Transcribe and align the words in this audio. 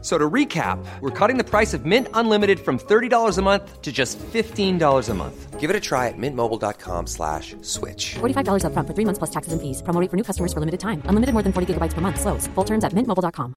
So 0.00 0.16
to 0.16 0.30
recap, 0.30 0.78
we're 1.00 1.10
cutting 1.10 1.38
the 1.38 1.44
price 1.44 1.74
of 1.74 1.84
Mint 1.84 2.06
Unlimited 2.14 2.60
from 2.60 2.78
$30 2.78 3.36
a 3.36 3.42
month 3.42 3.82
to 3.82 3.90
just 3.90 4.16
$15 4.18 5.08
a 5.08 5.14
month. 5.14 5.58
Give 5.58 5.70
it 5.70 5.74
a 5.74 5.80
try 5.80 6.06
at 6.06 6.14
mintmobile.com 6.16 7.08
slash 7.08 7.56
switch. 7.62 8.14
$45 8.20 8.62
upfront 8.62 8.86
for 8.86 8.94
three 8.94 9.04
months 9.04 9.18
plus 9.18 9.30
taxes 9.30 9.52
and 9.52 9.60
fees. 9.60 9.82
Promo 9.82 10.00
rate 10.00 10.08
for 10.08 10.16
new 10.16 10.22
customers 10.22 10.52
for 10.52 10.60
limited 10.60 10.78
time. 10.78 11.02
Unlimited 11.06 11.32
more 11.34 11.42
than 11.42 11.52
40 11.52 11.74
gigabytes 11.74 11.94
per 11.94 12.00
month. 12.00 12.20
Slows. 12.20 12.46
Full 12.54 12.64
terms 12.64 12.84
at 12.84 12.92
mintmobile.com. 12.94 13.54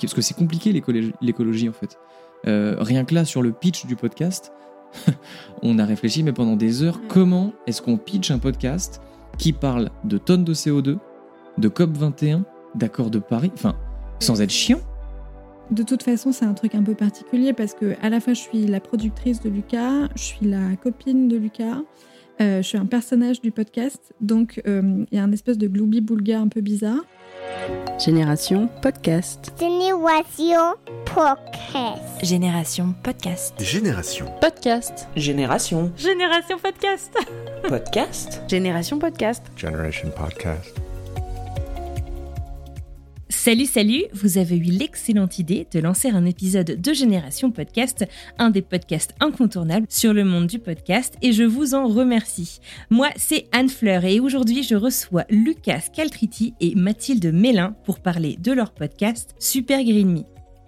Parce 0.00 0.14
que 0.14 0.22
c'est 0.22 0.34
compliqué 0.34 0.72
l'écologie, 0.72 1.12
l'écologie, 1.20 1.68
en 1.68 1.72
fait. 1.72 1.96
Euh, 2.46 2.76
rien 2.80 3.04
que 3.04 3.14
là, 3.14 3.24
sur 3.24 3.40
le 3.42 3.52
pitch 3.52 3.86
du 3.86 3.94
podcast, 3.94 4.52
on 5.62 5.78
a 5.78 5.84
réfléchi, 5.84 6.22
mais 6.22 6.32
pendant 6.32 6.56
des 6.56 6.82
heures, 6.82 7.00
comment 7.08 7.52
est-ce 7.66 7.82
qu'on 7.82 7.96
pitch 7.96 8.30
un 8.30 8.38
podcast 8.38 9.00
qui 9.38 9.52
parle 9.52 9.90
de 10.04 10.18
tonnes 10.18 10.44
de 10.44 10.54
CO2, 10.54 10.98
de 11.58 11.68
COP21, 11.68 12.42
d'accord 12.74 13.10
de 13.10 13.18
Paris, 13.18 13.50
enfin, 13.54 13.76
sans 14.20 14.40
être 14.40 14.50
chiant. 14.50 14.80
De 15.70 15.82
toute 15.82 16.02
façon, 16.02 16.32
c'est 16.32 16.44
un 16.44 16.54
truc 16.54 16.74
un 16.74 16.82
peu 16.82 16.94
particulier 16.94 17.52
parce 17.52 17.72
que 17.74 17.94
à 18.02 18.10
la 18.10 18.20
fois 18.20 18.34
je 18.34 18.40
suis 18.40 18.66
la 18.66 18.80
productrice 18.80 19.40
de 19.40 19.48
Lucas, 19.48 20.08
je 20.14 20.22
suis 20.22 20.46
la 20.46 20.76
copine 20.76 21.28
de 21.28 21.36
Lucas, 21.36 21.78
euh, 22.40 22.58
je 22.62 22.68
suis 22.68 22.78
un 22.78 22.86
personnage 22.86 23.40
du 23.40 23.52
podcast, 23.52 24.12
donc 24.20 24.60
euh, 24.66 25.04
il 25.10 25.16
y 25.16 25.20
a 25.20 25.24
un 25.24 25.32
espèce 25.32 25.58
de 25.58 25.68
gloubi-boulga 25.68 26.40
un 26.40 26.48
peu 26.48 26.60
bizarre. 26.60 27.00
Génération 27.98 28.68
Podcast. 28.82 29.52
Génération 29.58 30.74
Podcast. 31.04 32.14
Génération 32.22 32.94
Podcast. 33.02 33.54
Génération. 33.60 34.26
Podcast. 34.40 35.08
Génération. 35.14 35.92
Génération 35.96 36.58
Podcast. 36.58 37.16
Podcast. 37.68 38.42
Génération 38.48 38.98
Podcast. 38.98 39.42
Generation 39.56 40.10
Podcast. 40.10 40.91
Salut, 43.32 43.66
salut 43.66 44.04
Vous 44.12 44.36
avez 44.36 44.56
eu 44.56 44.70
l'excellente 44.70 45.38
idée 45.38 45.66
de 45.72 45.80
lancer 45.80 46.10
un 46.10 46.26
épisode 46.26 46.80
de 46.80 46.92
Génération 46.92 47.50
Podcast, 47.50 48.04
un 48.38 48.50
des 48.50 48.60
podcasts 48.60 49.14
incontournables 49.20 49.86
sur 49.88 50.12
le 50.12 50.22
monde 50.22 50.46
du 50.46 50.58
podcast, 50.58 51.14
et 51.22 51.32
je 51.32 51.42
vous 51.42 51.74
en 51.74 51.88
remercie. 51.88 52.60
Moi, 52.90 53.08
c'est 53.16 53.46
Anne 53.50 53.70
Fleur, 53.70 54.04
et 54.04 54.20
aujourd'hui, 54.20 54.62
je 54.62 54.76
reçois 54.76 55.24
Lucas 55.30 55.84
Caltriti 55.92 56.54
et 56.60 56.74
Mathilde 56.74 57.32
Mélin 57.32 57.74
pour 57.84 58.00
parler 58.00 58.36
de 58.38 58.52
leur 58.52 58.70
podcast 58.70 59.34
Super 59.38 59.82
Green 59.82 60.12
Me. 60.12 60.22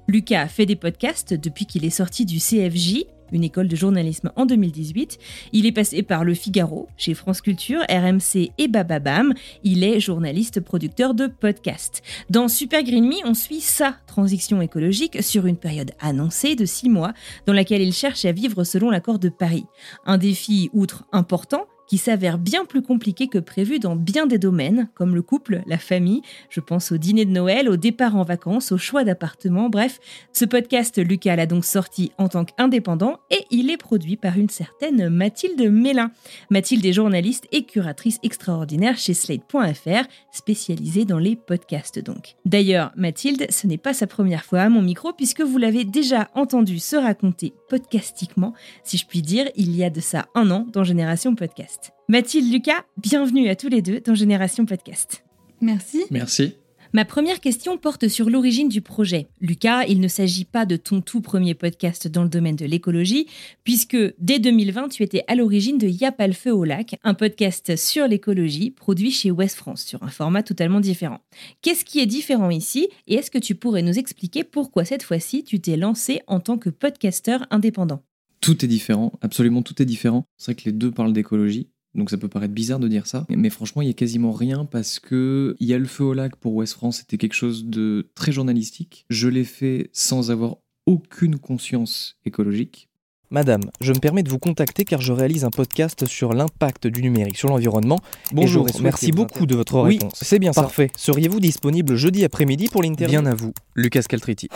Lucas 0.08 0.48
fait 0.48 0.66
des 0.66 0.74
podcasts 0.74 1.34
depuis 1.34 1.66
qu'il 1.66 1.84
est 1.84 1.90
sorti 1.90 2.24
du 2.24 2.38
CFJ, 2.38 3.04
une 3.32 3.44
école 3.44 3.68
de 3.68 3.76
journalisme 3.76 4.30
en 4.36 4.46
2018. 4.46 5.18
Il 5.52 5.66
est 5.66 5.72
passé 5.72 6.02
par 6.02 6.24
Le 6.24 6.34
Figaro, 6.34 6.88
chez 6.96 7.14
France 7.14 7.40
Culture, 7.40 7.80
RMC 7.88 8.50
et 8.58 8.68
Bababam. 8.68 9.34
Il 9.62 9.84
est 9.84 10.00
journaliste 10.00 10.60
producteur 10.60 11.14
de 11.14 11.26
podcasts. 11.26 12.02
Dans 12.30 12.48
Super 12.48 12.82
Green 12.82 13.06
Me, 13.06 13.26
on 13.26 13.34
suit 13.34 13.60
sa 13.60 13.96
transition 14.06 14.60
écologique 14.62 15.22
sur 15.22 15.46
une 15.46 15.56
période 15.56 15.92
annoncée 16.00 16.54
de 16.54 16.64
six 16.64 16.88
mois 16.88 17.12
dans 17.46 17.52
laquelle 17.52 17.82
il 17.82 17.92
cherche 17.92 18.24
à 18.24 18.32
vivre 18.32 18.64
selon 18.64 18.90
l'accord 18.90 19.18
de 19.18 19.28
Paris. 19.28 19.66
Un 20.06 20.18
défi 20.18 20.70
outre 20.72 21.04
important 21.12 21.66
qui 21.86 21.98
s'avère 21.98 22.38
bien 22.38 22.64
plus 22.64 22.82
compliqué 22.82 23.28
que 23.28 23.38
prévu 23.38 23.78
dans 23.78 23.96
bien 23.96 24.26
des 24.26 24.38
domaines, 24.38 24.88
comme 24.94 25.14
le 25.14 25.22
couple, 25.22 25.62
la 25.66 25.78
famille, 25.78 26.22
je 26.50 26.60
pense 26.60 26.92
au 26.92 26.96
dîner 26.96 27.24
de 27.24 27.30
Noël, 27.30 27.68
au 27.68 27.76
départ 27.76 28.16
en 28.16 28.22
vacances, 28.22 28.72
au 28.72 28.78
choix 28.78 29.04
d'appartement, 29.04 29.68
bref. 29.68 30.00
Ce 30.32 30.44
podcast, 30.44 30.98
Lucas 30.98 31.36
l'a 31.36 31.46
donc 31.46 31.64
sorti 31.64 32.12
en 32.18 32.28
tant 32.28 32.44
qu'indépendant 32.44 33.18
et 33.30 33.44
il 33.50 33.70
est 33.70 33.76
produit 33.76 34.16
par 34.16 34.38
une 34.38 34.48
certaine 34.48 35.08
Mathilde 35.08 35.70
Mélin. 35.70 36.10
Mathilde 36.50 36.84
est 36.84 36.92
journaliste 36.92 37.46
et 37.52 37.64
curatrice 37.64 38.18
extraordinaire 38.22 38.98
chez 38.98 39.14
Slate.fr, 39.14 40.08
spécialisée 40.32 41.04
dans 41.04 41.18
les 41.18 41.36
podcasts 41.36 41.98
donc. 41.98 42.34
D'ailleurs, 42.44 42.92
Mathilde, 42.96 43.46
ce 43.50 43.66
n'est 43.66 43.78
pas 43.78 43.94
sa 43.94 44.06
première 44.06 44.44
fois 44.44 44.60
à 44.60 44.68
mon 44.68 44.82
micro 44.82 45.12
puisque 45.12 45.40
vous 45.40 45.58
l'avez 45.58 45.84
déjà 45.84 46.30
entendu 46.34 46.78
se 46.78 46.96
raconter 46.96 47.52
podcastiquement, 47.68 48.54
si 48.84 48.96
je 48.96 49.06
puis 49.06 49.22
dire, 49.22 49.46
il 49.56 49.74
y 49.76 49.84
a 49.84 49.90
de 49.90 50.00
ça 50.00 50.26
un 50.34 50.50
an 50.50 50.66
dans 50.72 50.84
Génération 50.84 51.34
Podcast. 51.34 51.73
Mathilde, 52.08 52.52
Lucas, 52.52 52.84
bienvenue 52.96 53.48
à 53.48 53.56
tous 53.56 53.68
les 53.68 53.82
deux 53.82 54.00
dans 54.00 54.14
Génération 54.14 54.66
Podcast. 54.66 55.24
Merci. 55.60 56.04
Merci. 56.10 56.54
Ma 56.94 57.04
première 57.04 57.40
question 57.40 57.76
porte 57.76 58.06
sur 58.06 58.30
l'origine 58.30 58.68
du 58.68 58.80
projet. 58.80 59.26
Lucas, 59.40 59.84
il 59.86 59.98
ne 59.98 60.06
s'agit 60.06 60.44
pas 60.44 60.64
de 60.64 60.76
ton 60.76 61.00
tout 61.00 61.20
premier 61.20 61.54
podcast 61.54 62.06
dans 62.06 62.22
le 62.22 62.28
domaine 62.28 62.54
de 62.54 62.66
l'écologie, 62.66 63.26
puisque 63.64 63.96
dès 64.20 64.38
2020, 64.38 64.90
tu 64.90 65.02
étais 65.02 65.24
à 65.26 65.34
l'origine 65.34 65.76
de 65.76 65.88
Y'a 65.88 66.12
pas 66.12 66.28
le 66.28 66.32
feu 66.32 66.52
au 66.54 66.62
lac, 66.62 66.94
un 67.02 67.14
podcast 67.14 67.74
sur 67.74 68.06
l'écologie 68.06 68.70
produit 68.70 69.10
chez 69.10 69.32
West 69.32 69.56
France, 69.56 69.82
sur 69.82 70.04
un 70.04 70.08
format 70.08 70.44
totalement 70.44 70.78
différent. 70.78 71.18
Qu'est-ce 71.62 71.84
qui 71.84 71.98
est 71.98 72.06
différent 72.06 72.50
ici 72.50 72.88
Et 73.08 73.16
est-ce 73.16 73.32
que 73.32 73.38
tu 73.38 73.56
pourrais 73.56 73.82
nous 73.82 73.98
expliquer 73.98 74.44
pourquoi 74.44 74.84
cette 74.84 75.02
fois-ci 75.02 75.42
tu 75.42 75.60
t'es 75.60 75.76
lancé 75.76 76.20
en 76.28 76.38
tant 76.38 76.58
que 76.58 76.70
podcasteur 76.70 77.44
indépendant? 77.50 78.04
Tout 78.44 78.62
est 78.62 78.68
différent, 78.68 79.12
absolument 79.22 79.62
tout 79.62 79.80
est 79.80 79.86
différent. 79.86 80.26
C'est 80.36 80.52
vrai 80.52 80.62
que 80.62 80.66
les 80.66 80.72
deux 80.72 80.90
parlent 80.90 81.14
d'écologie. 81.14 81.70
Donc 81.94 82.10
ça 82.10 82.18
peut 82.18 82.28
paraître 82.28 82.52
bizarre 82.52 82.78
de 82.78 82.88
dire 82.88 83.06
ça, 83.06 83.24
mais 83.30 83.48
franchement 83.50 83.80
il 83.80 83.86
y 83.86 83.90
a 83.90 83.94
quasiment 83.94 84.32
rien 84.32 84.64
parce 84.64 84.98
que 84.98 85.56
il 85.60 85.68
y 85.68 85.72
a 85.72 85.78
le 85.78 85.84
feu 85.86 86.04
au 86.04 86.12
lac 86.12 86.34
pour 86.36 86.54
West 86.54 86.74
France, 86.74 86.98
c'était 86.98 87.16
quelque 87.18 87.34
chose 87.34 87.64
de 87.66 88.10
très 88.14 88.32
journalistique. 88.32 89.06
Je 89.08 89.28
l'ai 89.28 89.44
fait 89.44 89.88
sans 89.92 90.30
avoir 90.30 90.56
aucune 90.86 91.38
conscience 91.38 92.16
écologique. 92.26 92.88
Madame, 93.30 93.62
je 93.80 93.92
me 93.92 93.98
permets 93.98 94.22
de 94.24 94.28
vous 94.28 94.38
contacter 94.40 94.84
car 94.84 95.00
je 95.00 95.12
réalise 95.12 95.44
un 95.44 95.50
podcast 95.50 96.04
sur 96.04 96.34
l'impact 96.34 96.86
du 96.88 97.00
numérique 97.00 97.38
sur 97.38 97.48
l'environnement. 97.48 98.00
Bonjour, 98.32 98.66
merci 98.82 99.10
beaucoup 99.12 99.46
de 99.46 99.54
votre 99.54 99.82
Oui, 99.84 99.94
réponse. 99.94 100.18
c'est 100.20 100.38
bien 100.38 100.52
ça. 100.52 100.62
Parfait. 100.62 100.90
Seriez-vous 100.96 101.40
disponible 101.40 101.96
jeudi 101.96 102.24
après-midi 102.24 102.68
pour 102.68 102.82
l'interview? 102.82 103.20
Bien 103.20 103.30
à 103.30 103.34
vous, 103.34 103.54
Lucas 103.74 104.02
Caltriti. 104.02 104.48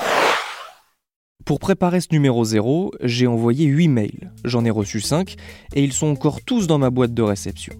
Pour 1.48 1.60
préparer 1.60 2.02
ce 2.02 2.08
numéro 2.12 2.44
0, 2.44 2.92
j'ai 3.02 3.26
envoyé 3.26 3.64
8 3.64 3.88
mails. 3.88 4.32
J'en 4.44 4.66
ai 4.66 4.70
reçu 4.70 5.00
5 5.00 5.34
et 5.72 5.82
ils 5.82 5.94
sont 5.94 6.08
encore 6.08 6.42
tous 6.42 6.66
dans 6.66 6.76
ma 6.76 6.90
boîte 6.90 7.14
de 7.14 7.22
réception. 7.22 7.72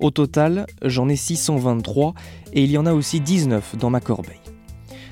Au 0.00 0.10
total, 0.10 0.64
j'en 0.82 1.10
ai 1.10 1.16
623 1.16 2.14
et 2.54 2.64
il 2.64 2.70
y 2.70 2.78
en 2.78 2.86
a 2.86 2.94
aussi 2.94 3.20
19 3.20 3.76
dans 3.76 3.90
ma 3.90 4.00
corbeille. 4.00 4.40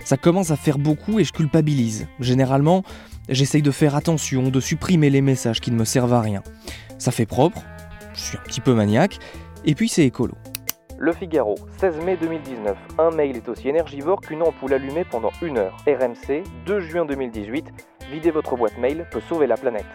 Ça 0.06 0.16
commence 0.16 0.50
à 0.50 0.56
faire 0.56 0.78
beaucoup 0.78 1.20
et 1.20 1.24
je 1.24 1.32
culpabilise. 1.34 2.06
Généralement, 2.20 2.84
j'essaye 3.28 3.60
de 3.60 3.70
faire 3.70 3.94
attention, 3.94 4.48
de 4.48 4.60
supprimer 4.60 5.10
les 5.10 5.20
messages 5.20 5.60
qui 5.60 5.70
ne 5.70 5.76
me 5.76 5.84
servent 5.84 6.14
à 6.14 6.22
rien. 6.22 6.42
Ça 6.96 7.10
fait 7.10 7.26
propre, 7.26 7.60
je 8.14 8.20
suis 8.20 8.38
un 8.38 8.42
petit 8.44 8.62
peu 8.62 8.72
maniaque, 8.72 9.18
et 9.66 9.74
puis 9.74 9.90
c'est 9.90 10.06
écolo. 10.06 10.32
Le 11.02 11.14
Figaro, 11.14 11.54
16 11.78 12.04
mai 12.04 12.18
2019. 12.20 12.76
Un 12.98 13.10
mail 13.10 13.34
est 13.34 13.48
aussi 13.48 13.70
énergivore 13.70 14.20
qu'une 14.20 14.42
ampoule 14.42 14.74
allumée 14.74 15.04
pendant 15.10 15.30
une 15.40 15.56
heure. 15.56 15.74
RMC, 15.86 16.42
2 16.66 16.80
juin 16.80 17.06
2018. 17.06 17.72
Videz 18.12 18.30
votre 18.30 18.54
boîte 18.54 18.76
mail 18.76 19.06
peut 19.10 19.22
sauver 19.26 19.46
la 19.46 19.56
planète. 19.56 19.86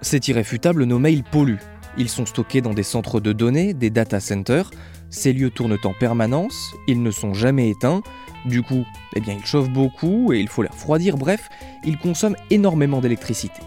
C'est 0.00 0.28
irréfutable, 0.28 0.84
nos 0.84 1.00
mails 1.00 1.24
polluent. 1.24 1.58
Ils 1.96 2.08
sont 2.08 2.24
stockés 2.24 2.60
dans 2.60 2.72
des 2.72 2.84
centres 2.84 3.18
de 3.18 3.32
données, 3.32 3.74
des 3.74 3.90
data 3.90 4.20
centers. 4.20 4.70
Ces 5.10 5.32
lieux 5.32 5.50
tournent 5.50 5.76
en 5.82 5.92
permanence, 5.92 6.72
ils 6.86 7.02
ne 7.02 7.10
sont 7.10 7.34
jamais 7.34 7.70
éteints. 7.70 8.02
Du 8.44 8.62
coup, 8.62 8.84
eh 9.16 9.20
bien, 9.20 9.34
ils 9.36 9.44
chauffent 9.44 9.70
beaucoup 9.70 10.32
et 10.32 10.38
il 10.38 10.48
faut 10.48 10.62
les 10.62 10.68
refroidir. 10.68 11.16
Bref, 11.16 11.48
ils 11.82 11.98
consomment 11.98 12.36
énormément 12.50 13.00
d'électricité. 13.00 13.60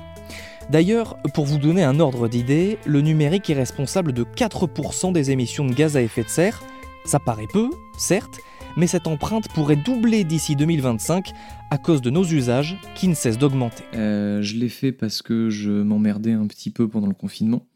D'ailleurs, 0.72 1.18
pour 1.34 1.44
vous 1.44 1.58
donner 1.58 1.84
un 1.84 2.00
ordre 2.00 2.30
d'idée, 2.30 2.78
le 2.86 3.02
numérique 3.02 3.50
est 3.50 3.56
responsable 3.56 4.14
de 4.14 4.24
4% 4.24 5.12
des 5.12 5.30
émissions 5.30 5.66
de 5.66 5.74
gaz 5.74 5.98
à 5.98 6.02
effet 6.02 6.24
de 6.24 6.30
serre. 6.30 6.64
Ça 7.04 7.20
paraît 7.20 7.50
peu, 7.52 7.70
certes, 7.98 8.40
mais 8.78 8.88
cette 8.88 9.06
empreinte 9.06 9.50
pourrait 9.54 9.76
doubler 9.76 10.24
d'ici 10.24 10.56
2025 10.56 11.34
à 11.72 11.78
cause 11.78 12.02
de 12.02 12.10
nos 12.10 12.24
usages 12.24 12.78
qui 12.96 13.10
ne 13.10 13.16
cessent 13.16 13.38
d'augmenter. 13.38 13.84
Euh, 13.96 14.42
je 14.42 14.56
l'ai 14.56 14.70
fait 14.70 14.94
parce 14.94 15.22
que 15.22 15.50
je 15.50 15.72
m'emmerdais 15.72 16.32
un 16.32 16.48
petit 16.48 16.70
peu 16.70 16.88
pendant 16.88 17.08
le 17.08 17.16
confinement. 17.16 17.68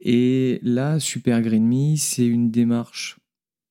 Et 0.00 0.60
là, 0.62 1.00
Super 1.00 1.42
Green 1.42 1.66
Me, 1.66 1.96
c'est 1.98 2.26
une 2.26 2.50
démarche 2.50 3.18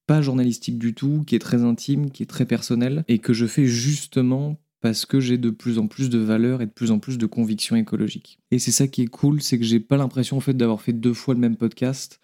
pas 0.06 0.22
journalistique 0.22 0.78
du 0.78 0.94
tout, 0.94 1.24
qui 1.26 1.36
est 1.36 1.40
très 1.40 1.64
intime, 1.64 2.12
qui 2.12 2.22
est 2.22 2.28
très 2.28 2.46
personnelle, 2.46 3.04
et 3.08 3.18
que 3.18 3.34
je 3.34 3.48
fais 3.48 3.66
justement 3.66 4.58
parce 4.84 5.06
que 5.06 5.22
j'ai 5.22 5.38
de 5.38 5.50
plus 5.50 5.80
en 5.80 5.88
plus 5.88 6.10
de 6.10 6.20
valeurs 6.20 6.62
et 6.62 6.66
de 6.66 6.72
plus 6.72 6.92
en 6.92 7.00
plus 7.00 7.18
de 7.18 7.26
convictions 7.26 7.78
écologiques. 7.78 8.38
Et 8.52 8.60
c'est 8.60 8.74
ça 8.74 8.90
qui 8.90 9.04
est 9.04 9.08
cool, 9.08 9.42
c'est 9.42 9.58
que 9.58 9.64
j'ai 9.64 9.80
pas 9.80 9.96
l'impression 9.96 10.36
en 10.36 10.42
fait 10.42 10.56
d'avoir 10.56 10.82
fait 10.82 10.92
deux 10.92 11.14
fois 11.14 11.34
le 11.34 11.40
même 11.40 11.56
podcast, 11.56 12.20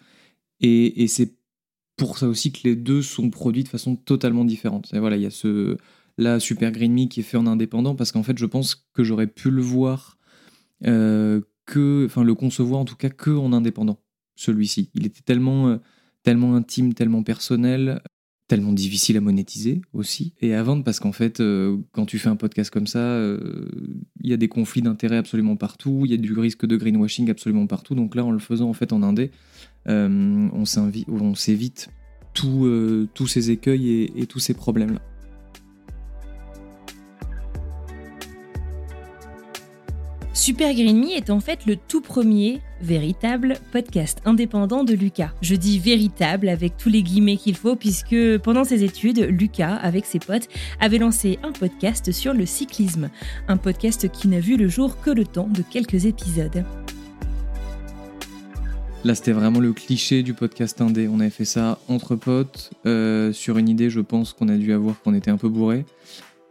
et, 0.60 1.08
c'est 1.08 1.32
pour 1.96 2.18
ça 2.18 2.28
aussi 2.28 2.52
que 2.52 2.60
les 2.64 2.76
deux 2.76 3.00
sont 3.00 3.30
produits 3.30 3.64
de 3.64 3.68
façon 3.68 3.96
totalement 3.96 4.44
différente. 4.44 4.92
Et 4.92 4.98
voilà, 4.98 5.16
il 5.16 5.22
y 5.22 5.26
a 5.26 5.30
ce 5.30 5.78
là 6.18 6.38
Super 6.38 6.70
Green 6.70 6.92
Me 6.92 7.06
qui 7.06 7.20
est 7.20 7.22
fait 7.22 7.38
en 7.38 7.46
indépendant 7.46 7.94
parce 7.94 8.12
qu'en 8.12 8.22
fait 8.22 8.36
je 8.36 8.44
pense 8.44 8.74
que 8.92 9.04
j'aurais 9.04 9.26
pu 9.26 9.50
le 9.50 9.62
voir 9.62 10.18
euh, 10.84 11.40
que, 11.64 12.04
enfin 12.04 12.24
le 12.24 12.34
concevoir 12.34 12.80
en 12.80 12.84
tout 12.84 12.96
cas 12.96 13.08
que 13.08 13.30
en 13.30 13.54
indépendant. 13.54 13.98
Celui-ci, 14.36 14.90
il 14.94 15.06
était 15.06 15.22
tellement 15.22 15.68
euh, 15.68 15.78
tellement 16.24 16.54
intime, 16.54 16.92
tellement 16.92 17.22
personnel, 17.22 18.02
tellement 18.50 18.72
difficile 18.72 19.16
à 19.16 19.20
monétiser 19.20 19.80
aussi 19.92 20.34
et 20.40 20.54
à 20.54 20.62
vendre 20.64 20.82
parce 20.82 20.98
qu'en 20.98 21.12
fait, 21.12 21.38
euh, 21.38 21.76
quand 21.92 22.04
tu 22.04 22.18
fais 22.18 22.28
un 22.28 22.34
podcast 22.34 22.68
comme 22.68 22.88
ça, 22.88 22.98
euh, 22.98 23.68
il 24.20 24.28
y 24.28 24.32
a 24.32 24.36
des 24.36 24.48
conflits 24.48 24.82
d'intérêts 24.82 25.18
absolument 25.18 25.54
partout, 25.54 26.02
il 26.04 26.10
y 26.10 26.14
a 26.14 26.16
du 26.16 26.36
risque 26.36 26.66
de 26.66 26.76
greenwashing 26.76 27.30
absolument 27.30 27.68
partout. 27.68 27.94
Donc 27.94 28.16
là, 28.16 28.24
en 28.24 28.32
le 28.32 28.40
faisant 28.40 28.68
en 28.68 28.72
fait 28.72 28.92
en 28.92 29.04
indé, 29.04 29.30
euh, 29.88 30.48
on 30.52 30.64
s'évite 31.36 31.90
tous 32.34 33.26
ces 33.28 33.52
écueils 33.52 34.10
et, 34.16 34.26
tous 34.26 34.40
ces 34.40 34.54
problèmes-là. 34.54 35.00
Super 40.40 40.72
Green 40.72 40.98
Me 40.98 41.10
est 41.10 41.28
en 41.28 41.38
fait 41.38 41.66
le 41.66 41.76
tout 41.76 42.00
premier 42.00 42.62
véritable 42.80 43.58
podcast 43.72 44.22
indépendant 44.24 44.84
de 44.84 44.94
Lucas. 44.94 45.32
Je 45.42 45.54
dis 45.54 45.78
véritable 45.78 46.48
avec 46.48 46.78
tous 46.78 46.88
les 46.88 47.02
guillemets 47.02 47.36
qu'il 47.36 47.54
faut 47.54 47.76
puisque 47.76 48.38
pendant 48.38 48.64
ses 48.64 48.82
études, 48.82 49.18
Lucas, 49.18 49.74
avec 49.74 50.06
ses 50.06 50.18
potes, 50.18 50.48
avait 50.80 50.96
lancé 50.96 51.38
un 51.42 51.52
podcast 51.52 52.10
sur 52.10 52.32
le 52.32 52.46
cyclisme. 52.46 53.10
Un 53.48 53.58
podcast 53.58 54.10
qui 54.10 54.28
n'a 54.28 54.40
vu 54.40 54.56
le 54.56 54.66
jour 54.66 54.98
que 55.02 55.10
le 55.10 55.26
temps 55.26 55.46
de 55.46 55.60
quelques 55.60 56.06
épisodes. 56.06 56.64
Là, 59.04 59.14
c'était 59.14 59.32
vraiment 59.32 59.60
le 59.60 59.74
cliché 59.74 60.22
du 60.22 60.32
podcast 60.32 60.80
indé. 60.80 61.06
On 61.06 61.20
avait 61.20 61.28
fait 61.28 61.44
ça 61.44 61.78
entre 61.86 62.16
potes, 62.16 62.70
euh, 62.86 63.30
sur 63.34 63.58
une 63.58 63.68
idée, 63.68 63.90
je 63.90 64.00
pense 64.00 64.32
qu'on 64.32 64.48
a 64.48 64.56
dû 64.56 64.72
avoir 64.72 65.02
qu'on 65.02 65.12
était 65.12 65.30
un 65.30 65.36
peu 65.36 65.50
bourré. 65.50 65.84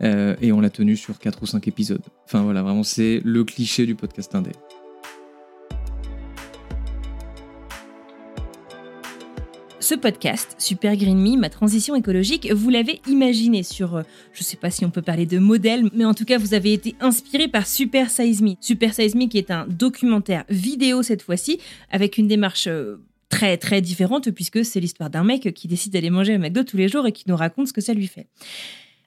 Euh, 0.02 0.36
et 0.42 0.52
on 0.52 0.62
l'a 0.62 0.70
tenu 0.70 0.96
sur 0.96 1.20
4 1.20 1.44
ou 1.44 1.46
5 1.46 1.68
épisodes. 1.68 2.02
Enfin 2.26 2.44
voilà, 2.44 2.62
vraiment, 2.62 2.84
c'est 2.84 3.22
le 3.24 3.44
cliché 3.44 3.86
du 3.86 3.96
podcast 3.96 4.34
indé. 4.36 4.52
Ce 9.82 9.96
podcast, 9.96 10.56
Super 10.60 10.96
Green 10.98 11.18
Me, 11.18 11.36
ma 11.36 11.50
transition 11.50 11.96
écologique, 11.96 12.52
vous 12.52 12.70
l'avez 12.70 13.02
imaginé 13.08 13.64
sur, 13.64 13.96
euh, 13.96 14.04
je 14.34 14.44
sais 14.44 14.56
pas 14.56 14.70
si 14.70 14.86
on 14.86 14.92
peut 14.92 15.02
parler 15.02 15.26
de 15.26 15.40
modèle, 15.40 15.90
mais 15.96 16.06
en 16.06 16.14
tout 16.14 16.26
cas 16.26 16.38
vous 16.38 16.54
avez 16.54 16.74
été 16.74 16.96
inspiré 17.00 17.48
par 17.48 17.66
Super 17.66 18.12
Size 18.12 18.44
Me. 18.44 18.54
Super 18.62 18.94
Size 18.94 19.16
Me 19.16 19.26
qui 19.26 19.40
est 19.40 19.50
un 19.50 19.66
documentaire 19.68 20.44
vidéo 20.48 21.02
cette 21.02 21.24
fois-ci, 21.24 21.60
avec 21.90 22.20
une 22.20 22.28
démarche 22.28 22.68
euh, 22.68 22.98
très 23.30 23.58
très 23.58 23.82
différente 23.82 24.30
puisque 24.30 24.64
c'est 24.64 24.80
l'histoire 24.80 25.10
d'un 25.10 25.24
mec 25.24 25.54
qui 25.54 25.68
décide 25.68 25.94
d'aller 25.94 26.12
manger 26.12 26.36
au 26.36 26.40
McDo 26.40 26.64
tous 26.64 26.78
les 26.78 26.88
jours 26.88 27.08
et 27.08 27.12
qui 27.12 27.24
nous 27.28 27.36
raconte 27.36 27.68
ce 27.70 27.74
que 27.74 27.82
ça 27.82 27.94
lui 27.94 28.08
fait. 28.08 28.28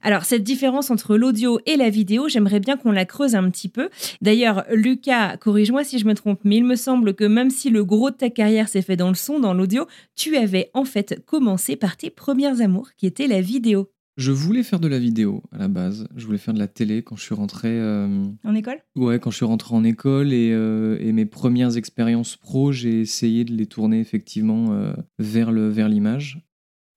Alors, 0.03 0.25
cette 0.25 0.43
différence 0.43 0.91
entre 0.91 1.17
l'audio 1.17 1.61
et 1.67 1.77
la 1.77 1.89
vidéo, 1.91 2.29
j'aimerais 2.29 2.61
bien 2.61 2.77
qu'on 2.77 2.91
la 2.93 3.05
creuse 3.05 3.35
un 3.35 3.49
petit 3.51 3.69
peu. 3.69 3.89
D'ailleurs, 4.21 4.65
Lucas, 4.73 5.37
corrige-moi 5.37 5.85
si 5.85 5.99
je 5.99 6.07
me 6.07 6.15
trompe, 6.15 6.41
mais 6.45 6.57
il 6.57 6.65
me 6.65 6.77
semble 6.77 7.15
que 7.15 7.25
même 7.25 7.51
si 7.51 7.71
le 7.71 7.85
gros 7.85 8.11
de 8.11 8.17
ta 8.17 8.31
carrière 8.31 8.69
s'est 8.69 8.83
fait 8.83 8.97
dans 8.97 9.09
le 9.09 9.15
son, 9.15 9.39
dans 9.39 9.55
l'audio, 9.55 9.87
tu 10.17 10.37
avais 10.37 10.71
en 10.75 10.85
fait 10.85 11.23
commencé 11.25 11.77
par 11.77 11.97
tes 11.97 12.11
premières 12.11 12.61
amours, 12.61 12.91
qui 12.97 13.07
étaient 13.07 13.29
la 13.29 13.41
vidéo. 13.41 13.91
Je 14.19 14.31
voulais 14.31 14.63
faire 14.63 14.79
de 14.79 14.89
la 14.89 14.99
vidéo 14.99 15.43
à 15.53 15.59
la 15.59 15.69
base. 15.69 16.07
Je 16.17 16.27
voulais 16.27 16.37
faire 16.37 16.53
de 16.53 16.59
la 16.59 16.69
télé 16.69 17.03
quand 17.03 17.17
je 17.17 17.23
suis 17.23 17.35
rentré. 17.35 17.69
euh, 17.71 18.25
En 18.45 18.55
école? 18.55 18.77
Ouais, 18.95 19.19
quand 19.19 19.31
je 19.31 19.37
suis 19.37 19.47
rentré 19.47 19.75
en 19.75 19.85
école 19.85 20.35
et, 20.35 20.51
euh, 20.53 20.99
et 21.01 21.13
mes 21.13 21.25
premières 21.25 21.79
expériences 21.79 22.37
pro, 22.37 22.73
j'ai 22.73 23.01
essayé 23.01 23.45
de 23.45 23.55
les 23.55 23.65
tourner 23.65 24.01
effectivement 24.01 24.73
euh, 24.73 24.93
vers 25.19 25.51
le 25.51 25.71
vers 25.71 25.89
l'image. 25.89 26.43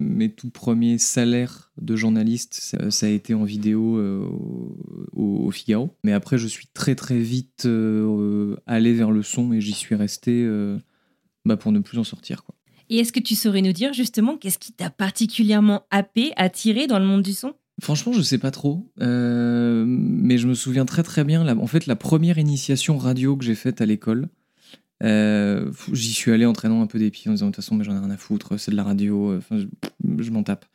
Mes 0.01 0.29
tout 0.29 0.49
premiers 0.49 0.97
salaires 0.97 1.71
de 1.81 1.95
journaliste, 1.95 2.53
ça, 2.53 2.91
ça 2.91 3.05
a 3.05 3.09
été 3.09 3.33
en 3.33 3.45
vidéo 3.45 3.97
euh, 3.97 4.27
au, 5.13 5.45
au 5.45 5.51
Figaro. 5.51 5.95
Mais 6.03 6.11
après, 6.11 6.37
je 6.37 6.47
suis 6.47 6.67
très 6.67 6.95
très 6.95 7.17
vite 7.17 7.65
euh, 7.65 8.57
allé 8.65 8.93
vers 8.93 9.11
le 9.11 9.23
son 9.23 9.53
et 9.53 9.61
j'y 9.61 9.71
suis 9.71 9.95
resté 9.95 10.43
euh, 10.43 10.77
bah, 11.45 11.55
pour 11.55 11.71
ne 11.71 11.79
plus 11.79 11.97
en 11.97 12.03
sortir. 12.03 12.43
Quoi. 12.43 12.55
Et 12.89 12.97
est-ce 12.97 13.13
que 13.13 13.21
tu 13.21 13.35
saurais 13.35 13.61
nous 13.61 13.71
dire 13.71 13.93
justement 13.93 14.35
qu'est-ce 14.35 14.59
qui 14.59 14.73
t'a 14.73 14.89
particulièrement 14.89 15.83
happé, 15.91 16.33
attiré 16.35 16.87
dans 16.87 16.99
le 16.99 17.05
monde 17.05 17.21
du 17.21 17.33
son? 17.33 17.53
Franchement, 17.81 18.11
je 18.11 18.21
sais 18.21 18.37
pas 18.37 18.51
trop, 18.51 18.89
mais 18.97 20.37
je 20.37 20.47
me 20.47 20.53
souviens 20.53 20.85
très 20.85 21.03
très 21.03 21.23
bien. 21.23 21.43
La, 21.43 21.55
en 21.55 21.67
fait, 21.67 21.87
la 21.87 21.95
première 21.95 22.37
initiation 22.37 22.97
radio 22.97 23.35
que 23.35 23.43
j'ai 23.43 23.55
faite 23.55 23.81
à 23.81 23.85
l'école, 23.85 24.29
euh, 25.05 25.71
j'y 25.91 26.13
suis 26.13 26.31
allé 26.31 26.45
en 26.45 26.53
traînant 26.53 26.81
un 26.81 26.87
peu 26.87 26.97
des 26.97 27.11
pieds 27.11 27.29
en 27.29 27.33
disant 27.33 27.47
de 27.47 27.51
toute 27.51 27.63
façon, 27.63 27.75
mais 27.75 27.83
j'en 27.83 27.95
ai 27.95 27.99
rien 27.99 28.09
à 28.09 28.17
foutre, 28.17 28.59
c'est 28.59 28.71
de 28.71 28.75
la 28.75 28.83
radio, 28.83 29.31
euh, 29.31 29.65
je, 30.19 30.31
m'en 30.31 30.43
tape. 30.43 30.65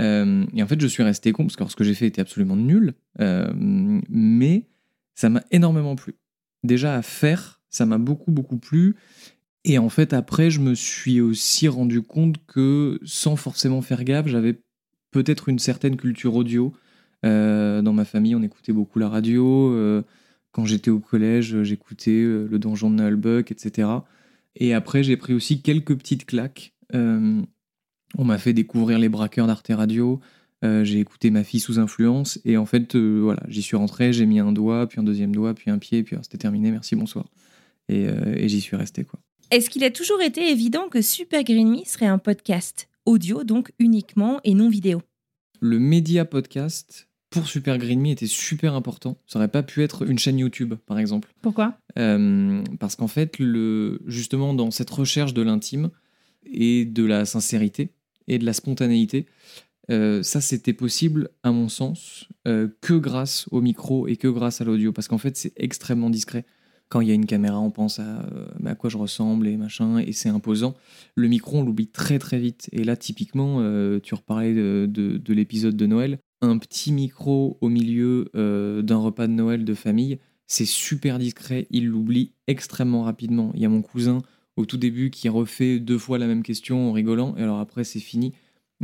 Euh, 0.00 0.44
et 0.54 0.62
en 0.62 0.66
fait, 0.66 0.80
je 0.80 0.86
suis 0.86 1.02
resté 1.02 1.32
con 1.32 1.44
parce 1.44 1.56
que 1.56 1.62
alors, 1.62 1.70
ce 1.70 1.76
que 1.76 1.84
j'ai 1.84 1.94
fait 1.94 2.06
était 2.06 2.20
absolument 2.20 2.56
nul, 2.56 2.94
mais 3.18 4.66
ça 5.14 5.28
m'a 5.28 5.42
énormément 5.50 5.96
plu. 5.96 6.14
Déjà 6.64 6.96
à 6.96 7.02
faire, 7.02 7.60
ça 7.70 7.86
m'a 7.86 7.98
beaucoup 7.98 8.32
beaucoup 8.32 8.58
plu. 8.58 8.96
Et 9.64 9.78
en 9.78 9.88
fait, 9.88 10.12
après, 10.12 10.50
je 10.50 10.60
me 10.60 10.74
suis 10.74 11.20
aussi 11.20 11.68
rendu 11.68 12.02
compte 12.02 12.36
que 12.46 12.98
sans 13.04 13.36
forcément 13.36 13.82
faire 13.82 14.02
gaffe, 14.04 14.26
j'avais 14.26 14.60
peut-être 15.10 15.48
une 15.48 15.58
certaine 15.58 15.96
culture 15.96 16.34
audio. 16.34 16.72
Dans 17.22 17.92
ma 17.92 18.04
famille, 18.04 18.34
on 18.34 18.42
écoutait 18.42 18.72
beaucoup 18.72 18.98
la 18.98 19.08
radio. 19.08 20.02
Euh, 20.48 20.52
quand 20.52 20.64
j'étais 20.64 20.90
au 20.90 20.98
collège, 20.98 21.62
j'écoutais 21.62 22.10
euh, 22.10 22.48
le 22.50 22.58
donjon 22.58 22.90
de 22.90 22.96
Noël 22.96 23.16
Buck, 23.16 23.50
etc. 23.52 23.88
Et 24.56 24.74
après, 24.74 25.02
j'ai 25.02 25.16
pris 25.16 25.34
aussi 25.34 25.62
quelques 25.62 25.96
petites 25.96 26.24
claques. 26.24 26.72
Euh, 26.94 27.42
on 28.16 28.24
m'a 28.24 28.38
fait 28.38 28.52
découvrir 28.52 28.98
les 28.98 29.08
braqueurs 29.08 29.46
d'Arte 29.46 29.70
Radio. 29.70 30.20
Euh, 30.64 30.82
j'ai 30.82 30.98
écouté 30.98 31.30
ma 31.30 31.44
fille 31.44 31.60
sous 31.60 31.78
influence. 31.78 32.40
Et 32.44 32.56
en 32.56 32.66
fait, 32.66 32.94
euh, 32.96 33.20
voilà, 33.22 33.42
j'y 33.48 33.62
suis 33.62 33.76
rentré, 33.76 34.12
j'ai 34.12 34.26
mis 34.26 34.40
un 34.40 34.52
doigt, 34.52 34.88
puis 34.88 35.00
un 35.00 35.04
deuxième 35.04 35.32
doigt, 35.32 35.54
puis 35.54 35.70
un 35.70 35.78
pied, 35.78 36.02
puis 36.02 36.16
c'était 36.22 36.38
terminé, 36.38 36.70
merci, 36.70 36.96
bonsoir. 36.96 37.26
Et, 37.88 38.06
euh, 38.08 38.34
et 38.36 38.48
j'y 38.48 38.60
suis 38.60 38.76
resté, 38.76 39.04
quoi. 39.04 39.20
Est-ce 39.50 39.70
qu'il 39.70 39.84
a 39.84 39.90
toujours 39.90 40.20
été 40.20 40.50
évident 40.50 40.88
que 40.88 41.00
Super 41.00 41.42
Green 41.42 41.70
Me 41.70 41.84
serait 41.84 42.06
un 42.06 42.18
podcast 42.18 42.88
audio, 43.06 43.44
donc 43.44 43.72
uniquement 43.78 44.40
et 44.44 44.52
non 44.52 44.68
vidéo? 44.68 45.00
Le 45.60 45.78
média 45.78 46.24
podcast 46.24 47.07
pour 47.30 47.46
Super 47.46 47.76
Green 47.78 48.00
Me 48.00 48.08
était 48.10 48.26
super 48.26 48.74
important. 48.74 49.18
Ça 49.26 49.38
aurait 49.38 49.48
pas 49.48 49.62
pu 49.62 49.82
être 49.82 50.08
une 50.08 50.18
chaîne 50.18 50.38
YouTube, 50.38 50.74
par 50.86 50.98
exemple. 50.98 51.28
Pourquoi? 51.42 51.78
Euh, 51.98 52.62
parce 52.80 52.96
qu'en 52.96 53.08
fait, 53.08 53.38
le, 53.38 54.00
justement, 54.06 54.54
dans 54.54 54.70
cette 54.70 54.90
recherche 54.90 55.34
de 55.34 55.42
l'intime 55.42 55.90
et 56.50 56.84
de 56.86 57.04
la 57.04 57.24
sincérité 57.26 57.92
et 58.28 58.38
de 58.38 58.46
la 58.46 58.52
spontanéité, 58.54 59.26
euh, 59.90 60.22
ça, 60.22 60.40
c'était 60.40 60.72
possible, 60.72 61.30
à 61.42 61.50
mon 61.52 61.68
sens, 61.68 62.28
euh, 62.46 62.68
que 62.80 62.94
grâce 62.94 63.46
au 63.50 63.60
micro 63.60 64.06
et 64.06 64.16
que 64.16 64.28
grâce 64.28 64.60
à 64.60 64.64
l'audio. 64.64 64.92
Parce 64.92 65.08
qu'en 65.08 65.18
fait, 65.18 65.36
c'est 65.36 65.52
extrêmement 65.56 66.10
discret. 66.10 66.44
Quand 66.90 67.02
il 67.02 67.08
y 67.08 67.10
a 67.10 67.14
une 67.14 67.26
caméra, 67.26 67.60
on 67.60 67.70
pense 67.70 67.98
à, 67.98 68.26
à 68.64 68.74
quoi 68.74 68.88
je 68.88 68.96
ressemble 68.96 69.46
et 69.46 69.58
machin, 69.58 69.98
et 69.98 70.12
c'est 70.12 70.30
imposant. 70.30 70.74
Le 71.14 71.28
micro, 71.28 71.58
on 71.58 71.62
l'oublie 71.62 71.88
très 71.88 72.18
très 72.18 72.38
vite. 72.38 72.70
Et 72.72 72.82
là, 72.84 72.96
typiquement, 72.96 73.60
tu 74.00 74.14
reparlais 74.14 74.54
de, 74.54 74.86
de- 74.90 75.18
de 75.18 75.34
l'épisode 75.34 75.76
de 75.76 75.84
Noël. 75.86 76.18
Un 76.40 76.58
petit 76.58 76.92
micro 76.92 77.58
au 77.60 77.68
milieu 77.68 78.30
euh, 78.36 78.80
d'un 78.82 78.98
repas 78.98 79.26
de 79.26 79.32
Noël 79.32 79.64
de 79.64 79.74
famille, 79.74 80.18
c'est 80.46 80.64
super 80.66 81.18
discret. 81.18 81.66
Il 81.70 81.86
l'oublie 81.86 82.32
extrêmement 82.46 83.02
rapidement. 83.02 83.50
Il 83.54 83.60
y 83.60 83.64
a 83.64 83.68
mon 83.68 83.82
cousin 83.82 84.22
au 84.56 84.64
tout 84.64 84.76
début 84.76 85.10
qui 85.10 85.28
refait 85.28 85.78
deux 85.80 85.98
fois 85.98 86.18
la 86.18 86.26
même 86.26 86.42
question 86.42 86.88
en 86.90 86.92
rigolant, 86.92 87.34
et 87.36 87.42
alors 87.42 87.58
après, 87.58 87.84
c'est 87.84 88.00
fini. 88.00 88.34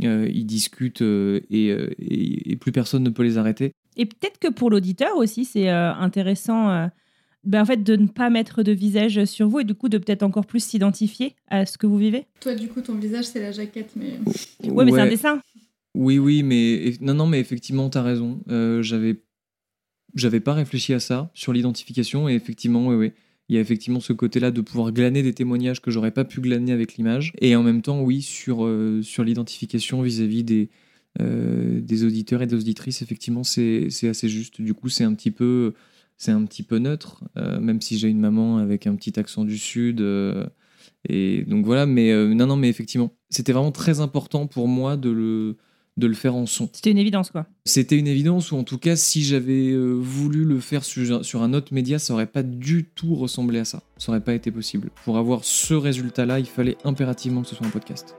Euh, 0.03 0.29
ils 0.33 0.45
discutent 0.45 1.01
euh, 1.01 1.39
et, 1.49 1.69
euh, 1.71 1.89
et- 1.99 2.51
et 2.51 2.55
plus 2.57 2.73
personne 2.73 3.03
ne 3.03 3.09
peut 3.09 3.23
les 3.23 3.37
arrêter. 3.37 3.71
Et 3.95 4.05
peut-être 4.05 4.39
que 4.39 4.49
pour 4.49 4.69
l'auditeur 4.69 5.15
aussi, 5.15 5.45
c'est 5.45 5.69
euh, 5.69 5.93
intéressant 5.93 6.69
euh, 6.69 6.87
ben, 7.45 7.61
en 7.61 7.65
fait, 7.65 7.81
de 7.83 7.95
ne 7.95 8.07
pas 8.07 8.29
mettre 8.29 8.61
de 8.63 8.73
visage 8.73 9.23
sur 9.23 9.47
vous 9.47 9.61
et 9.61 9.63
du 9.63 9.73
coup 9.75 9.87
de 9.87 9.97
peut-être 9.97 10.23
encore 10.23 10.45
plus 10.45 10.61
s'identifier 10.63 11.35
à 11.47 11.65
ce 11.65 11.77
que 11.77 11.87
vous 11.87 11.97
vivez. 11.97 12.25
Toi, 12.41 12.55
du 12.55 12.67
coup, 12.67 12.81
ton 12.81 12.95
visage, 12.95 13.25
c'est 13.25 13.39
la 13.41 13.51
jaquette, 13.53 13.91
mais. 13.95 14.19
Ouais, 14.69 14.83
mais 14.83 14.91
c'est 14.91 14.99
un 14.99 15.07
dessin. 15.07 15.39
Oui, 15.95 16.19
oui, 16.19 16.43
mais 16.43 16.93
non, 17.01 17.13
non, 17.13 17.25
mais 17.25 17.39
effectivement, 17.39 17.89
t'as 17.89 18.03
raison. 18.03 18.41
Euh, 18.49 18.83
j'avais, 18.83 19.23
j'avais 20.13 20.41
pas 20.41 20.53
réfléchi 20.53 20.93
à 20.93 20.99
ça 20.99 21.31
sur 21.33 21.53
l'identification 21.53 22.29
et 22.29 22.33
effectivement, 22.33 22.87
oui. 22.87 23.11
Il 23.47 23.55
y 23.55 23.59
a 23.59 23.61
effectivement 23.61 23.99
ce 23.99 24.11
côté-là 24.11 24.49
de 24.51 24.61
pouvoir 24.61 24.91
glaner 24.91 25.21
des 25.21 25.33
témoignages 25.33 25.79
que 25.79 25.91
j'aurais 25.91 26.11
pas 26.11 26.25
pu 26.25 26.41
glaner 26.41 26.71
avec 26.71 26.95
l'image 26.95 27.31
et 27.39 27.55
en 27.55 27.63
même 27.63 27.81
temps, 27.81 28.01
oui, 28.01 28.21
sur 28.21 28.65
euh, 28.65 29.01
sur 29.03 29.23
l'identification 29.23 30.01
vis-à-vis 30.01 30.43
des 30.43 30.69
euh, 31.21 31.79
des 31.81 32.03
auditeurs 32.03 32.41
et 32.41 32.47
des 32.47 32.55
auditrices, 32.55 33.01
effectivement, 33.01 33.43
c'est 33.43 33.87
c'est 33.91 34.09
assez 34.09 34.29
juste. 34.29 34.61
Du 34.61 34.73
coup, 34.73 34.89
c'est 34.89 35.03
un 35.03 35.13
petit 35.13 35.31
peu 35.31 35.73
c'est 36.17 36.31
un 36.31 36.43
petit 36.45 36.63
peu 36.63 36.79
neutre, 36.79 37.23
euh, 37.37 37.59
même 37.59 37.81
si 37.81 37.97
j'ai 37.99 38.09
une 38.09 38.19
maman 38.19 38.57
avec 38.57 38.87
un 38.87 38.95
petit 38.95 39.19
accent 39.19 39.45
du 39.45 39.57
sud. 39.59 40.01
et 41.09 41.43
donc 41.43 41.65
voilà, 41.65 41.85
mais 41.85 42.11
non, 42.35 42.47
non, 42.47 42.55
mais 42.57 42.69
effectivement, 42.69 43.11
c'était 43.29 43.53
vraiment 43.53 43.71
très 43.71 43.99
important 43.99 44.47
pour 44.47 44.67
moi 44.67 44.97
de 44.97 45.09
le, 45.11 45.57
de 45.97 46.07
le 46.07 46.13
faire 46.13 46.35
en 46.35 46.45
son. 46.45 46.69
C'était 46.73 46.91
une 46.91 46.97
évidence, 46.97 47.31
quoi. 47.31 47.45
C'était 47.65 47.97
une 47.97 48.07
évidence, 48.07 48.51
ou 48.51 48.57
en 48.57 48.63
tout 48.63 48.77
cas, 48.77 48.95
si 48.95 49.23
j'avais 49.23 49.71
euh, 49.71 49.93
voulu 49.93 50.43
le 50.43 50.59
faire 50.59 50.83
sur, 50.83 51.23
sur 51.23 51.41
un 51.41 51.53
autre 51.53 51.73
média, 51.73 51.99
ça 51.99 52.13
aurait 52.13 52.25
pas 52.25 52.43
du 52.43 52.85
tout 52.95 53.15
ressemblé 53.15 53.59
à 53.59 53.65
ça. 53.65 53.81
Ça 53.97 54.11
aurait 54.11 54.23
pas 54.23 54.33
été 54.33 54.51
possible. 54.51 54.89
Pour 55.05 55.17
avoir 55.17 55.43
ce 55.43 55.73
résultat-là, 55.73 56.39
il 56.39 56.47
fallait 56.47 56.77
impérativement 56.83 57.41
que 57.41 57.47
ce 57.47 57.55
soit 57.55 57.65
un 57.65 57.71
podcast. 57.71 58.15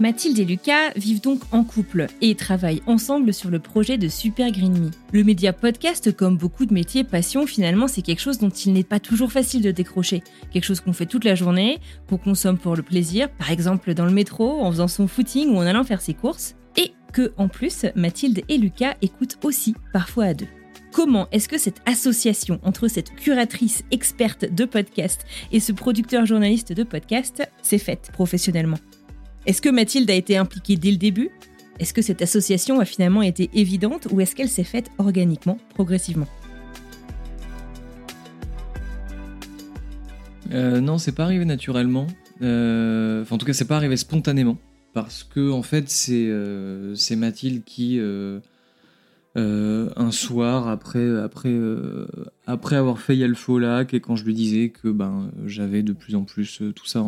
Mathilde 0.00 0.40
et 0.40 0.44
Lucas 0.44 0.90
vivent 0.96 1.20
donc 1.20 1.40
en 1.52 1.62
couple 1.62 2.08
et 2.20 2.34
travaillent 2.34 2.82
ensemble 2.86 3.32
sur 3.32 3.48
le 3.48 3.60
projet 3.60 3.96
de 3.96 4.08
Super 4.08 4.50
Green 4.50 4.76
Me. 4.76 4.90
Le 5.12 5.22
média 5.22 5.52
podcast, 5.52 6.14
comme 6.16 6.36
beaucoup 6.36 6.66
de 6.66 6.74
métiers 6.74 7.04
passion, 7.04 7.46
finalement, 7.46 7.86
c'est 7.86 8.02
quelque 8.02 8.20
chose 8.20 8.38
dont 8.38 8.50
il 8.50 8.72
n'est 8.72 8.82
pas 8.82 8.98
toujours 8.98 9.30
facile 9.30 9.62
de 9.62 9.70
décrocher. 9.70 10.24
Quelque 10.52 10.64
chose 10.64 10.80
qu'on 10.80 10.92
fait 10.92 11.06
toute 11.06 11.24
la 11.24 11.36
journée, 11.36 11.78
qu'on 12.08 12.18
consomme 12.18 12.58
pour 12.58 12.74
le 12.74 12.82
plaisir, 12.82 13.30
par 13.30 13.52
exemple 13.52 13.94
dans 13.94 14.04
le 14.04 14.10
métro, 14.10 14.60
en 14.62 14.70
faisant 14.72 14.88
son 14.88 15.06
footing 15.06 15.50
ou 15.50 15.58
en 15.58 15.66
allant 15.66 15.84
faire 15.84 16.00
ses 16.00 16.14
courses. 16.14 16.56
Et 16.76 16.92
que, 17.12 17.32
en 17.36 17.46
plus, 17.46 17.86
Mathilde 17.94 18.42
et 18.48 18.58
Lucas 18.58 18.94
écoutent 19.00 19.38
aussi, 19.44 19.76
parfois 19.92 20.24
à 20.24 20.34
deux. 20.34 20.48
Comment 20.92 21.28
est-ce 21.30 21.48
que 21.48 21.58
cette 21.58 21.82
association 21.86 22.58
entre 22.64 22.88
cette 22.88 23.14
curatrice 23.14 23.84
experte 23.92 24.44
de 24.44 24.64
podcast 24.64 25.24
et 25.52 25.60
ce 25.60 25.72
producteur 25.72 26.26
journaliste 26.26 26.72
de 26.72 26.82
podcast 26.82 27.48
s'est 27.62 27.78
faite 27.78 28.10
professionnellement? 28.12 28.78
Est-ce 29.46 29.60
que 29.60 29.68
Mathilde 29.68 30.10
a 30.10 30.14
été 30.14 30.36
impliquée 30.36 30.76
dès 30.76 30.90
le 30.90 30.96
début? 30.96 31.30
Est-ce 31.78 31.92
que 31.92 32.02
cette 32.02 32.22
association 32.22 32.80
a 32.80 32.84
finalement 32.84 33.20
été 33.20 33.50
évidente 33.52 34.08
ou 34.10 34.20
est-ce 34.20 34.34
qu'elle 34.34 34.48
s'est 34.48 34.64
faite 34.64 34.90
organiquement, 34.98 35.58
progressivement? 35.74 36.28
Euh, 40.52 40.80
Non, 40.80 40.98
c'est 40.98 41.12
pas 41.12 41.24
arrivé 41.24 41.44
naturellement. 41.44 42.06
Euh, 42.42 43.22
enfin, 43.22 43.34
en 43.34 43.38
tout 43.38 43.46
cas, 43.46 43.52
c'est 43.52 43.66
pas 43.66 43.76
arrivé 43.76 43.96
spontanément. 43.96 44.56
Parce 44.92 45.24
que, 45.24 45.50
en 45.50 45.62
fait, 45.62 45.90
c'est 45.90 46.26
euh, 46.28 46.94
Mathilde 47.16 47.64
qui, 47.64 47.98
euh, 49.36 49.90
un 49.96 50.10
soir, 50.10 50.68
après, 50.68 51.18
après, 51.18 51.54
après 52.46 52.76
avoir 52.76 53.00
fait 53.00 53.16
Yalfolac, 53.16 53.94
et 53.94 54.00
quand 54.00 54.16
je 54.16 54.24
lui 54.24 54.34
disais 54.34 54.70
que 54.70 54.88
ben, 54.88 55.30
j'avais 55.44 55.82
de 55.82 55.92
plus 55.92 56.14
en 56.14 56.22
plus 56.22 56.62
tout 56.74 56.86
ça 56.86 57.04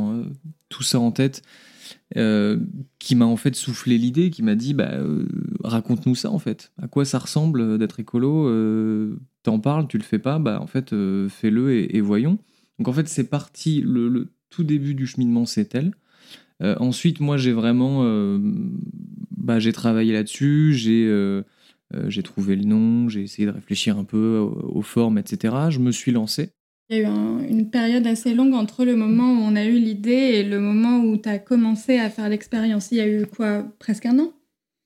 tout 0.69 0.83
ça 0.83 0.99
en 0.99 1.13
tête, 1.13 1.43
euh, 2.17 2.59
qui 3.01 3.17
m'a 3.17 3.25
en 3.25 3.37
fait 3.37 3.55
soufflé 3.57 3.99
l'idée, 3.99 4.31
qui 4.31 4.43
m'a 4.43 4.55
dit 4.55 4.75
bah, 4.75 4.93
euh, 4.93 5.27
raconte-nous 5.65 6.15
ça 6.15 6.31
en 6.31 6.39
fait. 6.39 6.73
À 6.81 6.89
quoi 6.89 7.05
ça 7.05 7.19
ressemble 7.19 7.79
d'être 7.79 8.01
écolo 8.01 8.49
euh, 8.49 9.19
T'en 9.43 9.59
parles, 9.59 9.89
tu 9.89 9.99
le 9.99 10.05
fais 10.05 10.19
pas 10.19 10.39
Bah 10.39 10.61
en 10.61 10.67
fait, 10.67 10.95
fais-le 11.29 11.95
et, 11.95 12.01
voyons. 12.01 12.39
Donc 12.79 12.89
en 12.89 12.93
fait, 12.93 13.09
c'est 13.09 13.29
parti. 13.29 13.81
Le, 13.81 14.29
tout 14.51 14.65
début 14.65 14.95
du 14.95 15.07
cheminement, 15.07 15.47
c'est 15.47 15.75
elle. 15.75 15.93
ensuite, 16.61 17.21
moi, 17.21 17.37
j'ai 17.37 17.53
vraiment, 17.53 18.05
bah, 19.37 19.59
j'ai 19.59 19.73
travaillé 19.73 20.13
là-dessus. 20.13 20.73
J'ai 20.75 21.43
j'ai 22.09 22.23
trouvé 22.23 22.57
le 22.57 22.65
nom, 22.65 23.09
j'ai 23.09 23.23
essayé 23.23 23.47
de 23.47 23.53
réfléchir 23.53 23.97
un 23.99 24.05
peu 24.05 24.39
aux 24.39 24.83
formes, 24.83 25.19
etc. 25.19 25.55
Je 25.71 25.79
me 25.79 25.93
suis 25.93 26.13
lancé. 26.13 26.51
Il 26.89 26.99
y 26.99 27.05
a 27.05 27.09
eu 27.09 27.49
une 27.49 27.69
période 27.69 28.07
assez 28.07 28.33
longue 28.33 28.55
entre 28.55 28.85
le 28.85 28.95
moment 28.95 29.33
où 29.33 29.43
on 29.43 29.57
a 29.57 29.65
eu 29.65 29.79
l'idée 29.79 30.11
et 30.11 30.43
le 30.45 30.61
moment 30.61 31.01
où 31.01 31.17
tu 31.17 31.29
as 31.29 31.39
commencé 31.39 31.99
à 31.99 32.11
faire 32.11 32.29
l'expérience. 32.29 32.93
Il 32.93 32.99
y 32.99 33.01
a 33.01 33.09
eu 33.09 33.27
quoi 33.27 33.65
Presque 33.81 34.07
un 34.07 34.19
an? 34.21 34.33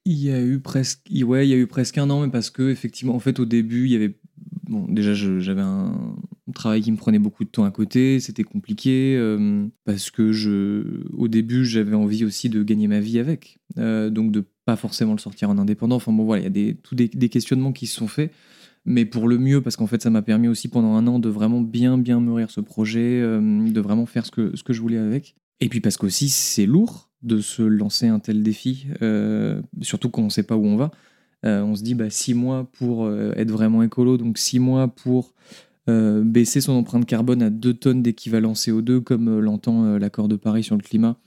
Il 0.06 0.16
y 0.16 0.30
a 0.30 0.40
eu 0.40 0.60
presque, 0.60 1.00
ouais, 1.10 1.46
il 1.46 1.50
y 1.50 1.52
a 1.52 1.58
eu 1.58 1.66
presque 1.66 1.98
un 1.98 2.08
an, 2.08 2.22
mais 2.22 2.30
parce 2.30 2.48
que 2.48 2.70
effectivement, 2.70 3.14
en 3.14 3.18
fait, 3.18 3.38
au 3.38 3.44
début, 3.44 3.84
il 3.84 3.92
y 3.92 3.96
avait, 3.96 4.18
bon, 4.64 4.86
déjà, 4.88 5.12
j'avais 5.12 5.60
un 5.60 6.16
travail 6.54 6.80
qui 6.80 6.90
me 6.90 6.96
prenait 6.96 7.18
beaucoup 7.18 7.44
de 7.44 7.50
temps 7.50 7.64
à 7.64 7.70
côté, 7.70 8.18
c'était 8.18 8.44
compliqué 8.44 9.16
euh, 9.16 9.66
parce 9.84 10.10
que 10.10 10.32
je, 10.32 11.06
au 11.12 11.28
début, 11.28 11.66
j'avais 11.66 11.94
envie 11.94 12.24
aussi 12.24 12.48
de 12.48 12.62
gagner 12.62 12.88
ma 12.88 13.00
vie 13.00 13.18
avec, 13.18 13.58
euh, 13.78 14.08
donc 14.08 14.32
de 14.32 14.44
pas 14.70 14.76
forcément 14.76 15.14
le 15.14 15.18
sortir 15.18 15.50
en 15.50 15.58
indépendant. 15.58 15.96
Enfin 15.96 16.12
bon, 16.12 16.24
voilà, 16.24 16.42
il 16.42 16.44
y 16.44 16.46
a 16.46 16.50
des, 16.50 16.76
tous 16.76 16.94
des, 16.94 17.28
questionnements 17.28 17.72
qui 17.72 17.88
se 17.88 17.96
sont 17.96 18.06
faits 18.06 18.30
mais 18.86 19.04
pour 19.04 19.28
le 19.28 19.36
mieux, 19.36 19.60
parce 19.60 19.76
qu'en 19.76 19.86
fait, 19.86 20.00
ça 20.00 20.08
m'a 20.08 20.22
permis 20.22 20.48
aussi 20.48 20.68
pendant 20.68 20.94
un 20.94 21.06
an 21.06 21.18
de 21.18 21.28
vraiment 21.28 21.60
bien, 21.60 21.98
bien 21.98 22.18
mûrir 22.18 22.50
ce 22.50 22.62
projet, 22.62 23.20
euh, 23.20 23.68
de 23.68 23.80
vraiment 23.80 24.06
faire 24.06 24.24
ce 24.24 24.30
que, 24.30 24.56
ce 24.56 24.62
que 24.62 24.72
je 24.72 24.80
voulais 24.80 24.96
avec. 24.96 25.34
Et 25.60 25.68
puis 25.68 25.80
parce 25.80 25.98
qu'aussi, 25.98 26.30
c'est 26.30 26.64
lourd 26.64 27.10
de 27.22 27.40
se 27.40 27.60
lancer 27.60 28.06
un 28.06 28.20
tel 28.20 28.42
défi, 28.42 28.86
euh, 29.02 29.60
surtout 29.82 30.08
quand 30.08 30.22
on 30.22 30.26
ne 30.26 30.30
sait 30.30 30.44
pas 30.44 30.56
où 30.56 30.64
on 30.64 30.76
va. 30.76 30.92
Euh, 31.44 31.62
on 31.62 31.74
se 31.74 31.82
dit, 31.82 31.94
bah, 31.94 32.08
six 32.08 32.32
mois 32.32 32.70
pour 32.72 33.10
être 33.10 33.50
vraiment 33.50 33.82
écolo, 33.82 34.16
donc 34.16 34.38
six 34.38 34.60
mois 34.60 34.88
pour 34.88 35.34
baisser 35.86 36.60
son 36.60 36.74
empreinte 36.74 37.04
carbone 37.04 37.42
à 37.42 37.50
2 37.50 37.74
tonnes 37.74 38.02
d'équivalent 38.02 38.52
CO2, 38.52 39.00
comme 39.00 39.40
l'entend 39.40 39.98
l'accord 39.98 40.28
de 40.28 40.36
Paris 40.36 40.62
sur 40.62 40.76
le 40.76 40.82
climat 40.82 41.18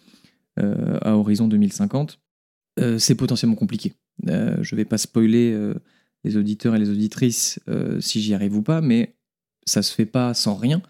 à 0.57 1.17
horizon 1.17 1.49
2050. 1.49 2.22
C'est 2.97 3.15
potentiellement 3.15 3.55
compliqué. 3.55 3.93
je 4.25 4.31
ne 4.31 4.75
vais 4.75 4.85
pas 4.85 4.97
spoiler 4.97 5.73
les 6.23 6.37
auditeurs 6.37 6.75
et 6.75 6.79
les 6.79 6.89
auditrices 6.89 7.59
euh, 7.67 7.99
si 7.99 8.21
j'y 8.21 8.33
arrive 8.33 8.55
ou 8.55 8.61
pas, 8.61 8.81
mais 8.81 9.15
ça 9.65 9.81
se 9.81 9.93
fait 9.93 10.05
pas 10.05 10.33
sans 10.33 10.55
rien. 10.55 10.81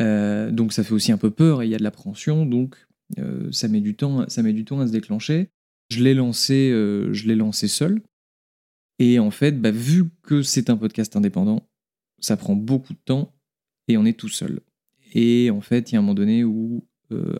Euh, 0.00 0.50
donc 0.50 0.72
ça 0.72 0.84
fait 0.84 0.94
aussi 0.94 1.12
un 1.12 1.18
peu 1.18 1.30
peur 1.30 1.62
et 1.62 1.66
il 1.66 1.70
y 1.70 1.74
a 1.74 1.78
de 1.78 1.82
l'appréhension, 1.82 2.46
donc 2.46 2.76
euh, 3.18 3.50
ça 3.52 3.68
met 3.68 3.80
du 3.80 3.94
temps, 3.94 4.28
ça 4.28 4.42
met 4.42 4.52
du 4.52 4.64
temps 4.64 4.80
à 4.80 4.86
se 4.86 4.92
déclencher. 4.92 5.50
Je 5.90 6.02
l'ai 6.02 6.14
lancé, 6.14 6.70
je 6.70 7.28
l'ai 7.28 7.36
lancé 7.36 7.68
seul. 7.68 8.00
Et 8.98 9.18
en 9.18 9.30
fait, 9.30 9.60
bah, 9.60 9.70
vu 9.70 10.04
que 10.22 10.40
c'est 10.40 10.70
un 10.70 10.76
podcast 10.76 11.16
indépendant, 11.16 11.68
ça 12.18 12.38
prend 12.38 12.56
beaucoup 12.56 12.94
de 12.94 13.00
temps 13.04 13.34
et 13.88 13.98
on 13.98 14.06
est 14.06 14.18
tout 14.18 14.30
seul. 14.30 14.60
Et 15.12 15.50
en 15.50 15.60
fait, 15.60 15.90
il 15.90 15.94
y 15.94 15.96
a 15.96 15.98
un 15.98 16.02
moment 16.02 16.14
donné 16.14 16.44
où, 16.44 16.86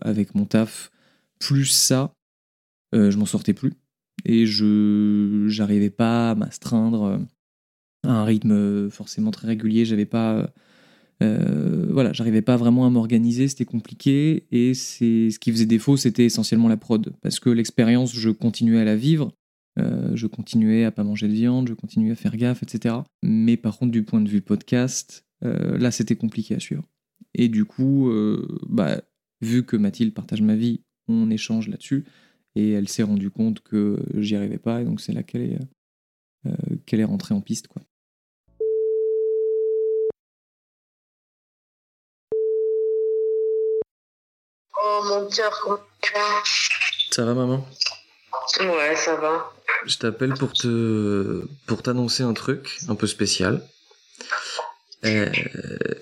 avec 0.03 0.35
mon 0.35 0.45
taf, 0.45 0.91
plus 1.39 1.65
ça, 1.65 2.15
je 2.93 3.17
m'en 3.17 3.27
sortais 3.27 3.55
plus 3.55 3.73
et 4.25 4.47
je 4.47 5.47
j'arrivais 5.49 5.91
pas 5.91 6.31
à 6.31 6.35
m'astreindre 6.35 7.03
euh, 7.05 7.19
à 8.05 8.13
un 8.13 8.25
rythme 8.25 8.53
euh, 8.53 8.91
forcément 8.91 9.31
très 9.31 9.49
régulier. 9.49 9.85
J'avais 9.85 10.07
pas 10.07 10.53
euh, 11.23 11.87
voilà, 11.91 12.13
j'arrivais 12.13 12.43
pas 12.43 12.57
vraiment 12.57 12.87
à 12.87 12.91
m'organiser, 12.91 13.47
c'était 13.47 13.65
compliqué 13.65 14.47
et 14.51 14.75
c'est 14.75 15.31
ce 15.31 15.39
qui 15.39 15.53
faisait 15.53 15.67
défaut, 15.67 15.97
c'était 15.97 16.25
essentiellement 16.25 16.69
la 16.69 16.77
prod 16.77 17.13
parce 17.23 17.39
que 17.39 17.51
l'expérience, 17.51 18.13
je 18.13 18.31
continuais 18.31 18.81
à 18.81 18.85
la 18.85 18.97
vivre. 18.97 19.33
je 19.77 20.27
continuais 20.27 20.85
à 20.85 20.91
pas 20.91 21.05
manger 21.05 21.29
de 21.29 21.33
viande, 21.33 21.69
je 21.69 21.75
continuais 21.75 22.11
à 22.11 22.17
faire 22.17 22.37
gaffe, 22.37 22.63
etc. 22.63 22.97
Mais 23.23 23.57
par 23.57 23.79
contre, 23.79 23.93
du 23.93 24.03
point 24.03 24.21
de 24.21 24.29
vue 24.29 24.41
podcast, 24.41 25.25
là, 25.43 25.91
c'était 25.93 26.17
compliqué 26.17 26.57
à 26.57 26.61
suivre. 26.61 26.83
Et 27.35 27.49
du 27.49 27.65
coup, 27.65 28.13
bah, 28.69 29.01
vu 29.41 29.65
que 29.65 29.77
Mathilde 29.77 30.15
partage 30.15 30.43
ma 30.43 30.57
vie, 30.57 30.81
on 31.07 31.31
échange 31.31 31.69
là-dessus 31.69 32.05
et 32.55 32.73
elle 32.73 32.89
s'est 32.89 33.03
rendue 33.03 33.31
compte 33.31 33.61
que 33.61 33.99
j'y 34.15 34.37
arrivais 34.37 34.59
pas 34.59 34.81
et 34.81 34.85
donc 34.85 35.01
c'est 35.01 35.13
là 35.13 35.23
qu'elle 35.23 35.43
est, 35.43 35.59
euh, 36.47 36.77
qu'elle 36.87 37.01
est 37.01 37.05
rentrée 37.05 37.35
en 37.35 37.41
piste 37.41 37.69
quoi. 37.69 37.83
Oh 44.85 45.03
mon 45.05 45.29
cœur, 45.29 45.59
comment 45.63 45.79
tu 46.01 46.13
vas? 46.13 46.43
Ça 47.11 47.25
va 47.25 47.35
maman? 47.35 47.67
Ouais, 48.61 48.97
ça 48.97 49.17
va. 49.17 49.53
Je 49.87 49.99
t'appelle 49.99 50.35
pour 50.35 50.53
te 50.53 51.45
pour 51.67 51.83
t'annoncer 51.83 52.23
un 52.23 52.35
truc 52.35 52.79
un 52.89 52.95
peu 52.95 53.07
spécial. 53.07 53.63
Euh, 55.05 55.31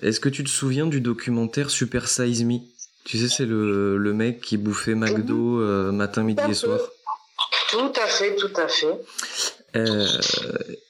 est-ce 0.01 0.19
que 0.19 0.29
tu 0.29 0.43
te 0.43 0.49
souviens 0.49 0.85
du 0.85 1.01
documentaire 1.01 1.69
Super 1.69 2.07
Size 2.07 2.43
Me? 2.43 2.59
Tu 3.03 3.17
sais, 3.17 3.27
c'est 3.27 3.45
le, 3.45 3.97
le 3.97 4.13
mec 4.13 4.41
qui 4.41 4.57
bouffait 4.57 4.95
McDo 4.95 5.59
euh, 5.59 5.91
matin, 5.91 6.23
midi 6.23 6.41
et 6.49 6.53
soir. 6.53 6.79
Tout 7.69 7.91
à 7.95 8.07
fait, 8.07 8.35
tout 8.35 8.51
à 8.55 8.67
fait. 8.67 8.99
Euh, 9.75 10.07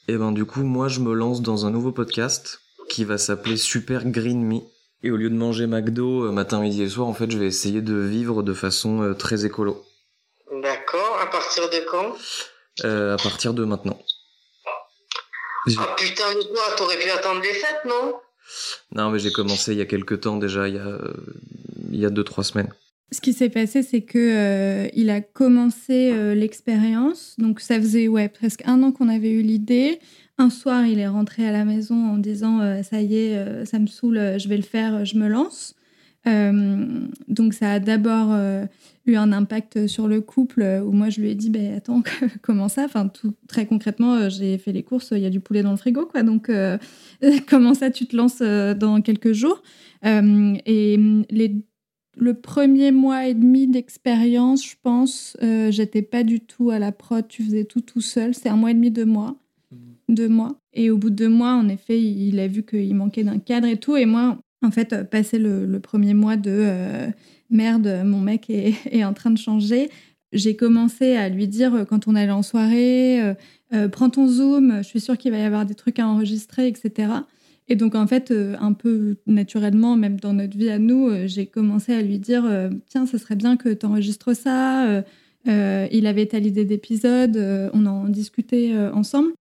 et 0.08 0.18
ben 0.18 0.32
du 0.32 0.46
coup, 0.46 0.64
moi, 0.64 0.88
je 0.88 1.00
me 1.00 1.14
lance 1.14 1.42
dans 1.42 1.66
un 1.66 1.70
nouveau 1.70 1.92
podcast 1.92 2.60
qui 2.90 3.06
va 3.06 3.18
s'appeler 3.18 3.58
Super 3.58 4.06
Green 4.06 4.44
Me. 4.44 4.62
Et 5.04 5.12
au 5.12 5.18
lieu 5.18 5.30
de 5.30 5.36
manger 5.36 5.68
McDo 5.68 6.26
euh, 6.26 6.32
matin, 6.32 6.60
midi 6.60 6.84
et 6.84 6.90
soir, 6.90 7.08
en 7.08 7.14
fait, 7.14 7.32
je 7.32 7.38
vais 7.38 7.48
essayer 7.48 7.82
de 7.82 7.96
vivre 7.96 8.44
de 8.44 8.54
façon 8.54 9.02
euh, 9.02 9.14
très 9.14 9.46
écolo. 9.46 9.84
D'accord. 10.62 11.20
À 11.22 11.28
partir 11.28 11.70
de 11.70 11.80
quand? 11.90 12.16
À 12.84 13.18
partir 13.22 13.54
de 13.54 13.64
maintenant. 13.64 14.00
Ah 15.78 15.96
putain, 15.96 16.34
toi, 16.34 16.64
t'aurais 16.76 16.98
pu 16.98 17.10
attendre 17.12 17.42
les 17.42 17.54
fêtes, 17.54 17.86
non? 17.86 18.16
Non, 18.94 19.10
mais 19.10 19.20
j'ai 19.20 19.32
commencé 19.32 19.74
il 19.74 19.78
y 19.78 19.82
a 19.82 19.86
quelques 19.86 20.22
temps 20.22 20.38
déjà. 20.38 20.68
Il 20.68 20.76
y 20.76 20.80
a 20.80 20.98
il 21.92 22.00
y 22.00 22.06
a 22.06 22.10
deux, 22.10 22.24
trois 22.24 22.44
semaines. 22.44 22.70
Ce 23.14 23.20
qui 23.20 23.34
s'est 23.34 23.50
passé, 23.50 23.84
c'est 23.84 24.02
que 24.02 24.18
euh, 24.18 24.88
il 24.94 25.10
a 25.10 25.20
commencé 25.20 26.12
euh, 26.14 26.34
l'expérience. 26.34 27.36
Donc, 27.38 27.60
ça 27.60 27.76
faisait 27.76 28.08
ouais, 28.08 28.30
presque 28.30 28.62
un 28.66 28.82
an 28.84 28.94
qu'on 28.94 29.10
avait 29.10 29.32
eu 29.32 29.42
l'idée. 29.42 30.00
Un 30.38 30.50
soir, 30.50 30.86
il 30.86 30.98
est 30.98 31.10
rentré 31.10 31.46
à 31.46 31.52
la 31.52 31.66
maison 31.66 31.96
en 31.96 32.18
disant 32.18 32.62
euh, 32.62 32.84
Ça 32.84 33.02
y 33.02 33.18
est, 33.18 33.66
ça 33.66 33.80
me 33.80 33.88
saoule, 33.88 34.36
je 34.38 34.48
vais 34.48 34.56
le 34.56 34.64
faire, 34.64 35.04
je 35.04 35.18
me 35.18 35.28
lance. 35.28 35.76
Donc, 36.26 37.54
ça 37.54 37.74
a 37.74 37.80
d'abord 37.80 38.38
eu 39.06 39.16
un 39.16 39.32
impact 39.32 39.88
sur 39.88 40.08
le 40.08 40.22
couple 40.22 40.82
où 40.86 40.92
moi, 40.92 41.10
je 41.10 41.22
lui 41.22 41.30
ai 41.30 41.36
dit 41.36 41.50
bah, 41.50 41.60
Attends, 41.76 42.04
comment 42.42 42.70
ça? 42.70 42.86
Enfin, 42.86 43.08
tout, 43.08 43.34
Très 43.48 43.66
concrètement, 43.66 44.30
j'ai 44.30 44.58
fait 44.58 44.72
les 44.72 44.84
courses, 44.84 45.12
il 45.12 45.20
y 45.20 45.26
a 45.26 45.30
du 45.30 45.40
poulet 45.40 45.64
dans 45.64 45.72
le 45.72 45.78
frigo. 45.78 46.06
Quoi, 46.06 46.24
donc, 46.24 46.52
comment 47.48 47.74
ça, 47.74 47.90
tu 47.90 48.06
te 48.06 48.16
lances 48.16 48.42
dans 48.42 49.02
quelques 49.02 49.34
jours? 49.34 49.64
Et 50.04 50.98
les 51.30 51.56
le 52.18 52.34
premier 52.34 52.92
mois 52.92 53.28
et 53.28 53.34
demi 53.34 53.68
d'expérience, 53.68 54.66
je 54.66 54.76
pense, 54.82 55.38
euh, 55.42 55.72
j'étais 55.72 56.02
pas 56.02 56.24
du 56.24 56.42
tout 56.42 56.70
à 56.70 56.80
la 56.80 56.92
prod, 56.92 57.28
tu 57.28 57.44
faisais 57.44 57.64
tout 57.64 57.82
tout 57.82 58.02
seul. 58.02 58.34
C'est 58.34 58.50
un 58.50 58.58
mois 58.58 58.72
et 58.72 58.74
demi, 58.74 58.92
deux 58.92 59.06
mois. 59.06 59.36
Mmh. 59.72 59.76
Deux 60.10 60.30
mois. 60.30 60.56
Et 60.74 60.90
au 60.90 60.98
bout 60.98 61.10
de 61.10 61.16
deux 61.16 61.30
mois, 61.30 61.54
en 61.54 61.68
effet, 61.70 62.02
il 62.02 62.40
a 62.40 62.48
vu 62.48 62.64
qu'il 62.64 62.94
manquait 62.96 63.24
d'un 63.24 63.40
cadre 63.40 63.68
et 63.68 63.78
tout. 63.78 63.96
Et 63.96 64.06
moi, 64.06 64.38
en 64.62 64.72
fait, 64.72 64.94
euh, 64.94 65.04
passé 65.04 65.40
le, 65.40 65.80
premier 65.80 66.14
mois 66.14 66.38
de 66.38 66.52
euh, 66.52 67.08
merde, 67.50 68.04
mon 68.06 68.20
mec 68.20 68.50
est, 68.50 69.04
en 69.04 69.14
train 69.14 69.32
de 69.32 69.38
changer, 69.38 69.90
j'ai 70.34 70.56
commencé 70.56 71.16
à 71.16 71.30
lui 71.30 71.48
dire 71.48 71.86
quand 71.90 72.08
on 72.08 72.16
allait 72.16 72.32
en 72.32 72.42
soirée, 72.42 73.20
prends 73.92 74.10
ton 74.10 74.30
Zoom, 74.30 74.78
je 74.78 74.88
suis 74.88 75.02
sûre 75.02 75.18
qu'il 75.18 75.32
va 75.32 75.38
y 75.38 75.44
avoir 75.44 75.66
des 75.66 75.76
trucs 75.76 76.00
à 76.00 76.08
enregistrer, 76.08 76.70
etc. 76.70 77.12
Et 77.68 77.76
donc, 77.76 77.96
en 77.96 78.08
fait, 78.08 78.34
un 78.58 78.72
peu 78.72 79.18
naturellement, 79.28 79.98
même 79.98 80.22
dans 80.22 80.32
notre 80.32 80.58
vie 80.58 80.70
à 80.70 80.80
nous, 80.80 81.10
j'ai 81.26 81.48
commencé 81.48 81.94
à 81.94 82.02
lui 82.02 82.18
dire 82.18 82.50
Tiens, 82.88 83.06
ce 83.06 83.18
serait 83.18 83.36
bien 83.36 83.58
que 83.58 83.74
tu 83.74 83.86
enregistres 83.86 84.34
ça. 84.34 85.04
il 85.46 86.08
avait 86.08 86.28
telle 86.28 86.46
idée 86.46 86.64
d'épisode, 86.64 87.36
on 87.74 87.86
en 87.86 88.08
discutait 88.08 88.74
ensemble. 88.94 89.34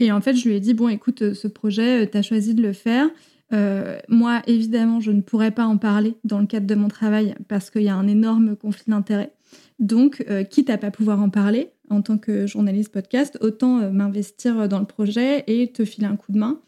Et 0.00 0.10
en 0.10 0.20
fait, 0.20 0.34
je 0.34 0.48
lui 0.48 0.56
ai 0.56 0.60
dit 0.60 0.74
Bon, 0.74 0.88
écoute, 0.88 1.34
ce 1.34 1.46
projet, 1.46 2.10
tu 2.10 2.18
as 2.18 2.22
choisi 2.22 2.54
de 2.54 2.62
le 2.62 2.72
faire. 2.72 3.08
Euh, 3.52 3.98
moi, 4.08 4.42
évidemment, 4.46 5.00
je 5.00 5.10
ne 5.10 5.20
pourrais 5.20 5.50
pas 5.50 5.66
en 5.66 5.76
parler 5.76 6.16
dans 6.24 6.38
le 6.38 6.46
cadre 6.46 6.66
de 6.66 6.74
mon 6.74 6.88
travail 6.88 7.34
parce 7.48 7.70
qu'il 7.70 7.82
y 7.82 7.88
a 7.88 7.94
un 7.94 8.08
énorme 8.08 8.56
conflit 8.56 8.84
d'intérêts. 8.88 9.32
Donc, 9.78 10.24
euh, 10.30 10.44
quitte 10.44 10.70
à 10.70 10.78
pas 10.78 10.90
pouvoir 10.90 11.20
en 11.20 11.28
parler 11.28 11.70
en 11.90 12.00
tant 12.00 12.16
que 12.16 12.46
journaliste 12.46 12.92
podcast, 12.92 13.36
autant 13.40 13.80
euh, 13.80 13.90
m'investir 13.90 14.68
dans 14.68 14.78
le 14.78 14.86
projet 14.86 15.44
et 15.46 15.70
te 15.72 15.84
filer 15.84 16.06
un 16.06 16.16
coup 16.16 16.32
de 16.32 16.38
main. 16.38 16.60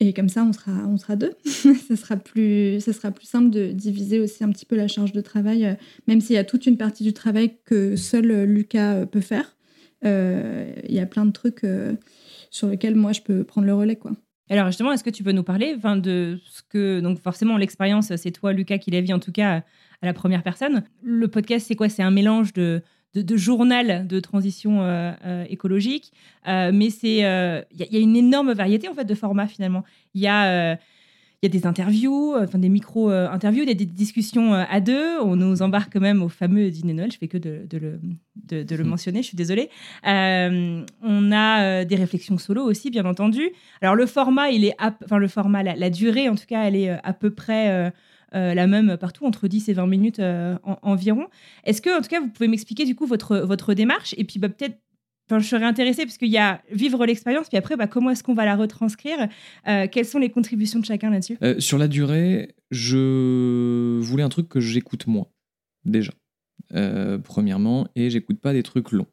Et 0.00 0.12
comme 0.12 0.28
ça, 0.28 0.44
on 0.44 0.52
sera, 0.52 0.72
on 0.88 0.96
sera 0.96 1.14
deux. 1.14 1.34
ce, 1.44 1.94
sera 1.94 2.16
plus, 2.16 2.80
ce 2.80 2.92
sera 2.92 3.12
plus 3.12 3.26
simple 3.26 3.50
de 3.50 3.68
diviser 3.68 4.18
aussi 4.18 4.42
un 4.42 4.50
petit 4.50 4.66
peu 4.66 4.74
la 4.74 4.88
charge 4.88 5.12
de 5.12 5.20
travail, 5.20 5.76
même 6.08 6.20
s'il 6.20 6.34
y 6.34 6.38
a 6.38 6.44
toute 6.44 6.66
une 6.66 6.76
partie 6.76 7.04
du 7.04 7.12
travail 7.12 7.58
que 7.64 7.94
seul 7.94 8.44
Lucas 8.44 9.06
peut 9.06 9.20
faire. 9.20 9.56
Il 10.02 10.92
y 10.92 10.98
a 10.98 11.06
plein 11.06 11.24
de 11.24 11.30
trucs 11.30 11.64
sur 12.50 12.68
lesquels 12.68 12.96
moi, 12.96 13.12
je 13.12 13.22
peux 13.22 13.44
prendre 13.44 13.68
le 13.68 13.74
relais. 13.74 13.96
quoi. 13.96 14.12
Alors 14.50 14.66
justement, 14.66 14.92
est-ce 14.92 15.04
que 15.04 15.10
tu 15.10 15.22
peux 15.22 15.32
nous 15.32 15.42
parler 15.42 15.76
de 15.76 16.38
ce 16.50 16.62
que 16.68 17.00
donc 17.00 17.18
forcément 17.18 17.56
l'expérience, 17.56 18.14
c'est 18.16 18.30
toi 18.30 18.52
Lucas 18.52 18.78
qui 18.78 18.90
l'a 18.90 19.00
vu 19.00 19.12
en 19.12 19.18
tout 19.18 19.32
cas 19.32 19.62
à 20.02 20.06
la 20.06 20.12
première 20.12 20.42
personne. 20.42 20.84
Le 21.02 21.28
podcast, 21.28 21.66
c'est 21.66 21.76
quoi? 21.76 21.88
C'est 21.88 22.02
un 22.02 22.10
mélange 22.10 22.52
de, 22.52 22.82
de, 23.14 23.36
journal 23.36 24.06
de 24.06 24.20
transition 24.20 24.82
euh, 24.82 25.12
euh, 25.24 25.44
écologique, 25.48 26.12
euh, 26.46 26.72
mais 26.74 26.90
c'est 26.90 27.18
il 27.18 27.86
y, 27.90 27.96
a 27.96 28.00
une 28.00 28.16
énorme 28.16 28.52
variété 28.52 28.88
en 28.88 28.94
fait 28.94 29.04
de 29.04 29.14
formats 29.14 29.46
finalement. 29.46 29.84
Il 30.14 30.20
y 30.20 30.26
a 30.26 30.78
y 31.44 31.46
a 31.46 31.50
des 31.50 31.66
interviews, 31.66 32.34
euh, 32.34 32.44
enfin 32.44 32.58
des 32.58 32.68
micro-interviews, 32.68 33.64
des, 33.64 33.74
des, 33.74 33.84
discussions 33.84 34.54
euh, 34.54 34.64
à 34.68 34.80
deux. 34.80 35.20
On 35.20 35.36
nous 35.36 35.62
embarque 35.62 35.96
même 35.96 36.22
au 36.22 36.28
fameux 36.28 36.70
dîner 36.70 36.94
Noël. 36.94 37.12
Je 37.12 37.18
fais 37.18 37.28
que 37.28 37.38
de, 37.38 37.66
le, 37.72 38.00
de, 38.48 38.76
le 38.76 38.84
hmm. 38.84 38.86
mentionner, 38.86 39.22
je 39.22 39.28
suis 39.28 39.36
désolée. 39.36 39.68
Euh, 40.06 40.84
on 41.02 41.32
a 41.32 41.84
des 41.84 41.96
réflexions 41.96 42.38
solo 42.38 42.64
aussi, 42.64 42.90
bien 42.90 43.04
entendu. 43.04 43.50
Alors 43.80 43.94
le 43.94 44.06
format, 44.06 44.50
il 44.50 44.64
est, 44.64 44.74
enfin 44.78 45.18
le 45.18 45.28
format, 45.28 45.62
la, 45.62 45.90
durée 45.90 46.28
en 46.28 46.34
tout 46.34 46.46
cas, 46.46 46.64
elle 46.64 46.76
est 46.76 46.88
à 46.88 47.12
peu 47.12 47.30
près 47.30 47.92
la 48.32 48.66
même 48.66 48.96
partout, 48.96 49.26
entre 49.26 49.46
10 49.46 49.68
et 49.68 49.72
20 49.74 49.86
minutes 49.86 50.22
environ. 50.82 51.26
Est-ce 51.64 51.80
que, 51.80 51.96
en 51.96 52.02
tout 52.02 52.08
cas, 52.08 52.20
vous 52.20 52.28
pouvez 52.28 52.48
m'expliquer 52.48 52.84
du 52.84 52.94
coup 52.94 53.06
votre, 53.06 53.38
votre 53.38 53.74
démarche? 53.74 54.14
Et 54.18 54.24
puis 54.24 54.38
bah, 54.38 54.48
peut-être 54.48 54.78
Enfin, 55.26 55.38
je 55.38 55.48
serais 55.48 55.64
intéressée 55.64 56.04
parce 56.04 56.18
qu'il 56.18 56.28
y 56.28 56.38
a 56.38 56.60
vivre 56.70 57.06
l'expérience, 57.06 57.48
puis 57.48 57.56
après, 57.56 57.76
bah, 57.76 57.86
comment 57.86 58.10
est-ce 58.10 58.22
qu'on 58.22 58.34
va 58.34 58.44
la 58.44 58.56
retranscrire 58.56 59.28
euh, 59.66 59.86
Quelles 59.90 60.04
sont 60.04 60.18
les 60.18 60.30
contributions 60.30 60.80
de 60.80 60.84
chacun 60.84 61.10
là-dessus? 61.10 61.38
Euh, 61.42 61.58
Sur 61.60 61.78
la 61.78 61.88
durée, 61.88 62.54
je 62.70 63.98
voulais 64.00 64.22
un 64.22 64.28
truc 64.28 64.48
que 64.48 64.60
j'écoute 64.60 65.06
moins, 65.06 65.26
déjà, 65.86 66.12
euh, 66.74 67.18
premièrement, 67.18 67.88
et 67.96 68.10
j'écoute 68.10 68.38
pas 68.38 68.52
des 68.52 68.62
trucs 68.62 68.92
longs. 68.92 69.06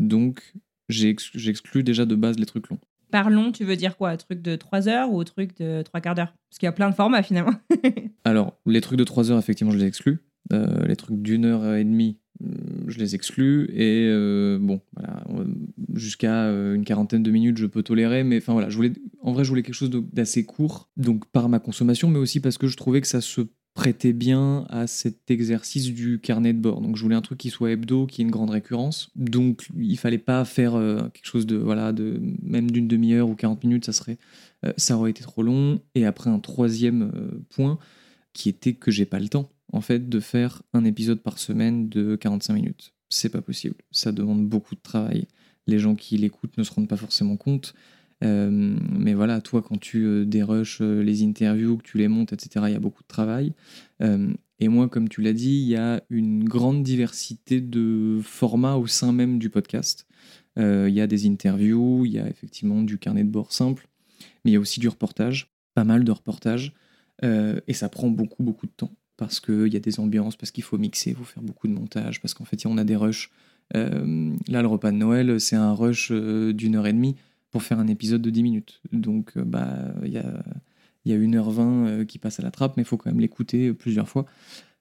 Donc, 0.00 0.54
j'exclus 0.88 1.82
déjà 1.82 2.06
de 2.06 2.14
base 2.14 2.38
les 2.38 2.46
trucs 2.46 2.68
longs. 2.70 2.80
Par 3.10 3.28
long, 3.28 3.52
tu 3.52 3.64
veux 3.64 3.76
dire 3.76 3.98
quoi? 3.98 4.08
Un 4.08 4.16
truc 4.16 4.40
de 4.40 4.56
3 4.56 4.88
heures 4.88 5.12
ou 5.12 5.20
un 5.20 5.24
truc 5.24 5.54
de 5.58 5.82
3 5.82 6.00
quarts 6.00 6.14
d'heure? 6.14 6.34
Parce 6.48 6.58
qu'il 6.58 6.66
y 6.66 6.68
a 6.68 6.72
plein 6.72 6.88
de 6.88 6.94
formats 6.94 7.22
finalement. 7.22 7.52
Alors, 8.24 8.58
les 8.64 8.80
trucs 8.80 8.98
de 8.98 9.04
3 9.04 9.30
heures, 9.30 9.38
effectivement, 9.38 9.70
je 9.70 9.76
les 9.76 9.84
exclus. 9.84 10.20
Les 10.50 10.96
trucs 10.96 11.22
d'une 11.22 11.44
heure 11.44 11.74
et 11.74 11.84
demie, 11.84 12.18
je 12.88 12.98
les 12.98 13.14
exclus 13.14 13.70
et 13.72 14.08
euh, 14.08 14.58
bon 14.60 14.80
voilà 14.96 15.24
jusqu'à 15.94 16.44
euh, 16.44 16.74
une 16.74 16.84
quarantaine 16.84 17.22
de 17.22 17.30
minutes 17.30 17.58
je 17.58 17.66
peux 17.66 17.82
tolérer 17.82 18.24
mais 18.24 18.38
enfin 18.38 18.52
voilà 18.52 18.68
je 18.68 18.76
voulais 18.76 18.92
en 19.20 19.32
vrai 19.32 19.44
je 19.44 19.48
voulais 19.48 19.62
quelque 19.62 19.74
chose 19.74 19.90
d'assez 19.90 20.44
court 20.44 20.90
donc 20.96 21.26
par 21.30 21.48
ma 21.48 21.58
consommation 21.58 22.08
mais 22.08 22.18
aussi 22.18 22.40
parce 22.40 22.58
que 22.58 22.66
je 22.66 22.76
trouvais 22.76 23.00
que 23.00 23.06
ça 23.06 23.20
se 23.20 23.42
prêtait 23.74 24.12
bien 24.12 24.66
à 24.68 24.86
cet 24.86 25.30
exercice 25.30 25.94
du 25.94 26.20
carnet 26.20 26.52
de 26.52 26.58
bord. 26.58 26.82
Donc 26.82 26.96
je 26.96 27.02
voulais 27.02 27.16
un 27.16 27.22
truc 27.22 27.38
qui 27.38 27.48
soit 27.48 27.70
hebdo 27.70 28.06
qui 28.06 28.20
ait 28.20 28.24
une 28.24 28.30
grande 28.30 28.50
récurrence. 28.50 29.10
Donc 29.16 29.66
il 29.74 29.96
fallait 29.96 30.18
pas 30.18 30.44
faire 30.44 30.74
euh, 30.74 31.08
quelque 31.08 31.24
chose 31.24 31.46
de 31.46 31.56
voilà 31.56 31.92
de 31.94 32.20
même 32.42 32.70
d'une 32.70 32.86
demi-heure 32.86 33.30
ou 33.30 33.34
40 33.34 33.64
minutes 33.64 33.86
ça 33.86 33.92
serait 33.92 34.18
ça 34.76 34.98
aurait 34.98 35.10
été 35.10 35.22
trop 35.22 35.42
long. 35.42 35.80
Et 35.94 36.04
après 36.04 36.28
un 36.28 36.38
troisième 36.38 37.10
point 37.48 37.78
qui 38.34 38.50
était 38.50 38.74
que 38.74 38.90
j'ai 38.90 39.06
pas 39.06 39.20
le 39.20 39.28
temps 39.28 39.50
en 39.72 39.80
fait 39.80 40.08
de 40.08 40.20
faire 40.20 40.62
un 40.72 40.84
épisode 40.84 41.20
par 41.20 41.38
semaine 41.38 41.88
de 41.88 42.16
45 42.16 42.54
minutes. 42.54 42.94
C'est 43.08 43.30
pas 43.30 43.42
possible. 43.42 43.76
Ça 43.90 44.12
demande 44.12 44.46
beaucoup 44.46 44.74
de 44.74 44.80
travail. 44.80 45.26
Les 45.66 45.78
gens 45.78 45.94
qui 45.94 46.16
l'écoutent 46.16 46.56
ne 46.56 46.62
se 46.62 46.72
rendent 46.72 46.88
pas 46.88 46.96
forcément 46.96 47.36
compte. 47.36 47.74
Euh, 48.22 48.50
mais 48.50 49.14
voilà, 49.14 49.40
toi, 49.40 49.62
quand 49.62 49.78
tu 49.78 50.04
euh, 50.04 50.24
dérushes 50.24 50.80
euh, 50.80 51.02
les 51.02 51.24
interviews, 51.24 51.76
que 51.76 51.82
tu 51.82 51.98
les 51.98 52.08
montes, 52.08 52.32
etc., 52.32 52.66
il 52.68 52.72
y 52.72 52.76
a 52.76 52.80
beaucoup 52.80 53.02
de 53.02 53.08
travail. 53.08 53.52
et 54.58 54.68
moi, 54.68 54.88
comme 54.88 55.08
tu 55.08 55.22
l'as 55.22 55.32
dit, 55.32 55.60
il 55.60 55.68
y 55.68 55.76
a 55.76 56.02
une 56.10 56.44
grande 56.44 56.82
diversité 56.82 57.60
de 57.60 58.20
formats 58.22 58.76
au 58.76 58.86
sein 58.86 59.12
même 59.12 59.38
du 59.38 59.50
podcast. 59.50 60.06
Il 60.56 60.90
y 60.90 61.00
a 61.00 61.06
des 61.06 61.26
interviews, 61.26 62.04
il 62.04 62.12
y 62.12 62.18
a 62.18 62.28
effectivement 62.28 62.82
du 62.82 62.98
carnet 62.98 63.24
de 63.24 63.30
bord 63.30 63.52
simple, 63.52 63.88
mais 64.44 64.52
il 64.52 64.54
y 64.54 64.56
a 64.56 64.60
aussi 64.60 64.78
du 64.80 64.88
reportage, 64.88 65.50
pas 65.74 65.84
mal 65.84 66.04
de 66.04 66.12
reportages, 66.12 66.74
et 67.22 67.72
ça 67.72 67.88
prend 67.88 68.08
beaucoup, 68.08 68.42
beaucoup 68.42 68.66
de 68.66 68.72
temps 68.72 68.92
parce 69.16 69.40
qu'il 69.40 69.72
y 69.72 69.76
a 69.76 69.80
des 69.80 70.00
ambiances, 70.00 70.36
parce 70.36 70.50
qu'il 70.50 70.64
faut 70.64 70.78
mixer, 70.78 71.10
il 71.10 71.16
faut 71.16 71.24
faire 71.24 71.42
beaucoup 71.42 71.68
de 71.68 71.72
montage, 71.72 72.20
parce 72.20 72.34
qu'en 72.34 72.44
fait, 72.44 72.64
on 72.66 72.78
a 72.78 72.84
des 72.84 72.96
rushs. 72.96 73.30
Euh, 73.76 74.34
là, 74.48 74.62
le 74.62 74.68
repas 74.68 74.90
de 74.90 74.96
Noël, 74.96 75.40
c'est 75.40 75.56
un 75.56 75.74
rush 75.74 76.10
euh, 76.10 76.52
d'une 76.52 76.76
heure 76.76 76.86
et 76.86 76.92
demie 76.92 77.16
pour 77.50 77.62
faire 77.62 77.78
un 77.78 77.86
épisode 77.86 78.22
de 78.22 78.30
10 78.30 78.42
minutes. 78.42 78.80
Donc, 78.92 79.32
euh, 79.36 79.44
bah, 79.44 79.94
il 80.04 80.12
y 80.12 80.18
a, 80.18 80.42
y 81.04 81.12
a 81.12 81.16
1h20 81.16 82.06
qui 82.06 82.18
passe 82.18 82.40
à 82.40 82.42
la 82.42 82.50
trappe, 82.50 82.76
mais 82.76 82.82
il 82.82 82.86
faut 82.86 82.96
quand 82.96 83.10
même 83.10 83.20
l'écouter 83.20 83.72
plusieurs 83.72 84.08
fois. 84.08 84.26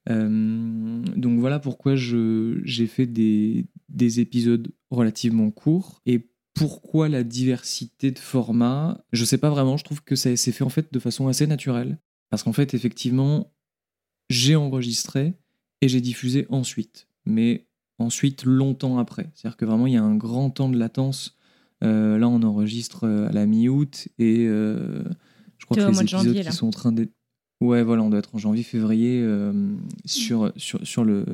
donc 0.08 1.40
voilà 1.40 1.60
pourquoi 1.60 1.96
j'ai 1.96 2.88
fait 2.88 3.06
des, 3.06 3.68
des, 3.90 4.20
épisodes 4.20 4.72
relativement 4.90 5.52
courts. 5.52 6.02
Et 6.06 6.30
pourquoi 6.54 7.10
la 7.10 7.24
diversité 7.24 8.12
de 8.12 8.20
formats? 8.20 9.04
Je 9.14 9.26
sais 9.26 9.38
pas 9.38 9.50
vraiment, 9.50 9.78
je 9.78 9.84
trouve 9.84 10.04
que 10.04 10.16
ça 10.16 10.36
s'est 10.36 10.52
fait 10.52 10.64
en 10.64 10.70
fait 10.70 10.92
de 10.92 11.00
façon 11.00 11.28
assez 11.28 11.48
naturelle. 11.48 12.00
Parce 12.30 12.44
qu'en 12.44 12.54
fait, 12.54 12.74
effectivement, 12.74 13.52
j'ai 14.32 14.56
enregistré 14.56 15.34
et 15.82 15.88
j'ai 15.88 16.02
diffusé 16.02 16.46
ensuite. 16.50 17.08
Mais 17.26 17.66
ensuite, 18.00 18.46
longtemps 18.46 18.98
après. 18.98 19.30
C'est-à-dire 19.36 19.58
que 19.58 19.66
vraiment, 19.66 19.88
il 19.88 19.94
y 19.94 19.98
a 19.98 20.04
un 20.04 20.16
grand 20.16 20.50
temps 20.50 20.70
de 20.70 20.78
latence. 20.78 21.38
Euh, 21.84 22.18
là, 22.18 22.28
on 22.28 22.42
enregistre 22.44 23.06
euh, 23.06 23.28
à 23.28 23.32
la 23.32 23.46
mi-août 23.46 24.08
et 24.20 24.46
euh, 24.48 25.04
je 25.58 25.66
crois 25.66 25.78
que 25.78 25.92
les 25.92 26.02
épisodes 26.02 26.42
qui 26.42 26.54
sont 26.54 26.68
en 26.68 26.72
train 26.72 26.92
d'être. 26.92 27.12
Ouais, 27.60 27.84
voilà, 27.84 28.02
on 28.02 28.10
doit 28.10 28.20
être 28.20 28.34
en 28.34 28.40
janvier, 28.40 28.64
février 28.64 29.24
sur, 30.06 30.52
sur, 30.56 30.80
sur, 30.84 31.04
le, 31.04 31.26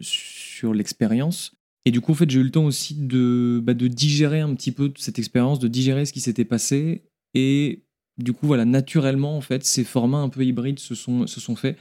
sur 0.00 0.72
l'expérience. 0.72 1.56
Et 1.84 1.90
du 1.90 2.00
coup, 2.00 2.12
en 2.12 2.14
fait, 2.14 2.30
j'ai 2.30 2.38
eu 2.38 2.44
le 2.44 2.52
temps 2.52 2.66
aussi 2.66 2.94
de, 2.94 3.60
bah, 3.64 3.74
de 3.74 3.88
digérer 3.88 4.38
un 4.38 4.54
petit 4.54 4.70
peu 4.70 4.92
cette 4.96 5.18
expérience, 5.18 5.58
de 5.58 5.66
digérer 5.66 6.06
ce 6.06 6.12
qui 6.12 6.20
s'était 6.20 6.44
passé 6.44 7.02
et 7.34 7.82
du 8.18 8.32
coup, 8.32 8.46
voilà, 8.46 8.64
naturellement, 8.64 9.36
en 9.36 9.40
fait, 9.40 9.64
ces 9.64 9.84
formats 9.84 10.18
un 10.18 10.28
peu 10.28 10.44
hybrides 10.44 10.78
se 10.78 10.94
sont, 10.94 11.26
se 11.26 11.54
faits. 11.54 11.76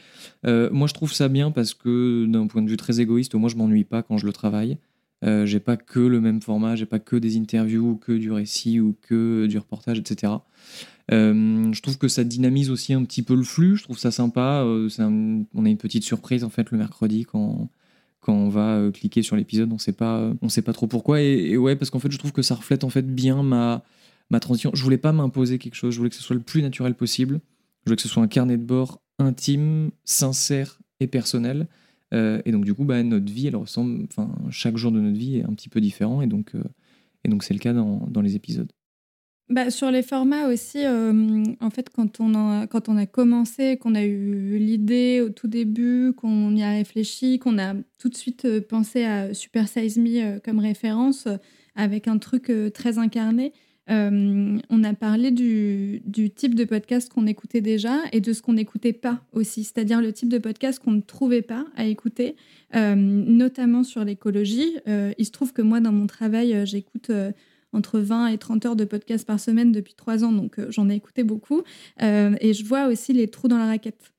Euh, 0.46 0.70
moi, 0.72 0.88
je 0.88 0.94
trouve 0.94 1.14
ça 1.14 1.30
bien 1.30 1.52
parce 1.52 1.74
que, 1.74 2.26
d'un 2.26 2.48
point 2.48 2.62
de 2.62 2.70
vue 2.70 2.78
très 2.78 3.00
égoïste, 3.00 3.36
moi, 3.36 3.50
je 3.50 3.56
m'ennuie 3.56 3.86
pas 3.86 4.04
quand 4.04 4.18
je 4.18 4.26
le 4.26 4.34
travaille. 4.34 4.78
Euh, 5.24 5.46
j'ai 5.46 5.60
pas 5.60 5.78
que 5.78 6.00
le 6.00 6.20
même 6.20 6.42
format, 6.42 6.76
j'ai 6.76 6.86
pas 6.86 7.00
que 7.00 7.16
des 7.16 7.38
interviews, 7.38 7.96
que 7.96 8.12
du 8.12 8.32
récit 8.32 8.80
ou 8.80 8.96
que 9.02 9.48
du 9.48 9.58
reportage, 9.58 9.98
etc. 9.98 10.34
Euh, 11.12 11.72
je 11.72 11.82
trouve 11.82 11.98
que 11.98 12.08
ça 12.08 12.24
dynamise 12.24 12.70
aussi 12.70 12.94
un 12.94 13.04
petit 13.04 13.24
peu 13.24 13.36
le 13.36 13.44
flux. 13.44 13.78
Je 13.78 13.84
trouve 13.84 13.98
ça 13.98 14.12
sympa. 14.12 14.64
Euh, 14.66 14.90
on 15.54 15.66
a 15.66 15.70
une 15.70 15.78
petite 15.78 16.04
surprise 16.04 16.44
en 16.44 16.50
fait 16.50 16.72
le 16.72 16.78
mercredi 16.78 17.26
quand 17.26 17.70
quand 18.20 18.34
on 18.34 18.50
va 18.50 18.90
cliquer 18.92 19.22
sur 19.22 19.36
l'épisode. 19.36 19.72
On 19.72 19.78
sait 19.78 19.94
pas, 19.94 20.32
on 20.42 20.50
sait 20.50 20.64
pas 20.64 20.74
trop 20.74 20.88
pourquoi. 20.88 21.22
Et, 21.22 21.52
et 21.52 21.58
ouais, 21.58 21.76
parce 21.76 21.92
qu'en 21.92 22.00
fait, 22.00 22.12
je 22.12 22.18
trouve 22.18 22.32
que 22.32 22.42
ça 22.42 22.56
reflète 22.56 22.84
en 22.84 22.90
fait 22.90 23.06
bien 23.06 23.44
ma 23.44 23.84
ma 24.30 24.40
transition. 24.40 24.72
Je 24.74 24.84
voulais 24.84 24.98
pas 24.98 25.12
m'imposer 25.12 25.58
quelque 25.60 25.76
chose, 25.76 25.94
je 25.94 25.98
voulais 26.00 26.10
que 26.10 26.16
ce 26.16 26.24
soit 26.24 26.36
le 26.36 26.42
plus 26.42 26.62
naturel 26.62 26.96
possible. 26.96 27.42
Je 27.86 27.90
voulais 27.90 27.96
que 27.98 28.02
ce 28.02 28.08
soit 28.08 28.24
un 28.24 28.28
carnet 28.28 28.58
de 28.58 28.64
bord 28.64 29.02
intime, 29.20 29.92
sincère 30.04 30.80
et 31.00 31.08
personnel. 31.08 31.68
Euh, 32.14 32.42
et 32.46 32.52
donc 32.52 32.66
du 32.66 32.74
coup, 32.74 32.86
bah, 32.86 33.02
notre 33.04 33.32
vie, 33.32 33.48
elle 33.48 33.56
ressemble, 33.56 34.06
enfin, 34.10 34.34
chaque 34.50 34.78
jour 34.78 34.92
de 34.92 35.00
notre 35.00 35.18
vie 35.18 35.38
est 35.38 35.44
un 35.44 35.54
petit 35.54 35.70
peu 35.70 35.82
différent, 35.82 36.22
et 36.22 36.28
donc, 36.28 36.56
euh, 36.56 36.64
c'est 37.42 37.54
le 37.54 37.60
cas 37.60 37.74
dans, 37.74 38.08
dans 38.08 38.22
les 38.22 38.36
épisodes. 38.36 38.72
Bah, 39.50 39.70
sur 39.70 39.92
les 39.92 40.02
formats 40.02 40.48
aussi, 40.48 40.86
euh, 40.86 41.44
en 41.60 41.70
fait, 41.70 41.90
quand 41.90 42.20
on, 42.20 42.66
quand 42.68 42.90
on 42.90 42.98
a 42.98 43.06
commencé, 43.06 43.78
qu'on 43.78 43.94
a 43.94 44.04
eu 44.04 44.58
l'idée 44.58 45.22
au 45.22 45.30
tout 45.30 45.48
début, 45.48 46.14
qu'on 46.14 46.56
y 46.56 46.64
a 46.64 46.72
réfléchi, 46.72 47.38
qu'on 47.38 47.60
a 47.60 47.74
tout 48.00 48.10
de 48.10 48.16
suite 48.16 48.48
pensé 48.62 49.04
à 49.04 49.34
Super 49.34 49.68
Size 49.68 49.98
Me 49.98 50.40
comme 50.40 50.60
référence, 50.60 51.28
avec 51.76 52.08
un 52.08 52.18
truc 52.18 52.52
très 52.74 52.98
incarné, 52.98 53.54
Euh, 53.90 54.58
on 54.70 54.84
a 54.84 54.94
parlé 54.94 55.32
du, 55.32 56.02
type 56.36 56.56
de 56.56 56.64
podcast 56.64 57.12
qu'on 57.12 57.28
écoutait 57.28 57.62
déjà 57.62 58.00
et 58.12 58.22
de 58.22 58.34
ce 58.34 58.42
qu'on 58.42 58.54
n'écoutait 58.54 58.94
pas 58.94 59.22
aussi, 59.34 59.64
c'est-à-dire 59.64 60.02
le 60.02 60.12
type 60.12 60.30
de 60.30 60.38
podcast 60.38 60.80
qu'on 60.80 60.92
ne 60.92 61.02
trouvait 61.02 61.42
pas 61.42 61.66
à 61.76 61.86
écouter, 61.86 62.36
euh, 62.76 62.96
notamment 62.96 63.84
sur 63.84 64.04
l'écologie. 64.04 64.78
Euh, 64.88 65.14
il 65.18 65.26
se 65.26 65.32
trouve 65.32 65.54
que 65.54 65.62
moi, 65.62 65.80
dans 65.80 65.92
mon 65.92 66.08
travail, 66.08 66.66
j'écoute 66.66 67.12
entre 67.74 68.00
20 68.00 68.28
et 68.28 68.38
30 68.38 68.66
heures 68.66 68.76
de 68.76 68.86
podcast 68.86 69.28
par 69.28 69.40
semaine 69.40 69.72
depuis 69.72 69.94
trois 69.94 70.24
ans, 70.24 70.32
donc 70.32 70.60
j'en 70.70 70.90
ai 70.90 70.96
écouté 70.96 71.24
beaucoup. 71.24 71.62
Et 72.00 72.54
je 72.54 72.66
vois 72.66 72.88
aussi 72.88 73.14
les 73.14 73.28
trous 73.28 73.48
dans 73.48 73.58
la 73.58 73.68
raquette. 73.68 74.14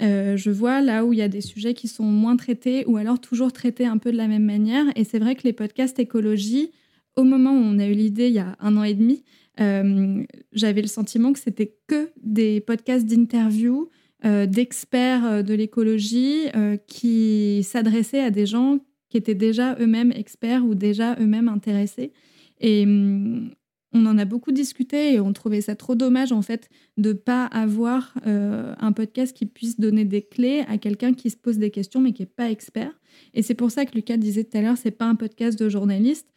Je 0.00 0.50
vois 0.50 0.80
là 0.80 1.04
où 1.04 1.12
il 1.12 1.18
y 1.18 1.22
a 1.22 1.28
des 1.28 1.42
sujets 1.42 1.74
qui 1.74 1.88
sont 1.88 2.04
moins 2.04 2.36
traités 2.36 2.84
ou 2.86 2.96
alors 2.96 3.20
toujours 3.20 3.52
traités 3.52 3.86
un 3.86 3.98
peu 3.98 4.10
de 4.10 4.16
la 4.16 4.28
même 4.28 4.44
manière. 4.44 4.86
Et 4.96 5.04
c'est 5.04 5.18
vrai 5.18 5.34
que 5.34 5.42
les 5.44 5.52
podcasts 5.52 5.98
écologie, 5.98 6.70
au 7.16 7.24
moment 7.24 7.52
où 7.52 7.62
on 7.62 7.78
a 7.78 7.86
eu 7.86 7.92
l'idée 7.92 8.28
il 8.28 8.34
y 8.34 8.38
a 8.38 8.56
un 8.60 8.76
an 8.76 8.84
et 8.84 8.94
demi, 8.94 9.22
euh, 9.60 10.24
j'avais 10.52 10.80
le 10.80 10.88
sentiment 10.88 11.32
que 11.32 11.38
c'était 11.38 11.74
que 11.86 12.10
des 12.22 12.60
podcasts 12.60 13.06
d'interview 13.06 13.90
euh, 14.24 14.46
d'experts 14.46 15.26
euh, 15.26 15.42
de 15.42 15.52
l'écologie 15.54 16.46
qui 16.86 17.62
s'adressaient 17.62 18.22
à 18.22 18.30
des 18.30 18.46
gens 18.46 18.78
qui 19.10 19.18
étaient 19.18 19.34
déjà 19.34 19.76
eux-mêmes 19.78 20.12
experts 20.12 20.64
ou 20.64 20.74
déjà 20.74 21.16
eux-mêmes 21.20 21.48
intéressés. 21.48 22.12
Et 22.60 22.84
hum, 22.84 23.50
on 23.94 24.06
en 24.06 24.16
a 24.16 24.24
beaucoup 24.24 24.52
discuté 24.52 25.12
et 25.12 25.20
on 25.20 25.34
trouvait 25.34 25.60
ça 25.60 25.76
trop 25.76 25.94
dommage 25.94 26.32
en 26.32 26.40
fait 26.40 26.70
de 26.96 27.12
pas 27.12 27.44
avoir 27.44 28.14
un 28.24 28.92
podcast 28.92 29.36
qui 29.36 29.44
puisse 29.44 29.78
donner 29.78 30.06
des 30.06 30.22
clés 30.22 30.64
à 30.66 30.78
quelqu'un 30.78 31.12
qui 31.12 31.28
se 31.28 31.36
pose 31.36 31.58
des 31.58 31.70
questions 31.70 32.00
mais 32.00 32.14
qui 32.14 32.22
est 32.22 32.34
pas 32.34 32.50
expert. 32.50 32.98
Et 33.34 33.42
c'est 33.42 33.54
pour 33.54 33.70
ça 33.70 33.84
que 33.84 33.94
Lucas 33.94 34.16
disait 34.16 34.44
tout 34.44 34.56
à 34.56 34.62
l'heure, 34.62 34.78
c'est 34.78 34.92
pas 34.92 35.04
un 35.04 35.14
podcast 35.14 35.58
de 35.58 35.68
journaliste. 35.68 36.32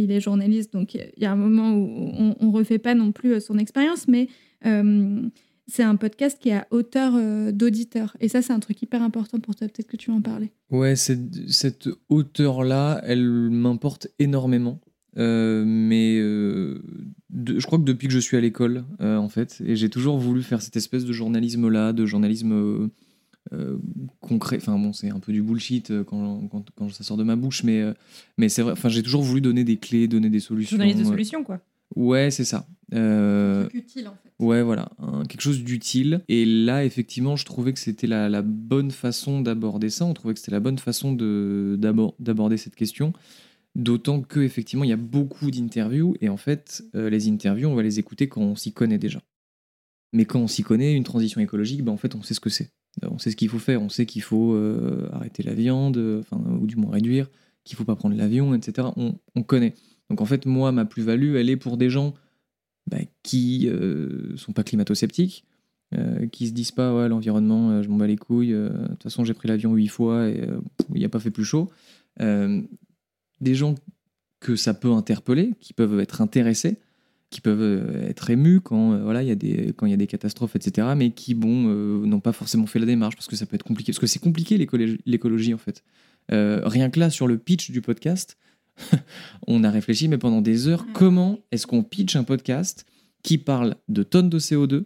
Il 0.00 0.10
est 0.10 0.20
journaliste, 0.20 0.72
donc 0.72 0.94
il 0.94 1.10
y 1.18 1.26
a 1.26 1.32
un 1.32 1.36
moment 1.36 1.74
où 1.74 2.10
on, 2.16 2.34
on 2.40 2.50
refait 2.50 2.78
pas 2.78 2.94
non 2.94 3.12
plus 3.12 3.34
euh, 3.34 3.40
son 3.40 3.58
expérience, 3.58 4.08
mais 4.08 4.28
euh, 4.66 5.28
c'est 5.66 5.82
un 5.82 5.96
podcast 5.96 6.38
qui 6.40 6.48
est 6.48 6.54
à 6.54 6.66
hauteur 6.70 7.12
euh, 7.14 7.52
d'auditeur. 7.52 8.16
Et 8.20 8.28
ça, 8.28 8.42
c'est 8.42 8.52
un 8.52 8.60
truc 8.60 8.80
hyper 8.82 9.02
important 9.02 9.40
pour 9.40 9.54
toi. 9.54 9.68
Peut-être 9.68 9.88
que 9.88 9.96
tu 9.96 10.10
veux 10.10 10.16
en 10.16 10.22
parler. 10.22 10.52
Ouais, 10.70 10.96
cette, 10.96 11.88
hauteur-là, 12.08 13.00
elle 13.04 13.28
m'importe 13.50 14.08
énormément. 14.18 14.80
Euh, 15.18 15.64
mais 15.66 16.18
je 16.18 17.66
crois 17.66 17.78
que 17.78 17.84
depuis 17.84 18.08
que 18.08 18.14
je 18.14 18.20
suis 18.20 18.36
à 18.36 18.40
l'école, 18.40 18.84
en 19.00 19.28
fait, 19.28 19.60
et 19.64 19.76
j'ai 19.76 19.90
toujours 19.90 20.18
voulu 20.18 20.42
faire 20.42 20.62
cette 20.62 20.76
espèce 20.76 21.04
de 21.04 21.12
journalisme-là, 21.12 21.92
de 21.92 22.06
journalisme 22.06 22.88
concret. 24.20 24.56
Enfin 24.56 24.78
bon, 24.78 24.92
c'est 24.92 25.10
un 25.10 25.18
peu 25.20 25.32
du 25.32 25.42
bullshit 25.42 25.90
euh, 25.90 26.04
quand, 26.04 26.46
quand, 26.48 26.64
quand 26.74 26.88
ça 26.90 27.04
sort 27.04 27.16
de 27.16 27.24
ma 27.24 27.36
bouche, 27.36 27.62
mais, 27.64 27.80
euh, 27.80 27.94
mais 28.38 28.48
c'est 28.48 28.62
vrai. 28.62 28.72
Enfin, 28.72 28.88
j'ai 28.88 29.02
toujours 29.02 29.22
voulu 29.22 29.40
donner 29.40 29.64
des 29.64 29.76
clés, 29.76 30.08
donner 30.08 30.30
des 30.30 30.40
solutions. 30.40 30.76
Journaliste 30.76 31.00
de 31.00 31.04
euh, 31.06 31.10
solutions, 31.10 31.42
quoi. 31.44 31.60
Ouais, 31.96 32.30
c'est 32.30 32.44
ça. 32.44 32.68
Euh, 32.94 33.68
utile 33.74 34.06
en 34.08 34.12
fait. 34.12 34.30
Ouais, 34.38 34.62
voilà, 34.62 34.90
un- 34.98 35.24
quelque 35.24 35.40
chose 35.40 35.62
d'utile. 35.64 36.20
Et 36.28 36.44
là, 36.44 36.84
effectivement, 36.84 37.34
je 37.36 37.44
trouvais 37.44 37.72
que 37.72 37.78
c'était 37.80 38.06
la, 38.06 38.28
la 38.28 38.42
bonne 38.42 38.90
façon 38.92 39.40
d'aborder 39.40 39.90
ça. 39.90 40.04
On 40.04 40.14
trouvait 40.14 40.34
que 40.34 40.40
c'était 40.40 40.52
la 40.52 40.60
bonne 40.60 40.78
façon 40.78 41.12
de- 41.12 41.76
d'abor- 41.78 42.14
d'aborder 42.20 42.56
cette 42.56 42.76
question. 42.76 43.12
D'autant 43.76 44.20
que 44.22 44.40
effectivement, 44.40 44.84
il 44.84 44.90
y 44.90 44.92
a 44.92 44.96
beaucoup 44.96 45.50
d'interviews. 45.50 46.14
Et 46.20 46.28
en 46.28 46.36
fait, 46.36 46.84
euh, 46.94 47.10
les 47.10 47.28
interviews, 47.28 47.68
on 47.68 47.74
va 47.74 47.82
les 47.82 47.98
écouter 47.98 48.28
quand 48.28 48.40
on 48.42 48.54
s'y 48.56 48.72
connaît 48.72 48.98
déjà. 48.98 49.20
Mais 50.12 50.24
quand 50.24 50.40
on 50.40 50.48
s'y 50.48 50.62
connaît, 50.62 50.94
une 50.94 51.04
transition 51.04 51.40
écologique, 51.40 51.82
ben, 51.84 51.92
en 51.92 51.96
fait, 51.96 52.14
on 52.14 52.22
sait 52.22 52.34
ce 52.34 52.40
que 52.40 52.50
c'est. 52.50 52.70
On 53.02 53.18
sait 53.18 53.30
ce 53.30 53.36
qu'il 53.36 53.48
faut 53.48 53.58
faire. 53.58 53.80
On 53.82 53.88
sait 53.88 54.06
qu'il 54.06 54.22
faut 54.22 54.54
euh, 54.54 55.08
arrêter 55.12 55.42
la 55.42 55.54
viande, 55.54 55.96
euh, 55.96 56.20
enfin, 56.20 56.42
ou 56.60 56.66
du 56.66 56.76
moins 56.76 56.92
réduire, 56.92 57.28
qu'il 57.64 57.76
faut 57.76 57.84
pas 57.84 57.96
prendre 57.96 58.16
l'avion, 58.16 58.54
etc. 58.54 58.88
On, 58.96 59.14
on 59.34 59.42
connaît. 59.42 59.74
Donc 60.08 60.20
en 60.20 60.26
fait, 60.26 60.44
moi, 60.44 60.72
ma 60.72 60.84
plus-value, 60.84 61.36
elle 61.36 61.48
est 61.48 61.56
pour 61.56 61.76
des 61.76 61.88
gens 61.88 62.14
bah, 62.90 62.98
qui 63.22 63.68
euh, 63.68 64.36
sont 64.36 64.52
pas 64.52 64.64
climato-sceptiques, 64.64 65.44
euh, 65.94 66.26
qui 66.26 66.48
se 66.48 66.52
disent 66.52 66.72
pas 66.72 66.94
ouais, 66.94 67.08
l'environnement, 67.08 67.70
euh, 67.70 67.82
je 67.82 67.88
m'en 67.88 67.96
bats 67.96 68.06
les 68.06 68.16
couilles, 68.16 68.52
de 68.52 68.86
toute 68.90 69.04
façon 69.04 69.24
j'ai 69.24 69.34
pris 69.34 69.48
l'avion 69.48 69.74
huit 69.74 69.88
fois 69.88 70.28
et 70.28 70.44
il 70.88 70.96
n'y 70.96 71.04
a 71.04 71.08
pas 71.08 71.20
fait 71.20 71.30
plus 71.30 71.44
chaud. 71.44 71.70
Des 72.18 73.54
gens 73.54 73.74
que 74.40 74.56
ça 74.56 74.74
peut 74.74 74.90
interpeller, 74.90 75.54
qui 75.60 75.72
peuvent 75.72 76.00
être 76.00 76.20
intéressés, 76.20 76.78
qui 77.30 77.40
peuvent 77.40 77.62
euh, 77.62 78.08
être 78.08 78.28
émus 78.30 78.60
quand 78.60 78.92
euh, 78.92 79.02
voilà 79.02 79.22
il 79.22 79.28
y 79.28 79.32
a 79.32 79.36
des 79.36 79.72
quand 79.76 79.86
il 79.86 79.90
y 79.90 79.94
a 79.94 79.96
des 79.96 80.08
catastrophes 80.08 80.56
etc 80.56 80.88
mais 80.96 81.12
qui 81.12 81.34
bon 81.34 81.68
euh, 81.68 82.04
n'ont 82.04 82.20
pas 82.20 82.32
forcément 82.32 82.66
fait 82.66 82.80
la 82.80 82.86
démarche 82.86 83.14
parce 83.14 83.28
que 83.28 83.36
ça 83.36 83.46
peut 83.46 83.54
être 83.54 83.62
compliqué. 83.62 83.92
Parce 83.92 84.00
que 84.00 84.06
c'est 84.06 84.18
compliqué 84.18 84.58
l'écologie 84.58 85.54
en 85.54 85.58
fait. 85.58 85.84
Euh, 86.32 86.60
rien 86.64 86.90
que 86.90 87.00
là 87.00 87.08
sur 87.10 87.26
le 87.26 87.38
pitch 87.38 87.70
du 87.70 87.80
podcast 87.80 88.36
on 89.46 89.64
a 89.64 89.70
réfléchi 89.70 90.08
mais 90.08 90.18
pendant 90.18 90.40
des 90.40 90.68
heures 90.68 90.86
comment 90.92 91.38
est-ce 91.50 91.66
qu'on 91.66 91.82
pitch 91.82 92.16
un 92.16 92.24
podcast 92.24 92.84
qui 93.22 93.38
parle 93.38 93.76
de 93.88 94.02
tonnes 94.02 94.28
de 94.28 94.38
CO2 94.38 94.84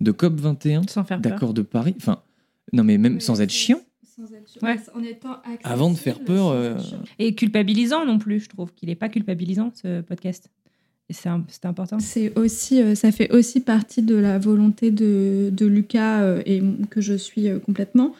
de 0.00 0.10
COP 0.12 0.40
21 0.40 0.82
Sans 0.88 1.04
faire 1.04 1.20
peur. 1.20 1.32
d'accord 1.32 1.54
de 1.54 1.62
Paris 1.62 1.94
enfin 1.96 2.22
non 2.72 2.84
mais 2.84 2.98
même 2.98 3.20
sans 3.20 3.40
être 3.40 3.52
chiant. 3.52 3.80
Ouais. 4.62 4.76
En 4.94 5.02
étant 5.02 5.36
avant 5.62 5.90
de 5.90 5.96
faire 5.96 6.20
peur 6.20 6.48
euh, 6.48 6.76
Et 7.18 7.34
culpabilisant 7.34 8.04
non 8.04 8.18
plus, 8.18 8.40
je 8.40 8.48
trouve 8.48 8.74
qu'il 8.74 8.88
n'est 8.88 8.96
pas 8.96 9.08
culpabilisant, 9.08 9.70
ce 9.74 10.00
podcast. 10.00 10.50
C'est 11.10 11.64
important. 11.64 11.98
C'est 12.00 12.38
aussi, 12.38 12.82
euh, 12.82 12.94
ça 12.94 13.10
fait 13.12 13.32
aussi 13.32 13.60
partie 13.60 14.02
de 14.02 14.14
la 14.14 14.38
volonté 14.38 14.90
de, 14.90 15.50
Lucas 15.60 16.20
euh, 16.20 16.42
et 16.44 16.62
que 16.90 17.00
je 17.00 17.14
suis 17.14 17.48
euh, 17.48 17.58
complètement 17.58 18.14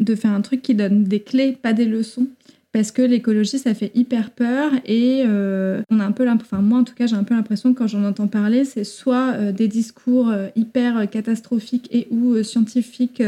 de 0.00 0.16
faire 0.16 0.32
un 0.32 0.40
truc 0.40 0.60
qui 0.60 0.74
donne 0.74 1.04
des 1.04 1.20
clés, 1.20 1.52
pas 1.60 1.72
des 1.72 1.84
leçons. 1.84 2.26
Parce 2.72 2.90
que 2.90 3.02
l'écologie, 3.02 3.58
ça 3.58 3.74
fait 3.74 3.92
hyper 3.94 4.30
peur 4.30 4.72
et 4.86 5.24
on 5.26 6.00
a 6.00 6.04
un 6.04 6.12
peu 6.12 6.26
enfin 6.30 6.62
moi 6.62 6.78
en 6.78 6.84
tout 6.84 6.94
cas, 6.94 7.06
j'ai 7.06 7.16
un 7.16 7.22
peu 7.22 7.34
l'impression 7.34 7.74
que 7.74 7.78
quand 7.78 7.86
j'en 7.86 8.02
entends 8.02 8.28
parler, 8.28 8.64
c'est 8.64 8.84
soit 8.84 9.52
des 9.52 9.68
discours 9.68 10.32
hyper 10.56 11.10
catastrophiques 11.10 11.90
et 11.92 12.08
ou 12.10 12.42
scientifiques 12.42 13.22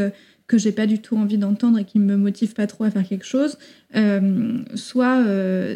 que 0.47 0.57
j'ai 0.57 0.71
pas 0.71 0.87
du 0.87 0.97
tout 0.97 1.15
envie 1.15 1.37
d'entendre 1.37 1.77
et 1.77 1.85
qui 1.85 1.99
me 1.99 2.17
motivent 2.17 2.55
pas 2.55 2.65
trop 2.65 2.85
à 2.85 2.89
faire 2.89 3.07
quelque 3.07 3.23
chose, 3.23 3.59
soit 4.73 5.23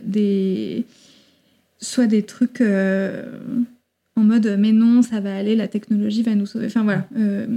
des 0.03 0.83
soit 1.79 2.07
des 2.07 2.23
trucs 2.23 2.61
euh, 2.61 3.39
en 4.15 4.23
mode 4.23 4.57
mais 4.59 4.71
non, 4.71 5.01
ça 5.01 5.19
va 5.19 5.35
aller, 5.35 5.55
la 5.55 5.67
technologie 5.67 6.23
va 6.23 6.35
nous 6.35 6.45
sauver. 6.45 6.67
Enfin 6.67 6.83
voilà, 6.83 7.07
euh, 7.17 7.47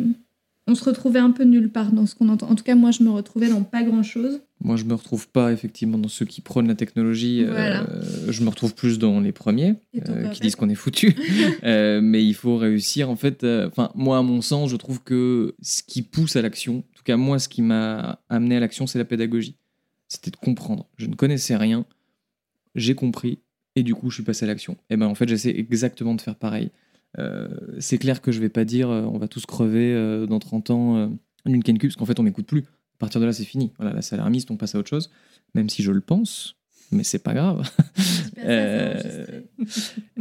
on 0.69 0.75
se 0.75 0.85
retrouvait 0.85 1.19
un 1.19 1.33
peu 1.33 1.43
nulle 1.45 1.69
part 1.69 1.93
dans 1.93 2.07
ce 2.07 2.15
qu'on 2.15 2.29
entend. 2.29 2.49
En 2.49 2.55
tout 2.55 2.63
cas, 2.63 2.77
moi, 2.77 2.93
je 2.93 3.03
me 3.03 3.11
retrouvais 3.11 3.49
dans 3.49 3.63
pas 3.63 3.83
grand 3.83 4.03
chose. 4.03 4.41
Moi, 4.61 4.77
je 4.77 4.85
me 4.85 4.95
retrouve 4.95 5.29
pas 5.29 5.53
effectivement 5.53 5.99
dans 5.99 6.09
ceux 6.09 6.25
qui 6.25 6.41
prônent 6.41 6.69
la 6.69 6.77
technologie. 6.77 7.45
Voilà. 7.45 7.83
euh, 7.83 8.31
je 8.31 8.45
me 8.45 8.49
retrouve 8.49 8.75
plus 8.75 8.99
dans 8.99 9.19
les 9.19 9.33
premiers 9.33 9.75
euh, 10.09 10.29
qui 10.29 10.41
disent 10.41 10.55
qu'on 10.55 10.69
est 10.69 10.75
foutu. 10.75 11.15
Euh, 11.65 12.01
mais 12.03 12.25
il 12.25 12.35
faut 12.35 12.57
réussir. 12.57 13.09
En 13.09 13.17
fait, 13.17 13.45
enfin, 13.45 13.91
moi, 13.95 14.19
à 14.19 14.23
mon 14.23 14.41
sens, 14.43 14.71
je 14.71 14.77
trouve 14.77 15.03
que 15.03 15.55
ce 15.63 15.83
qui 15.83 16.03
pousse 16.03 16.35
à 16.35 16.43
l'action, 16.43 16.79
en 16.79 16.97
tout 16.97 17.03
cas 17.05 17.17
moi, 17.17 17.39
ce 17.39 17.49
qui 17.49 17.63
m'a 17.63 18.21
amené 18.29 18.57
à 18.57 18.61
l'action, 18.61 18.87
c'est 18.87 18.99
la 18.99 19.05
pédagogie. 19.05 19.57
C'était 20.09 20.31
de 20.31 20.37
comprendre. 20.37 20.89
Je 20.97 21.07
ne 21.07 21.15
connaissais 21.15 21.57
rien, 21.57 21.85
j'ai 22.75 22.95
compris, 22.95 23.39
et 23.77 23.83
du 23.83 23.95
coup, 23.95 24.11
je 24.11 24.17
suis 24.17 24.23
passé 24.25 24.45
à 24.45 24.49
l'action. 24.49 24.77
Et 24.91 24.97
ben, 24.97 25.07
en 25.07 25.15
fait, 25.15 25.29
j'essaie 25.29 25.51
exactement 25.57 26.15
de 26.15 26.21
faire 26.21 26.37
pareil. 26.37 26.71
Euh, 27.19 27.49
c'est 27.79 27.99
clair 27.99 28.23
que 28.23 28.33
je 28.33 28.41
vais 28.41 28.49
pas 28.49 28.65
dire 28.65 28.89
euh, 28.89 29.03
on 29.03 29.19
va 29.19 29.29
tous 29.29 29.45
crever 29.45 29.93
euh, 29.93 30.25
dans 30.27 30.39
30 30.39 30.71
ans 30.71 30.97
euh, 30.97 31.09
d'une 31.45 31.63
canne 31.63 31.77
parce 31.77 31.95
qu'en 31.97 32.07
fait 32.07 32.19
on 32.19 32.23
m'écoute 32.23 32.47
plus. 32.47 32.61
À 32.61 32.99
partir 33.01 33.21
de 33.21 33.27
là 33.27 33.33
c'est 33.35 33.45
fini. 33.45 33.71
Voilà, 33.79 33.93
la 33.95 34.01
salarmiste, 34.01 34.51
on 34.51 34.57
passe 34.57 34.75
à 34.75 34.79
autre 34.79 34.89
chose, 34.89 35.11
même 35.55 35.69
si 35.69 35.83
je 35.83 35.93
le 35.93 36.01
pense, 36.01 36.57
mais 36.91 37.05
c'est 37.05 37.19
pas 37.23 37.35
grave. 37.35 37.69
Euh, 38.45 39.41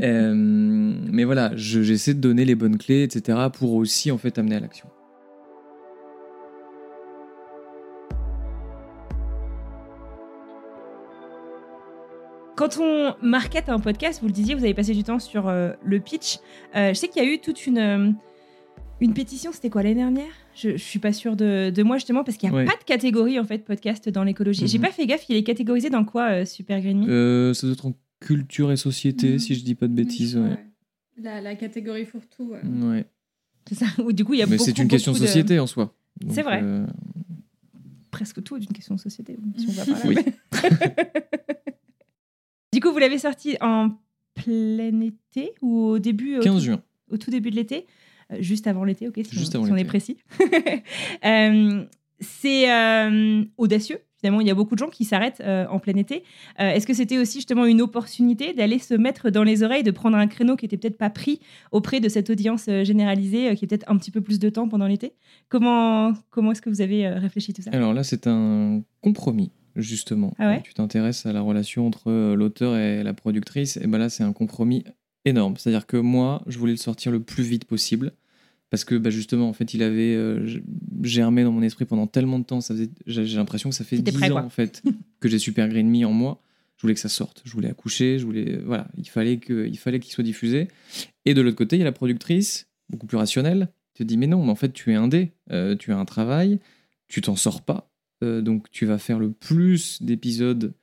euh, 0.01 0.33
mais 0.35 1.23
voilà, 1.23 1.55
je- 1.55 1.81
j'essaie 1.81 2.13
de 2.13 2.19
donner 2.19 2.45
les 2.45 2.55
bonnes 2.55 2.77
clés, 2.77 3.03
etc. 3.03 3.37
pour 3.53 3.73
aussi 3.73 4.11
en 4.11 4.17
fait 4.17 4.37
amener 4.37 4.55
à 4.55 4.59
l'action. 4.59 4.87
Quand 12.61 12.77
on 12.79 13.15
market 13.23 13.69
un 13.69 13.79
podcast, 13.79 14.19
vous 14.21 14.27
le 14.27 14.33
disiez, 14.33 14.53
vous 14.53 14.63
avez 14.63 14.75
passé 14.75 14.93
du 14.93 15.03
temps 15.03 15.17
sur 15.17 15.47
euh, 15.47 15.71
le 15.83 15.99
pitch. 15.99 16.37
Euh, 16.75 16.89
je 16.89 16.93
sais 16.93 17.07
qu'il 17.07 17.23
y 17.23 17.25
a 17.25 17.27
eu 17.27 17.39
toute 17.39 17.65
une, 17.65 17.79
euh, 17.79 18.11
une 18.99 19.15
pétition, 19.15 19.51
c'était 19.51 19.71
quoi 19.71 19.81
l'année 19.81 19.95
dernière? 19.95 20.29
Je, 20.53 20.69
je 20.73 20.77
suis 20.77 20.99
pas 20.99 21.11
sûre 21.11 21.35
de, 21.35 21.71
de 21.71 21.81
moi 21.81 21.97
justement 21.97 22.23
parce 22.23 22.37
qu'il 22.37 22.47
n'y 22.49 22.55
a 22.55 22.59
Ouais. 22.59 22.65
pas 22.65 22.77
de 22.77 22.83
catégorie 22.83 23.39
en 23.39 23.43
fait 23.45 23.65
podcast 23.65 24.07
dans 24.09 24.23
l'écologie. 24.23 24.67
J'ai 24.67 24.77
Mhm. 24.77 24.83
pas 24.85 24.91
fait 24.91 25.07
gaffe, 25.07 25.25
il 25.27 25.37
est 25.37 25.43
catégorisé 25.43 25.89
dans 25.89 26.05
quoi 26.05 26.29
euh, 26.29 26.45
Super 26.45 26.79
Green 26.81 26.99
Me? 27.03 27.09
Euh, 27.09 27.53
ça 27.55 27.65
doit 27.65 27.73
être 27.73 27.87
en 27.87 27.93
culture 28.19 28.71
et 28.71 28.77
société, 28.77 29.31
Mhm. 29.31 29.39
si 29.39 29.55
je 29.55 29.63
dis 29.63 29.73
pas 29.73 29.87
de 29.87 29.93
bêtises. 29.93 30.37
Ouais. 30.37 30.63
La, 31.17 31.41
la 31.41 31.55
catégorie 31.55 32.05
fourre-tout. 32.05 32.51
ouais. 32.51 32.61
Ouais. 32.63 33.05
C'est 33.67 33.73
ça. 33.73 33.87
Ou 34.03 34.13
du 34.13 34.23
coup, 34.23 34.35
il 34.35 34.39
y 34.39 34.43
a 34.43 34.45
Mais 34.45 34.59
c'est 34.59 34.77
une 34.77 34.87
question 34.87 35.13
de 35.13 35.17
société 35.17 35.57
en 35.57 35.65
soi. 35.65 35.95
C'est 36.29 36.43
vrai. 36.43 36.59
euh, 36.61 36.85
Presque 38.11 38.43
tout 38.43 38.55
est 38.57 38.59
une 38.59 38.67
question 38.73 38.93
de 38.93 38.99
société. 38.99 39.35
Si 39.57 39.65
on 39.67 39.71
va 39.71 39.85
par 39.85 39.95
là. 39.97 40.03
Oui. 40.05 40.15
du 42.73 42.79
coup, 42.79 42.91
vous 42.91 42.97
l'avez 42.99 43.17
sorti 43.17 43.57
en 43.61 43.91
plein 44.33 45.01
été 45.01 45.53
ou 45.61 45.77
au 45.87 45.99
début 45.99 46.37
au 46.37 46.41
15 46.41 46.53
tout- 46.55 46.59
juin. 46.61 46.81
Au 47.11 47.17
tout 47.17 47.31
début 47.31 47.51
de 47.51 47.55
l'été? 47.57 47.85
Euh, 48.31 48.37
Juste 48.39 48.65
avant 48.67 48.83
l'été, 48.85 49.07
ok, 49.07 49.19
si, 49.23 49.35
Juste 49.35 49.53
on, 49.55 49.59
avant 49.59 49.65
si 49.67 49.71
on 49.73 49.75
est 49.77 49.83
précis. 49.85 50.17
Euh, 51.25 51.83
c'est 52.19 52.71
euh, 52.71 53.43
audacieux, 53.57 53.99
Finalement, 54.19 54.41
il 54.41 54.45
y 54.47 54.51
a 54.51 54.53
beaucoup 54.53 54.75
de 54.75 54.79
gens 54.79 54.89
qui 54.89 55.03
s'arrêtent 55.03 55.41
euh, 55.41 55.65
en 55.71 55.79
plein 55.79 55.95
été. 55.95 56.23
Est-ce 56.59 56.85
que 56.85 56.93
c'était 56.93 57.17
aussi 57.17 57.39
justement 57.39 57.65
une 57.65 57.81
opportunité 57.81 58.53
d'aller 58.53 58.77
se 58.77 58.93
mettre 58.93 59.31
dans 59.31 59.41
les 59.43 59.63
oreilles, 59.63 59.81
de 59.81 59.89
prendre 59.89 60.15
un 60.15 60.27
créneau 60.27 60.55
qui 60.55 60.65
était 60.65 60.77
peut-être 60.77 60.99
pas 60.99 61.09
pris 61.09 61.39
auprès 61.71 61.99
de 61.99 62.07
cette 62.07 62.29
audience 62.29 62.65
généralisée, 62.83 63.55
qui 63.55 63.65
est 63.65 63.67
peut-être 63.67 63.89
un 63.89 63.97
petit 63.97 64.11
peu 64.11 64.21
plus 64.21 64.37
de 64.37 64.49
temps 64.49 64.67
pendant 64.69 64.85
l'été? 64.85 65.13
Comment, 65.49 66.13
comment 66.29 66.51
est-ce 66.51 66.61
que 66.61 66.69
vous 66.69 66.81
avez 66.81 67.07
réfléchi 67.09 67.51
tout 67.53 67.63
ça? 67.63 67.71
Alors 67.73 67.95
là, 67.95 68.03
c'est 68.03 68.27
un 68.27 68.83
compromis, 69.01 69.49
justement. 69.75 70.33
Ah 70.39 70.49
ouais 70.49 70.61
tu 70.61 70.73
t'intéresses 70.73 71.25
à 71.25 71.33
la 71.33 71.41
relation 71.41 71.87
entre 71.87 72.11
euh, 72.11 72.35
l'auteur 72.35 72.77
et 72.77 73.03
la 73.03 73.13
productrice, 73.13 73.77
et 73.77 73.87
ben 73.87 73.97
là, 73.97 74.09
c'est 74.09 74.23
un 74.23 74.33
compromis 74.33 74.83
énorme. 75.25 75.55
C'est-à-dire 75.57 75.85
que 75.85 75.97
moi, 75.97 76.41
je 76.47 76.57
voulais 76.57 76.73
le 76.73 76.77
sortir 76.77 77.11
le 77.11 77.19
plus 77.21 77.43
vite 77.43 77.65
possible. 77.65 78.13
Parce 78.69 78.85
que 78.85 78.95
bah, 78.95 79.09
justement, 79.09 79.49
en 79.49 79.53
fait, 79.53 79.73
il 79.73 79.83
avait 79.83 80.15
euh, 80.15 80.47
germé 81.03 81.43
dans 81.43 81.51
mon 81.51 81.61
esprit 81.61 81.83
pendant 81.83 82.07
tellement 82.07 82.39
de 82.39 82.45
temps. 82.45 82.61
Ça 82.61 82.73
faisait, 82.73 82.89
j'ai 83.05 83.35
l'impression 83.35 83.69
que 83.69 83.75
ça 83.75 83.83
fait 83.83 83.97
T'étais 83.97 84.11
10 84.11 84.17
prêt, 84.17 84.31
ans 84.31 84.45
en 84.45 84.49
fait 84.49 84.81
que 85.19 85.27
j'ai 85.27 85.39
Super 85.39 85.67
Green 85.67 85.89
Me 85.89 86.05
en 86.05 86.13
moi. 86.13 86.41
Je 86.77 86.83
voulais 86.83 86.93
que 86.93 87.01
ça 87.01 87.09
sorte. 87.09 87.41
Je 87.43 87.51
voulais 87.51 87.69
accoucher. 87.69 88.17
Je 88.17 88.25
voulais, 88.25 88.59
voilà, 88.65 88.87
il 88.97 89.09
fallait 89.09 89.37
que, 89.37 89.67
il 89.67 89.77
fallait 89.77 89.99
qu'il 89.99 90.13
soit 90.13 90.23
diffusé. 90.23 90.69
Et 91.25 91.33
de 91.33 91.41
l'autre 91.41 91.57
côté, 91.57 91.75
il 91.75 91.79
y 91.79 91.81
a 91.81 91.85
la 91.85 91.91
productrice, 91.91 92.69
beaucoup 92.89 93.07
plus 93.07 93.17
rationnelle, 93.17 93.67
qui 93.93 94.03
te 94.03 94.07
dit 94.07 94.15
mais 94.15 94.27
non, 94.27 94.43
mais 94.45 94.51
en 94.51 94.55
fait, 94.55 94.71
tu 94.71 94.93
es 94.93 94.95
indé, 94.95 95.33
euh, 95.51 95.75
tu 95.75 95.91
as 95.91 95.97
un 95.97 96.05
travail, 96.05 96.59
tu 97.09 97.19
t'en 97.19 97.35
sors 97.35 97.61
pas, 97.61 97.90
euh, 98.23 98.41
donc 98.41 98.69
tu 98.71 98.85
vas 98.85 98.97
faire 98.97 99.19
le 99.19 99.31
plus 99.31 100.01
d'épisodes 100.01 100.73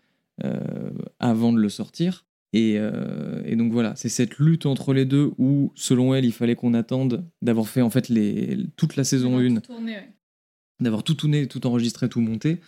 euh, 0.45 0.91
avant 1.19 1.53
de 1.53 1.59
le 1.59 1.69
sortir. 1.69 2.25
Et, 2.53 2.77
euh, 2.79 3.43
et 3.45 3.57
donc 3.57 3.73
voilà, 3.73 3.95
c'est 3.97 4.09
cette 4.09 4.39
lutte 4.39 4.65
entre 4.65 4.95
les 4.95 5.05
deux 5.05 5.33
où, 5.37 5.73
selon 5.75 6.15
elle, 6.15 6.25
il 6.25 6.33
fallait 6.33 6.55
qu'on 6.55 6.75
attende 6.75 7.25
d'avoir 7.43 7.69
fait 7.69 7.83
en 7.83 7.91
fait 7.91 8.09
les, 8.09 8.59
toute 8.77 8.97
la 8.97 9.05
saison 9.05 9.39
1, 9.39 9.61
d'avoir 10.81 11.03
tout 11.03 11.15
tourné, 11.15 11.47
tout 11.47 11.67
enregistré, 11.67 12.09
tout 12.09 12.21
monté, 12.21 12.61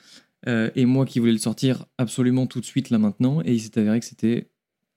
et 0.46 0.84
moi 0.84 1.06
qui 1.06 1.18
voulais 1.18 1.32
le 1.32 1.38
sortir 1.38 1.86
absolument 1.96 2.46
tout 2.46 2.60
de 2.60 2.66
suite 2.66 2.90
là 2.90 2.98
maintenant, 2.98 3.40
et 3.42 3.54
il 3.54 3.60
s'est 3.60 3.78
avéré 3.78 4.00
que 4.00 4.06
c'était 4.06 4.50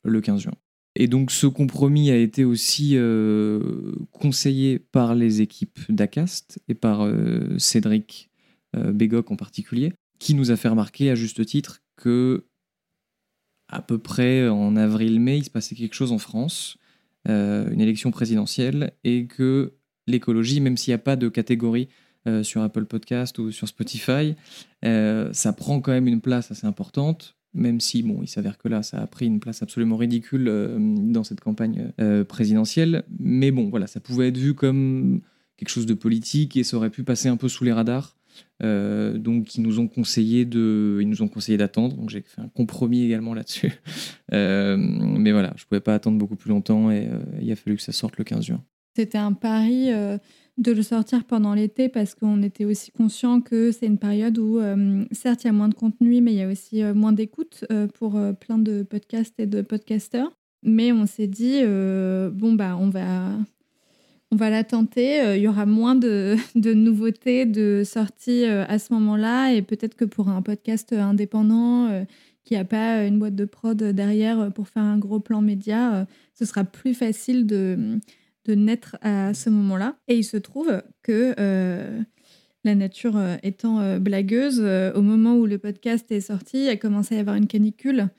le 0.04 0.20
15 0.20 0.42
juin. 0.42 0.54
Et 0.96 1.08
donc 1.08 1.32
ce 1.32 1.48
compromis 1.48 2.12
a 2.12 2.18
été 2.18 2.46
aussi 2.46 2.92
euh, 2.96 3.96
conseillé 4.12 4.78
par 4.78 5.16
les 5.16 5.42
équipes 5.42 5.80
d'Acast 5.90 6.60
et 6.68 6.76
par 6.76 7.02
euh, 7.02 7.58
Cédric 7.58 8.30
Bégoc 8.76 9.32
en 9.32 9.36
particulier, 9.36 9.94
qui 10.20 10.34
nous 10.34 10.52
a 10.52 10.56
fait 10.56 10.70
remarquer 10.70 11.10
à 11.10 11.16
juste 11.16 11.46
titre 11.46 11.82
que 11.96 12.46
à 13.70 13.82
peu 13.82 13.98
près 13.98 14.48
en 14.48 14.76
avril-mai, 14.76 15.40
il 15.40 15.44
se 15.46 15.50
passait 15.50 15.76
quelque 15.76 15.96
chose 15.96 16.12
en 16.12 16.20
France, 16.20 16.78
euh, 17.28 17.70
une 17.72 17.82
élection 17.82 18.12
présidentielle, 18.12 18.94
et 19.04 19.26
que 19.26 19.74
l'écologie, 20.08 20.60
même 20.60 20.78
s'il 20.78 20.92
n'y 20.92 20.96
a 20.96 21.00
pas 21.00 21.16
de 21.16 21.30
catégorie 21.30 21.90
euh, 22.28 22.44
sur 22.44 22.62
Apple 22.62 22.86
Podcast 22.86 23.40
ou 23.40 23.52
sur 23.52 23.68
Spotify, 23.68 24.36
euh, 24.86 25.32
ça 25.34 25.54
prend 25.54 25.82
quand 25.82 25.92
même 25.92 26.08
une 26.08 26.22
place 26.22 26.52
assez 26.52 26.68
importante, 26.68 27.36
même 27.54 27.80
si, 27.80 28.04
bon, 28.04 28.22
il 28.22 28.28
s'avère 28.28 28.58
que 28.58 28.68
là, 28.68 28.84
ça 28.84 29.02
a 29.02 29.08
pris 29.08 29.26
une 29.26 29.40
place 29.40 29.62
absolument 29.62 29.98
ridicule 29.98 30.48
euh, 30.48 30.78
dans 30.80 31.24
cette 31.24 31.40
campagne 31.40 31.92
euh, 32.00 32.24
présidentielle. 32.24 33.04
Mais 33.20 33.52
bon, 33.52 33.70
voilà, 33.70 33.88
ça 33.88 34.00
pouvait 34.00 34.30
être 34.30 34.38
vu 34.38 34.54
comme 34.54 35.22
quelque 35.58 35.70
chose 35.70 35.86
de 35.86 35.94
politique 35.94 36.58
et 36.58 36.64
ça 36.64 36.78
aurait 36.78 36.90
pu 36.90 37.04
passer 37.04 37.30
un 37.30 37.38
peu 37.38 37.48
sous 37.48 37.64
les 37.64 37.72
radars. 37.72 38.16
Euh, 38.64 39.18
donc, 39.18 39.56
ils 39.56 39.62
nous 39.62 39.80
ont 39.80 39.88
conseillé 39.88 40.46
de, 40.46 41.00
ils 41.02 41.10
nous 41.10 41.22
ont 41.22 41.28
conseillé 41.28 41.58
d'attendre. 41.58 41.96
Donc, 41.96 42.10
j'ai 42.10 42.22
fait 42.22 42.42
un 42.42 42.50
compromis 42.50 43.04
également 43.04 43.34
là-dessus. 43.34 43.74
Euh, 44.32 44.78
mais 44.78 45.32
voilà, 45.32 45.54
je 45.58 45.66
pouvais 45.66 45.82
pas 45.82 45.94
attendre 45.94 46.18
beaucoup 46.18 46.36
plus 46.36 46.50
longtemps 46.50 46.90
et 46.90 47.08
euh, 47.08 47.20
il 47.40 47.52
a 47.52 47.56
fallu 47.56 47.76
que 47.76 47.84
ça 47.84 47.92
sorte 47.92 48.18
le 48.18 48.24
15 48.24 48.46
juin. 48.46 48.64
C'était 48.96 49.20
un 49.20 49.34
pari 49.34 49.90
de 50.58 50.72
le 50.72 50.82
sortir 50.82 51.24
pendant 51.26 51.54
l'été 51.54 51.88
parce 51.88 52.16
qu'on 52.16 52.42
était 52.42 52.66
aussi 52.66 52.90
conscient 52.90 53.42
que 53.42 53.72
c'est 53.72 53.86
une 53.86 54.00
période 54.00 54.40
où, 54.40 54.60
certes, 55.12 55.44
il 55.44 55.48
y 55.48 55.50
a 55.52 55.54
moins 55.54 55.70
de 55.70 55.76
contenu, 55.76 56.20
mais 56.22 56.34
il 56.34 56.38
y 56.38 56.42
a 56.42 56.48
aussi 56.48 56.82
moins 56.96 57.12
d'écoute 57.12 57.64
pour 57.94 58.20
plein 58.40 58.58
de 58.58 58.82
podcasts 58.82 59.40
et 59.40 59.46
de 59.46 59.62
podcasteurs. 59.62 60.32
Mais 60.64 60.92
on 60.92 61.06
s'est 61.06 61.28
dit, 61.28 61.62
bon, 61.62 62.54
bah, 62.54 62.76
on 62.80 62.90
va, 62.90 63.38
on 64.34 64.36
va 64.36 64.50
la 64.50 64.64
tenter. 64.64 65.22
Euh, 65.22 65.38
Il 65.38 65.44
y 65.44 65.48
aura 65.48 65.68
moins 65.68 65.94
de, 65.94 66.38
nouveautés, 66.56 67.46
de 67.46 67.84
sorties 67.86 68.46
euh, 68.46 68.66
à 68.68 68.80
ce 68.80 68.92
moment-là. 68.94 69.54
Et 69.54 69.62
peut-être 69.62 69.96
que 69.96 70.06
pour 70.06 70.28
un 70.28 70.42
podcast 70.42 70.92
indépendant 70.92 71.88
euh, 71.92 72.04
qui 72.44 72.56
n'a 72.56 72.66
pas 72.66 73.06
une 73.06 73.20
boîte 73.20 73.36
de 73.36 73.46
prod 73.46 73.78
derrière 73.78 74.52
pour 74.52 74.68
faire 74.68 74.84
un 74.84 74.98
gros 74.98 75.20
plan 75.20 75.42
média, 75.42 76.08
ce 76.34 76.46
sera 76.46 76.64
plus 76.64 76.94
facile 76.94 77.46
de 77.46 78.00
de 78.46 78.56
naître 78.56 78.98
à 79.02 79.34
ce 79.34 79.50
moment-là. 79.50 79.96
Et 80.10 80.18
il 80.18 80.26
se 80.26 80.36
trouve 80.36 80.84
que 81.02 81.34
la 82.66 82.76
nature 82.76 83.18
étant 83.42 83.98
blagueuse, 84.00 84.60
au 84.94 85.02
moment 85.02 85.38
où 85.38 85.46
le 85.46 85.58
podcast 85.58 86.12
est 86.12 86.20
sorti, 86.20 86.66
il 86.66 86.68
a 86.68 86.76
commencé 86.76 87.16
à 87.16 87.20
y 87.20 87.22
avoir 87.22 87.38
une 87.38 87.48
canicule. 87.48 88.10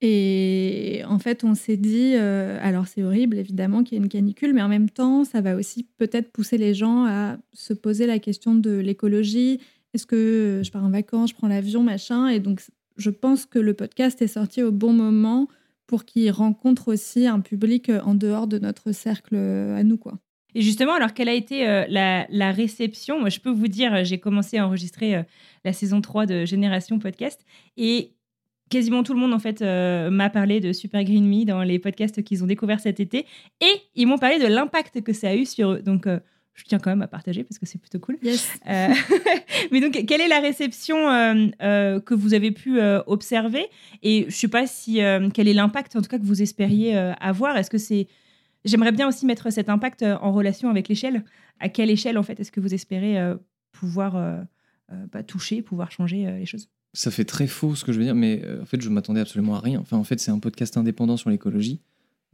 Et 0.00 1.02
en 1.08 1.18
fait, 1.18 1.44
on 1.44 1.54
s'est 1.54 1.76
dit, 1.76 2.12
euh, 2.14 2.58
alors 2.60 2.86
c'est 2.86 3.02
horrible 3.02 3.38
évidemment 3.38 3.82
qu'il 3.82 3.96
y 3.96 4.00
ait 4.00 4.04
une 4.04 4.10
canicule, 4.10 4.52
mais 4.52 4.62
en 4.62 4.68
même 4.68 4.90
temps, 4.90 5.24
ça 5.24 5.40
va 5.40 5.56
aussi 5.56 5.86
peut-être 5.96 6.30
pousser 6.32 6.58
les 6.58 6.74
gens 6.74 7.06
à 7.06 7.38
se 7.52 7.72
poser 7.72 8.06
la 8.06 8.18
question 8.18 8.54
de 8.54 8.72
l'écologie. 8.72 9.60
Est-ce 9.94 10.06
que 10.06 10.60
je 10.64 10.70
pars 10.70 10.84
en 10.84 10.90
vacances, 10.90 11.30
je 11.30 11.34
prends 11.34 11.48
l'avion, 11.48 11.82
machin? 11.82 12.28
Et 12.28 12.40
donc, 12.40 12.60
je 12.96 13.10
pense 13.10 13.46
que 13.46 13.58
le 13.58 13.74
podcast 13.74 14.20
est 14.20 14.28
sorti 14.28 14.62
au 14.62 14.72
bon 14.72 14.92
moment 14.92 15.48
pour 15.86 16.04
qu'il 16.04 16.30
rencontre 16.30 16.88
aussi 16.88 17.26
un 17.26 17.40
public 17.40 17.88
euh, 17.88 18.00
en 18.02 18.14
dehors 18.14 18.46
de 18.46 18.58
notre 18.58 18.92
cercle 18.92 19.36
euh, 19.36 19.76
à 19.76 19.84
nous, 19.84 19.96
quoi. 19.96 20.18
Et 20.56 20.62
justement, 20.62 20.92
alors 20.94 21.14
quelle 21.14 21.28
a 21.28 21.34
été 21.34 21.64
la, 21.88 22.52
réception? 22.52 23.18
Moi, 23.18 23.28
je 23.28 23.40
peux 23.40 23.50
vous 23.50 23.66
dire, 23.66 24.04
j'ai 24.04 24.18
commencé 24.18 24.56
à 24.56 24.64
enregistrer 24.64 25.24
la 25.64 25.72
saison 25.72 26.00
3 26.00 26.26
de 26.26 26.44
Génération 26.44 27.00
Podcast 27.00 27.44
et 27.76 28.12
quasiment 28.74 29.04
tout 29.04 29.14
le 29.14 29.20
monde 29.20 29.32
en 29.32 29.38
fait 29.38 29.62
euh, 29.62 30.10
m'a 30.10 30.30
parlé 30.30 30.58
de 30.58 30.72
Super 30.72 31.04
Green 31.04 31.28
Me 31.28 31.44
dans 31.44 31.62
les 31.62 31.78
podcasts 31.78 32.24
qu'ils 32.24 32.42
ont 32.42 32.46
découverts 32.48 32.80
cet 32.80 32.98
été 32.98 33.24
et 33.60 33.72
ils 33.94 34.04
m'ont 34.06 34.18
parlé 34.18 34.40
de 34.40 34.48
l'impact 34.48 35.00
que 35.02 35.12
ça 35.12 35.28
a 35.28 35.36
eu 35.36 35.46
sur 35.46 35.70
eux. 35.70 35.78
Donc 35.80 36.08
euh, 36.08 36.18
je 36.54 36.64
tiens 36.64 36.80
quand 36.80 36.90
même 36.90 37.02
à 37.02 37.06
partager 37.06 37.44
parce 37.44 37.58
que 37.58 37.66
c'est 37.66 37.78
plutôt 37.78 38.00
cool. 38.00 38.18
Yes. 38.20 38.50
Euh, 38.68 38.88
mais 39.70 39.80
donc, 39.80 39.92
quelle 40.06 40.20
est 40.20 40.28
la 40.28 40.40
réception 40.40 40.96
que 40.96 42.14
vous 42.14 42.34
avez 42.34 42.50
pu 42.50 42.80
observer? 43.06 43.66
Et 44.02 44.26
je 44.28 44.34
sais 44.34 44.48
pas 44.48 44.66
si 44.66 45.00
quel 45.34 45.48
est 45.48 45.54
l'impact 45.54 45.94
en 45.94 46.02
tout 46.02 46.08
cas 46.08 46.18
que 46.18 46.24
vous 46.24 46.42
espériez 46.42 46.96
avoir. 47.20 47.56
Est-ce 47.56 47.70
que 47.70 47.78
c'est 47.78 48.08
J'aimerais 48.64 48.92
bien 48.92 49.06
aussi 49.06 49.26
mettre 49.26 49.50
cet 49.50 49.68
impact 49.68 50.02
en 50.02 50.32
relation 50.32 50.68
avec 50.70 50.88
l'échelle. 50.88 51.24
À 51.60 51.68
quelle 51.68 51.90
échelle 51.90 52.18
en 52.18 52.22
fait 52.22 52.38
est-ce 52.40 52.52
que 52.52 52.60
vous 52.60 52.72
espérez 52.72 53.18
pouvoir 53.72 54.46
bah, 55.12 55.22
toucher, 55.24 55.60
pouvoir 55.60 55.90
changer 55.90 56.26
les 56.38 56.46
choses? 56.46 56.68
Ça 56.94 57.10
fait 57.10 57.24
très 57.24 57.46
faux 57.46 57.74
ce 57.74 57.84
que 57.84 57.92
je 57.92 57.98
veux 57.98 58.04
dire, 58.04 58.14
mais 58.14 58.40
euh, 58.44 58.62
en 58.62 58.64
fait, 58.64 58.80
je 58.80 58.88
m'attendais 58.88 59.20
absolument 59.20 59.56
à 59.56 59.60
rien. 59.60 59.80
Enfin, 59.80 59.96
en 59.96 60.04
fait, 60.04 60.20
c'est 60.20 60.30
un 60.30 60.38
podcast 60.38 60.76
indépendant 60.76 61.16
sur 61.16 61.28
l'écologie. 61.28 61.80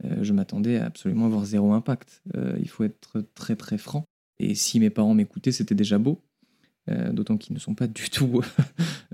Euh, 0.05 0.23
je 0.23 0.33
m'attendais 0.33 0.77
à 0.77 0.85
absolument 0.85 1.25
avoir 1.25 1.45
zéro 1.45 1.73
impact. 1.73 2.21
Euh, 2.35 2.55
il 2.59 2.69
faut 2.69 2.83
être 2.83 3.23
très 3.35 3.55
très 3.55 3.77
franc. 3.77 4.05
Et 4.39 4.55
si 4.55 4.79
mes 4.79 4.89
parents 4.89 5.13
m'écoutaient, 5.13 5.51
c'était 5.51 5.75
déjà 5.75 5.97
beau. 5.97 6.21
D'autant 7.11 7.37
qu'ils 7.37 7.53
ne 7.53 7.59
sont 7.59 7.75
pas 7.75 7.87
du 7.87 8.09
tout 8.09 8.41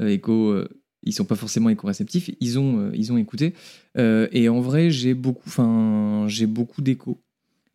éco. 0.01 0.57
ils 1.03 1.13
sont 1.13 1.25
pas 1.25 1.35
forcément 1.35 1.69
éco-réceptifs. 1.69 2.31
Ils 2.39 2.57
ont, 2.57 2.91
ils 2.93 3.11
ont 3.11 3.17
écouté. 3.17 3.53
Et 3.97 4.49
en 4.49 4.61
vrai, 4.61 4.89
j'ai 4.89 5.13
beaucoup, 5.13 5.43
enfin, 5.45 6.25
j'ai 6.27 6.47
beaucoup 6.47 6.81
d'échos. 6.81 7.21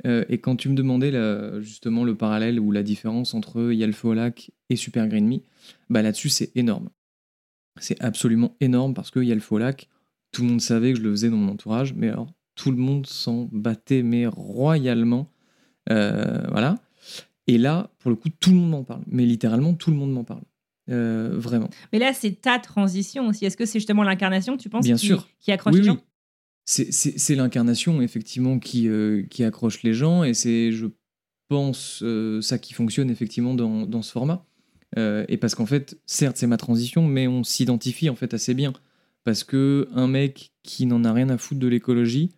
Euh, 0.07 0.25
et 0.29 0.39
quand 0.39 0.57
tu 0.57 0.69
me 0.69 0.75
demandais 0.75 1.13
justement 1.61 2.05
le 2.05 2.15
parallèle 2.15 2.59
ou 2.59 2.73
la 2.73 2.83
différence 2.83 3.35
entre 3.35 3.73
Il 3.73 3.79
y 3.79 3.85
a 3.85 3.87
le 3.87 3.93
feu 3.93 4.09
au 4.09 4.15
lac 4.15 4.51
et 4.69 4.77
Super 4.77 5.09
Green 5.09 5.27
Me, 5.29 5.39
bah 5.91 6.03
là-dessus 6.03 6.29
c'est 6.29 6.51
énorme. 6.57 6.89
C'est 7.81 8.01
absolument 8.03 8.55
énorme 8.61 8.95
parce 8.95 9.11
qu'il 9.11 9.25
y 9.25 9.33
a 9.33 9.35
le 9.35 9.43
au 9.51 9.59
lac. 9.59 9.89
Tout 10.33 10.43
le 10.43 10.49
monde 10.49 10.61
savait 10.61 10.93
que 10.93 10.99
je 10.99 11.03
le 11.05 11.11
faisais 11.11 11.31
dans 11.31 11.37
mon 11.37 11.53
entourage, 11.53 11.95
mais 11.95 12.09
alors 12.09 12.33
tout 12.55 12.71
le 12.71 12.77
monde 12.77 13.07
s'en 13.07 13.49
battait 13.53 14.03
mais 14.03 14.27
royalement. 14.27 15.31
Euh, 15.91 16.47
voilà. 16.51 16.77
Et 17.47 17.59
là, 17.59 17.91
pour 17.99 18.11
le 18.11 18.17
coup, 18.17 18.29
tout 18.29 18.51
le 18.51 18.57
monde 18.57 18.71
m'en 18.71 18.85
parle. 18.85 19.03
Mais 19.07 19.25
littéralement, 19.27 19.75
tout 19.75 19.91
le 19.91 19.97
monde 19.97 20.13
m'en 20.13 20.25
parle. 20.25 20.43
Euh, 20.91 21.31
vraiment. 21.35 21.71
Mais 21.93 21.99
là, 21.99 22.13
c'est 22.13 22.41
ta 22.41 22.59
transition 22.59 23.27
aussi. 23.29 23.45
Est-ce 23.47 23.57
que 23.57 23.65
c'est 23.67 23.79
justement 23.79 24.03
l'incarnation, 24.03 24.57
tu 24.57 24.69
penses, 24.69 24.85
Bien 24.85 24.97
qui, 24.97 25.07
sûr. 25.07 25.29
qui 25.41 25.51
accroche 25.53 25.75
Oui, 25.75 25.81
les 25.83 25.89
oui. 25.91 25.95
gens? 25.97 26.03
C'est- 26.65 26.93
C'est 26.93 27.35
l'incarnation, 27.35 28.01
effectivement, 28.03 28.59
qui, 28.59 28.89
euh, 28.89 29.23
qui 29.25 29.43
accroche 29.45 29.83
les 29.83 29.95
gens. 29.95 30.23
Et 30.25 30.35
c'est, 30.35 30.71
je 30.73 30.87
pense, 31.49 32.05
ça 32.41 32.59
qui 32.59 32.73
fonctionne, 32.75 33.11
effectivement, 33.11 33.55
dans, 33.55 33.87
dans 33.87 34.03
ce 34.03 34.13
format. 34.13 34.47
Euh, 34.99 35.25
et 35.29 35.37
parce 35.37 35.55
qu'en 35.55 35.67
fait, 35.67 35.99
certes, 36.07 36.37
c'est 36.37 36.47
ma 36.47 36.57
transition, 36.57 37.07
mais 37.07 37.27
on 37.27 37.45
s'identifie, 37.45 38.11
en 38.11 38.15
fait, 38.15 38.35
assez 38.35 38.55
bien. 38.55 38.73
Parce 39.25 39.45
que 39.45 39.89
un 39.95 40.09
mec 40.09 40.53
qui 40.63 40.87
n'en 40.87 41.05
a 41.05 41.13
rien 41.13 41.29
à 41.29 41.39
foutre 41.39 41.61
de 41.61 41.69
l'écologie, 41.69 42.33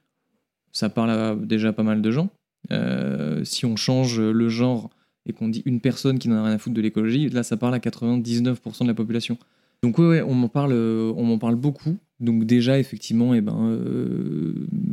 ça 0.72 0.88
parle 0.88 1.10
à 1.10 1.34
déjà 1.34 1.72
pas 1.72 1.82
mal 1.82 2.02
de 2.02 2.10
gens. 2.10 2.30
Euh, 2.72 3.44
si 3.44 3.66
on 3.66 3.76
change 3.76 4.20
le 4.20 4.48
genre 4.48 4.90
et 5.26 5.32
qu'on 5.32 5.48
dit 5.48 5.62
une 5.66 5.80
personne 5.80 6.18
qui 6.18 6.28
n'en 6.28 6.36
a 6.36 6.44
rien 6.44 6.54
à 6.54 6.58
foutre 6.58 6.74
de 6.74 6.80
l'écologie, 6.80 7.28
là, 7.28 7.42
ça 7.42 7.56
parle 7.56 7.74
à 7.74 7.78
99% 7.78 8.82
de 8.82 8.88
la 8.88 8.94
population. 8.94 9.38
Donc 9.82 9.98
ouais, 9.98 10.06
ouais, 10.06 10.22
on 10.22 10.34
m'en 10.34 10.48
parle, 10.48 10.72
euh, 10.72 11.12
on 11.16 11.24
m'en 11.24 11.38
parle 11.38 11.56
beaucoup. 11.56 11.96
Donc 12.20 12.44
déjà 12.44 12.78
effectivement, 12.78 13.34
eh 13.34 13.40
ben, 13.40 13.76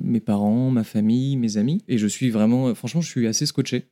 mes 0.03 0.19
parents, 0.19 0.69
ma 0.69 0.83
famille, 0.83 1.37
mes 1.37 1.57
amis, 1.57 1.83
et 1.87 1.97
je 1.97 2.07
suis 2.07 2.29
vraiment, 2.29 2.73
franchement, 2.73 3.01
je 3.01 3.09
suis 3.09 3.27
assez 3.27 3.45
scotché. 3.45 3.85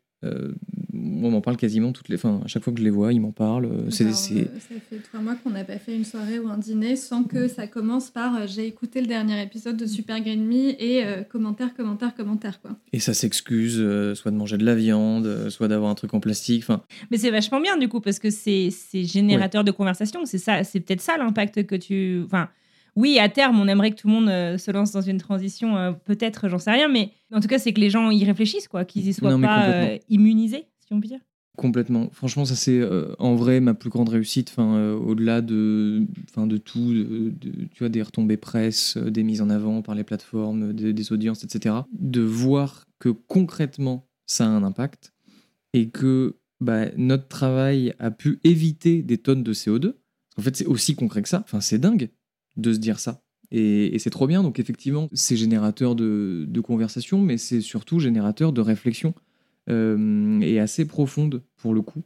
On 1.28 1.32
m'en 1.32 1.42
parle 1.42 1.58
quasiment 1.58 1.92
toutes 1.92 2.10
les. 2.10 2.16
Enfin, 2.16 2.42
à 2.44 2.48
chaque 2.48 2.64
fois 2.64 2.74
que 2.74 2.80
je 2.80 2.84
les 2.84 2.90
vois, 2.90 3.12
ils 3.14 3.20
m'en 3.22 3.32
parlent. 3.32 3.66
euh, 3.66 3.90
C'est, 3.90 4.06
Alors, 4.06 4.16
c'est- 4.16 4.34
euh, 4.42 4.46
ça 4.60 4.76
fait 4.90 4.98
trois 4.98 5.20
mois 5.20 5.36
qu'on 5.36 5.50
n'a 5.52 5.64
pas 5.64 5.78
fait 5.78 5.96
une 5.96 6.06
soirée 6.06 6.40
ou 6.40 6.48
un 6.50 6.58
dîner 6.58 6.96
sans 6.96 7.24
que 7.24 7.48
ça 7.48 7.68
commence 7.68 8.10
par 8.10 8.36
euh, 8.36 8.46
j'ai 8.48 8.66
écouté 8.68 9.02
le 9.02 9.08
dernier 9.08 9.42
épisode 9.42 9.78
de 9.78 9.86
Super 9.86 10.20
Green 10.22 10.46
Me 10.46 10.82
et 10.82 11.06
euh, 11.06 11.24
commentaire, 11.24 11.74
commentaire, 11.76 12.14
commentaire 12.16 12.62
quoi. 12.62 12.72
Et 12.94 13.00
ça 13.00 13.14
s'excuse, 13.14 13.78
euh, 13.80 14.16
soit 14.16 14.32
de 14.32 14.38
manger 14.38 14.58
de 14.58 14.66
la 14.66 14.76
viande, 14.76 15.26
euh, 15.26 15.50
soit 15.50 15.68
d'avoir 15.68 15.90
un 15.92 15.96
truc 15.96 16.14
en 16.14 16.20
plastique. 16.20 16.64
Enfin, 16.64 16.82
Mais 17.12 17.18
c'est 17.18 17.32
vachement 17.32 17.60
bien 17.62 17.78
du 17.78 17.88
coup 17.88 18.02
parce 18.02 18.20
que 18.20 18.30
c'est 18.30 18.70
c'est 18.72 19.04
générateur 19.04 19.64
de 19.64 19.72
conversation. 19.72 20.26
C'est 20.26 20.38
ça, 20.38 20.64
c'est 20.64 20.80
peut-être 20.80 21.02
ça 21.02 21.18
l'impact 21.18 21.64
que 21.66 21.76
tu. 21.76 22.22
Enfin, 22.26 22.50
oui, 22.96 23.18
à 23.20 23.30
terme, 23.30 23.60
on 23.62 23.68
aimerait 23.68 23.92
que 23.92 23.96
tout 24.02 24.08
le 24.08 24.14
monde 24.14 24.30
euh, 24.30 24.58
se 24.58 24.72
lance 24.72 24.92
dans 24.92 25.00
une 25.02 25.20
transition. 25.20 25.78
euh, 25.78 25.92
peut-être, 25.92 26.50
j'en 26.50 26.58
sais 26.58 26.72
rien, 26.72 26.88
mais 26.90 27.12
en 27.32 27.40
tout 27.40 27.48
cas, 27.48 27.58
c'est 27.60 27.72
que 27.72 27.80
les 27.80 27.90
gens 27.90 28.10
y 28.12 28.26
réfléchissent, 28.26 28.68
quoi, 28.68 28.84
qu'ils 28.84 29.08
y 29.08 29.14
soient 29.14 29.30
Non, 29.32 29.40
pas 29.40 29.70
euh, 29.70 29.98
immunisés, 30.10 30.66
Complètement. 31.58 32.10
Franchement, 32.12 32.46
ça 32.46 32.56
c'est 32.56 32.80
euh, 32.80 33.14
en 33.20 33.36
vrai 33.36 33.60
ma 33.60 33.74
plus 33.74 33.90
grande 33.90 34.10
réussite. 34.10 34.56
Euh, 34.60 34.96
au-delà 34.96 35.42
de, 35.42 36.06
de 36.38 36.58
tout, 36.58 36.94
tu 37.72 37.80
vois, 37.80 37.90
des 37.90 38.02
retombées 38.02 38.38
presse, 38.38 38.96
euh, 38.98 39.10
des 39.10 39.24
mises 39.24 39.42
en 39.42 39.50
avant 39.50 39.82
par 39.82 39.94
les 39.94 40.06
plateformes, 40.06 40.74
de- 40.74 40.92
des 40.92 41.12
audiences, 41.12 41.44
etc. 41.44 41.76
De 41.92 42.22
voir 42.22 42.86
que 43.00 43.10
concrètement 43.10 44.08
ça 44.26 44.46
a 44.46 44.50
un 44.50 44.64
impact 44.64 45.14
et 45.74 45.90
que 45.90 46.38
bah, 46.62 46.86
notre 46.98 47.28
travail 47.28 47.94
a 48.00 48.12
pu 48.12 48.40
éviter 48.44 49.02
des 49.02 49.18
tonnes 49.18 49.44
de 49.44 49.54
CO2. 49.54 49.96
En 50.38 50.42
fait, 50.42 50.56
c'est 50.56 50.66
aussi 50.66 50.96
concret 50.96 51.22
que 51.22 51.30
ça. 51.30 51.42
Enfin, 51.44 51.62
c'est 51.62 51.80
dingue 51.80 52.10
de 52.58 52.74
se 52.74 52.80
dire 52.80 53.00
ça. 53.00 53.22
Et, 53.52 53.98
c'est 54.00 54.10
trop 54.10 54.28
bien. 54.28 54.44
Donc 54.44 54.60
effectivement, 54.60 55.10
c'est 55.14 55.36
générateur 55.36 55.96
de, 55.96 56.62
conversation, 56.64 57.22
mais 57.22 57.38
c'est 57.38 57.62
surtout 57.62 58.00
générateur 58.00 58.54
de 58.54 58.62
réflexion 58.62 59.14
et 59.70 60.60
assez 60.60 60.86
profonde 60.86 61.42
pour 61.58 61.74
le 61.74 61.82
coup. 61.82 62.04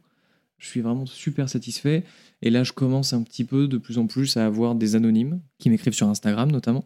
Je 0.58 0.68
suis 0.68 0.80
vraiment 0.80 1.06
super 1.06 1.48
satisfait. 1.48 2.04
Et 2.42 2.50
là, 2.50 2.62
je 2.64 2.72
commence 2.72 3.12
un 3.12 3.22
petit 3.22 3.44
peu 3.44 3.68
de 3.68 3.76
plus 3.78 3.98
en 3.98 4.06
plus 4.06 4.36
à 4.36 4.46
avoir 4.46 4.74
des 4.74 4.96
anonymes 4.96 5.40
qui 5.58 5.68
m'écrivent 5.70 5.92
sur 5.94 6.08
Instagram 6.08 6.50
notamment. 6.50 6.84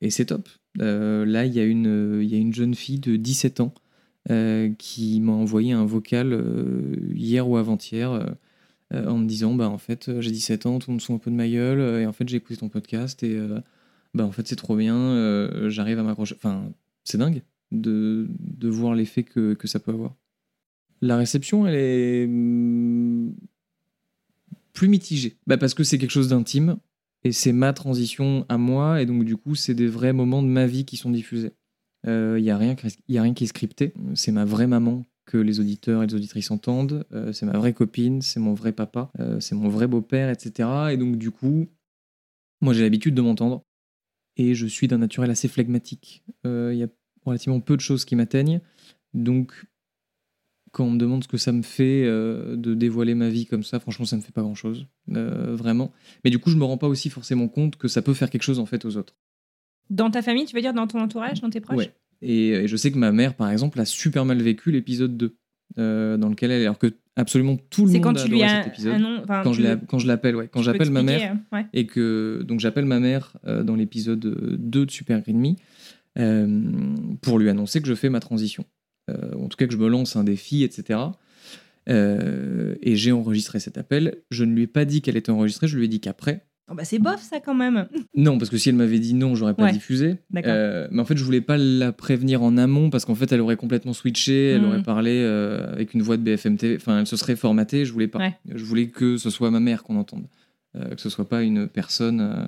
Et 0.00 0.10
c'est 0.10 0.26
top. 0.26 0.48
Euh, 0.82 1.24
là, 1.24 1.46
il 1.46 1.54
y, 1.54 1.60
a 1.60 1.64
une- 1.64 2.20
y 2.22 2.34
a 2.34 2.38
une 2.38 2.52
jeune 2.54 2.74
fille 2.74 2.98
de 2.98 3.16
17 3.16 3.60
ans 3.60 3.72
euh, 4.30 4.70
qui 4.78 5.20
m'a 5.20 5.32
envoyé 5.32 5.72
un 5.72 5.84
vocal 5.86 6.32
euh, 6.32 6.96
hier 7.14 7.48
ou 7.48 7.56
avant-hier 7.56 8.10
euh, 8.12 8.24
euh, 8.92 9.06
en 9.08 9.18
me 9.18 9.26
disant 9.26 9.54
bah, 9.54 9.68
En 9.68 9.78
fait, 9.78 10.08
euh, 10.08 10.20
j'ai 10.20 10.30
17 10.30 10.66
ans, 10.66 10.78
tout 10.78 10.90
le 10.90 10.94
monde 10.96 11.02
un 11.10 11.18
peu 11.18 11.30
de 11.30 11.36
ma 11.36 11.48
gueule. 11.48 11.80
euh, 11.80 12.00
Et 12.02 12.06
en 12.06 12.12
fait, 12.12 12.28
j'ai 12.28 12.36
écouté 12.38 12.56
ton 12.56 12.68
podcast 12.68 13.22
et 13.22 13.34
euh, 13.36 13.60
bah, 14.14 14.24
en 14.26 14.32
fait, 14.32 14.46
c'est 14.48 14.56
trop 14.56 14.76
bien. 14.76 14.96
euh, 14.96 15.70
J'arrive 15.70 15.98
à 15.98 16.02
m'accrocher. 16.02 16.34
Enfin, 16.36 16.70
c'est 17.04 17.18
dingue 17.18 17.42
de, 17.80 18.26
de 18.38 18.68
voir 18.68 18.94
l'effet 18.94 19.22
que, 19.22 19.54
que 19.54 19.66
ça 19.66 19.80
peut 19.80 19.92
avoir. 19.92 20.14
La 21.00 21.16
réception, 21.16 21.66
elle 21.66 21.74
est 21.74 22.24
hum, 22.24 23.34
plus 24.72 24.88
mitigée. 24.88 25.36
Bah, 25.46 25.58
parce 25.58 25.74
que 25.74 25.84
c'est 25.84 25.98
quelque 25.98 26.10
chose 26.10 26.28
d'intime 26.28 26.78
et 27.24 27.32
c'est 27.32 27.52
ma 27.52 27.72
transition 27.72 28.46
à 28.48 28.58
moi. 28.58 29.02
Et 29.02 29.06
donc, 29.06 29.24
du 29.24 29.36
coup, 29.36 29.54
c'est 29.54 29.74
des 29.74 29.88
vrais 29.88 30.12
moments 30.12 30.42
de 30.42 30.48
ma 30.48 30.66
vie 30.66 30.84
qui 30.84 30.96
sont 30.96 31.10
diffusés. 31.10 31.52
Il 32.06 32.42
n'y 32.42 32.50
a, 32.50 32.58
rien 32.58 32.76
a 32.76 33.22
rien 33.22 33.32
qui 33.32 33.44
est 33.44 33.46
scripté. 33.46 33.94
C'est 34.14 34.30
ma 34.30 34.44
vraie 34.44 34.66
maman 34.66 35.04
que 35.26 35.38
les 35.38 35.60
auditeurs 35.60 36.02
et 36.02 36.06
les 36.06 36.14
auditrices 36.14 36.50
entendent. 36.50 37.06
Euh, 37.12 37.32
c'est 37.32 37.46
ma 37.46 37.56
vraie 37.56 37.72
copine, 37.72 38.22
c'est 38.22 38.40
mon 38.40 38.54
vrai 38.54 38.72
papa, 38.72 39.10
euh, 39.20 39.40
c'est 39.40 39.54
mon 39.54 39.68
vrai 39.68 39.86
beau-père, 39.86 40.30
etc. 40.30 40.68
Et 40.92 40.96
donc, 40.96 41.16
du 41.16 41.30
coup, 41.30 41.66
moi, 42.60 42.74
j'ai 42.74 42.82
l'habitude 42.82 43.14
de 43.14 43.22
m'entendre. 43.22 43.64
Et 44.36 44.54
je 44.54 44.66
suis 44.66 44.88
d'un 44.88 44.98
naturel 44.98 45.30
assez 45.30 45.48
phlegmatique. 45.48 46.24
Euh, 46.44 46.70
Il 46.72 46.78
y 46.78 46.82
a 46.82 46.88
relativement 47.24 47.60
peu 47.60 47.76
de 47.76 47.80
choses 47.80 48.04
qui 48.04 48.16
m'atteignent. 48.16 48.60
Donc, 49.14 49.52
quand 50.74 50.84
on 50.84 50.90
me 50.90 50.98
demande 50.98 51.22
ce 51.22 51.28
que 51.28 51.36
ça 51.36 51.52
me 51.52 51.62
fait 51.62 52.02
euh, 52.04 52.56
de 52.56 52.74
dévoiler 52.74 53.14
ma 53.14 53.28
vie 53.28 53.46
comme 53.46 53.62
ça, 53.62 53.80
franchement, 53.80 54.04
ça 54.04 54.16
me 54.16 54.20
fait 54.22 54.32
pas 54.32 54.42
grand-chose, 54.42 54.86
euh, 55.14 55.54
vraiment. 55.54 55.92
Mais 56.24 56.30
du 56.30 56.38
coup, 56.38 56.50
je 56.50 56.56
me 56.56 56.64
rends 56.64 56.76
pas 56.76 56.88
aussi 56.88 57.08
forcément 57.10 57.48
compte 57.48 57.76
que 57.76 57.88
ça 57.88 58.02
peut 58.02 58.12
faire 58.12 58.28
quelque 58.28 58.42
chose 58.42 58.58
en 58.58 58.66
fait 58.66 58.84
aux 58.84 58.96
autres. 58.96 59.14
Dans 59.88 60.10
ta 60.10 60.20
famille, 60.20 60.44
tu 60.46 60.54
veux 60.54 60.62
dire 60.62 60.74
dans 60.74 60.86
ton 60.86 61.00
entourage, 61.00 61.40
dans 61.40 61.50
tes 61.50 61.60
proches? 61.60 61.76
Ouais. 61.76 61.94
Et, 62.22 62.48
et 62.48 62.68
je 62.68 62.76
sais 62.76 62.90
que 62.90 62.98
ma 62.98 63.12
mère, 63.12 63.34
par 63.34 63.50
exemple, 63.50 63.78
a 63.80 63.84
super 63.84 64.24
mal 64.24 64.42
vécu 64.42 64.72
l'épisode 64.72 65.16
2, 65.16 65.36
euh, 65.78 66.16
dans 66.16 66.28
lequel 66.28 66.50
elle, 66.50 66.62
alors 66.62 66.78
que 66.78 66.92
absolument 67.16 67.56
tout 67.70 67.82
le 67.82 67.92
C'est 67.92 67.98
monde 67.98 68.02
quand 68.02 68.18
a 68.18 68.24
tu 68.24 68.30
lui 68.30 68.42
adoré 68.42 68.62
cet 68.64 68.72
épisode. 68.72 69.00
nom, 69.00 69.22
quand, 69.26 69.52
tu 69.52 69.62
je 69.62 69.74
quand 69.86 69.98
je 70.00 70.08
l'appelle, 70.08 70.34
ouais, 70.34 70.48
quand 70.48 70.62
j'appelle 70.62 70.90
ma 70.90 71.04
mère, 71.04 71.36
ouais. 71.52 71.66
et 71.72 71.86
que 71.86 72.42
donc 72.42 72.58
j'appelle 72.58 72.86
ma 72.86 72.98
mère 72.98 73.36
dans 73.44 73.76
l'épisode 73.76 74.18
2 74.18 74.86
de 74.86 74.90
Super 74.90 75.20
Green 75.20 75.38
Me 75.38 75.54
pour 76.16 77.38
lui 77.38 77.48
annoncer 77.48 77.80
que 77.82 77.88
je 77.88 77.94
fais 77.94 78.08
ma 78.10 78.20
transition, 78.20 78.64
Euh, 79.10 79.34
en 79.34 79.48
tout 79.48 79.56
cas 79.56 79.66
que 79.66 79.72
je 79.72 79.78
me 79.78 79.88
lance 79.88 80.16
un 80.16 80.24
défi, 80.24 80.62
etc. 80.62 80.98
Euh, 81.90 82.74
et 82.80 82.96
j'ai 82.96 83.12
enregistré 83.12 83.60
cet 83.60 83.76
appel. 83.76 84.22
Je 84.30 84.44
ne 84.44 84.54
lui 84.54 84.62
ai 84.62 84.66
pas 84.66 84.84
dit 84.86 85.02
qu'elle 85.02 85.16
était 85.16 85.30
enregistrée, 85.30 85.66
je 85.68 85.76
lui 85.76 85.84
ai 85.84 85.88
dit 85.88 86.00
qu'après. 86.00 86.46
Oh, 86.70 86.74
bah, 86.74 86.84
c'est 86.86 86.98
bof 86.98 87.20
ça 87.20 87.40
quand 87.40 87.54
même. 87.54 87.86
Non, 88.16 88.38
parce 88.38 88.48
que 88.48 88.56
si 88.56 88.70
elle 88.70 88.74
m'avait 88.76 88.98
dit 89.00 89.12
non, 89.12 89.34
j'aurais 89.34 89.52
pas 89.52 89.64
Ouais. 89.64 89.72
diffusé. 89.72 90.16
Euh, 90.46 90.88
mais 90.90 91.00
en 91.02 91.04
fait, 91.04 91.18
je 91.18 91.24
voulais 91.24 91.42
pas 91.42 91.58
la 91.58 91.92
prévenir 91.92 92.42
en 92.42 92.56
amont 92.56 92.88
parce 92.88 93.04
qu'en 93.04 93.14
fait, 93.14 93.30
elle 93.32 93.42
aurait 93.42 93.56
complètement 93.58 93.92
switché, 93.92 94.50
elle 94.52 94.62
Mhm. 94.62 94.68
aurait 94.68 94.82
parlé 94.82 95.10
euh, 95.22 95.70
avec 95.72 95.92
une 95.92 96.00
voix 96.00 96.16
de 96.16 96.22
BFM 96.22 96.56
TV. 96.56 96.76
Enfin, 96.76 97.00
elle 97.00 97.06
se 97.06 97.16
serait 97.18 97.36
formatée. 97.36 97.84
Je 97.84 97.92
voulais 97.92 98.08
pas. 98.08 98.18
Ouais. 98.20 98.34
Je 98.54 98.64
voulais 98.64 98.88
que 98.88 99.18
ce 99.18 99.28
soit 99.28 99.50
ma 99.50 99.60
mère 99.60 99.82
qu'on 99.82 99.96
entende, 99.96 100.26
Euh, 100.76 100.94
que 100.94 101.00
ce 101.02 101.10
soit 101.10 101.28
pas 101.28 101.42
une 101.42 101.68
personne 101.68 102.20
euh, 102.20 102.46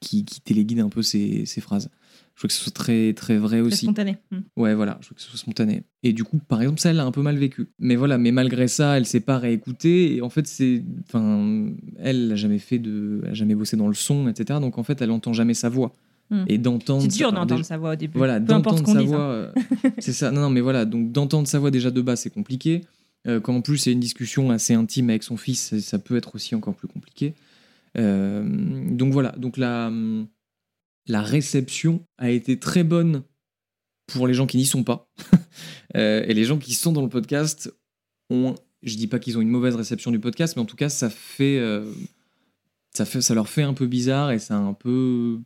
qui, 0.00 0.24
qui 0.24 0.40
téléguide 0.40 0.80
un 0.80 0.88
peu 0.88 1.02
ses, 1.02 1.44
ses 1.44 1.60
phrases. 1.60 1.90
Je 2.34 2.42
veux 2.42 2.48
que 2.48 2.54
ce 2.54 2.60
soit 2.62 2.72
très 2.72 3.12
très 3.12 3.36
vrai 3.36 3.60
aussi. 3.60 3.84
spontané. 3.84 4.16
Hmm. 4.30 4.38
Ouais, 4.56 4.74
voilà, 4.74 4.98
je 5.02 5.08
veux 5.08 5.14
que 5.14 5.20
ce 5.20 5.28
soit 5.28 5.38
spontané. 5.38 5.84
Et 6.02 6.12
du 6.12 6.24
coup, 6.24 6.38
par 6.38 6.60
exemple, 6.62 6.80
ça, 6.80 6.90
elle 6.90 6.96
l'a 6.96 7.04
un 7.04 7.12
peu 7.12 7.22
mal 7.22 7.36
vécu. 7.36 7.68
Mais 7.78 7.94
voilà, 7.94 8.18
mais 8.18 8.32
malgré 8.32 8.68
ça, 8.68 8.96
elle 8.96 9.06
s'est 9.06 9.20
pas 9.20 9.38
réécoutée. 9.38 10.16
Et 10.16 10.22
en 10.22 10.30
fait, 10.30 10.46
c'est. 10.46 10.82
Enfin, 11.06 11.66
elle 11.98 12.28
n'a 12.28 12.34
jamais 12.36 12.58
fait 12.58 12.78
de. 12.78 13.20
Elle 13.24 13.30
a 13.30 13.34
jamais 13.34 13.54
bossé 13.54 13.76
dans 13.76 13.88
le 13.88 13.94
son, 13.94 14.28
etc. 14.28 14.58
Donc 14.60 14.78
en 14.78 14.82
fait, 14.82 15.00
elle 15.02 15.10
entend 15.10 15.32
jamais 15.32 15.54
sa 15.54 15.68
voix. 15.68 15.92
Hmm. 16.30 16.44
Et 16.46 16.56
d'entendre. 16.56 17.02
C'est 17.02 17.08
dur 17.18 17.32
d'entendre 17.32 17.64
sa 17.64 17.76
voix 17.76 17.92
au 17.92 17.96
début. 17.96 18.16
Voilà, 18.16 18.40
d'entendre 18.40 18.86
sa 18.86 18.98
dise. 19.00 19.08
voix. 19.08 19.18
hein. 19.20 19.30
euh, 19.30 19.52
c'est 19.98 20.12
ça. 20.14 20.30
Non, 20.30 20.40
non, 20.40 20.50
mais 20.50 20.60
voilà. 20.62 20.84
Donc 20.86 21.12
d'entendre 21.12 21.46
sa 21.46 21.58
voix 21.58 21.70
déjà 21.70 21.90
de 21.90 22.00
base, 22.00 22.20
c'est 22.20 22.30
compliqué. 22.32 22.80
Euh, 23.28 23.38
quand 23.40 23.54
en 23.54 23.60
plus, 23.60 23.76
c'est 23.78 23.92
une 23.92 24.00
discussion 24.00 24.50
assez 24.50 24.74
intime 24.74 25.10
avec 25.10 25.22
son 25.22 25.36
fils, 25.36 25.60
ça- 25.60 25.80
ça 25.80 25.98
peut 25.98 26.16
être 26.16 26.34
aussi 26.34 26.54
encore 26.54 26.74
plus 26.74 26.88
compliqué. 26.88 27.34
Euh, 27.98 28.42
donc 28.90 29.12
voilà. 29.12 29.32
Donc 29.36 29.58
la. 29.58 29.92
La 31.06 31.22
réception 31.22 32.04
a 32.18 32.30
été 32.30 32.58
très 32.58 32.84
bonne 32.84 33.22
pour 34.06 34.26
les 34.26 34.34
gens 34.34 34.46
qui 34.46 34.56
n'y 34.56 34.66
sont 34.66 34.84
pas. 34.84 35.10
Euh, 35.94 36.24
et 36.26 36.32
les 36.32 36.44
gens 36.44 36.56
qui 36.58 36.72
sont 36.72 36.90
dans 36.90 37.02
le 37.02 37.10
podcast 37.10 37.70
ont, 38.30 38.54
je 38.82 38.96
dis 38.96 39.08
pas 39.08 39.18
qu'ils 39.18 39.36
ont 39.36 39.42
une 39.42 39.50
mauvaise 39.50 39.74
réception 39.74 40.10
du 40.10 40.18
podcast, 40.18 40.56
mais 40.56 40.62
en 40.62 40.64
tout 40.64 40.74
cas, 40.76 40.88
ça 40.88 41.10
fait, 41.10 41.58
euh, 41.58 41.84
ça 42.94 43.04
fait, 43.04 43.20
ça 43.20 43.34
leur 43.34 43.46
fait 43.46 43.62
un 43.62 43.74
peu 43.74 43.86
bizarre 43.86 44.30
et 44.30 44.38
ça 44.38 44.56
a 44.56 44.58
un 44.58 44.72
peu 44.72 45.38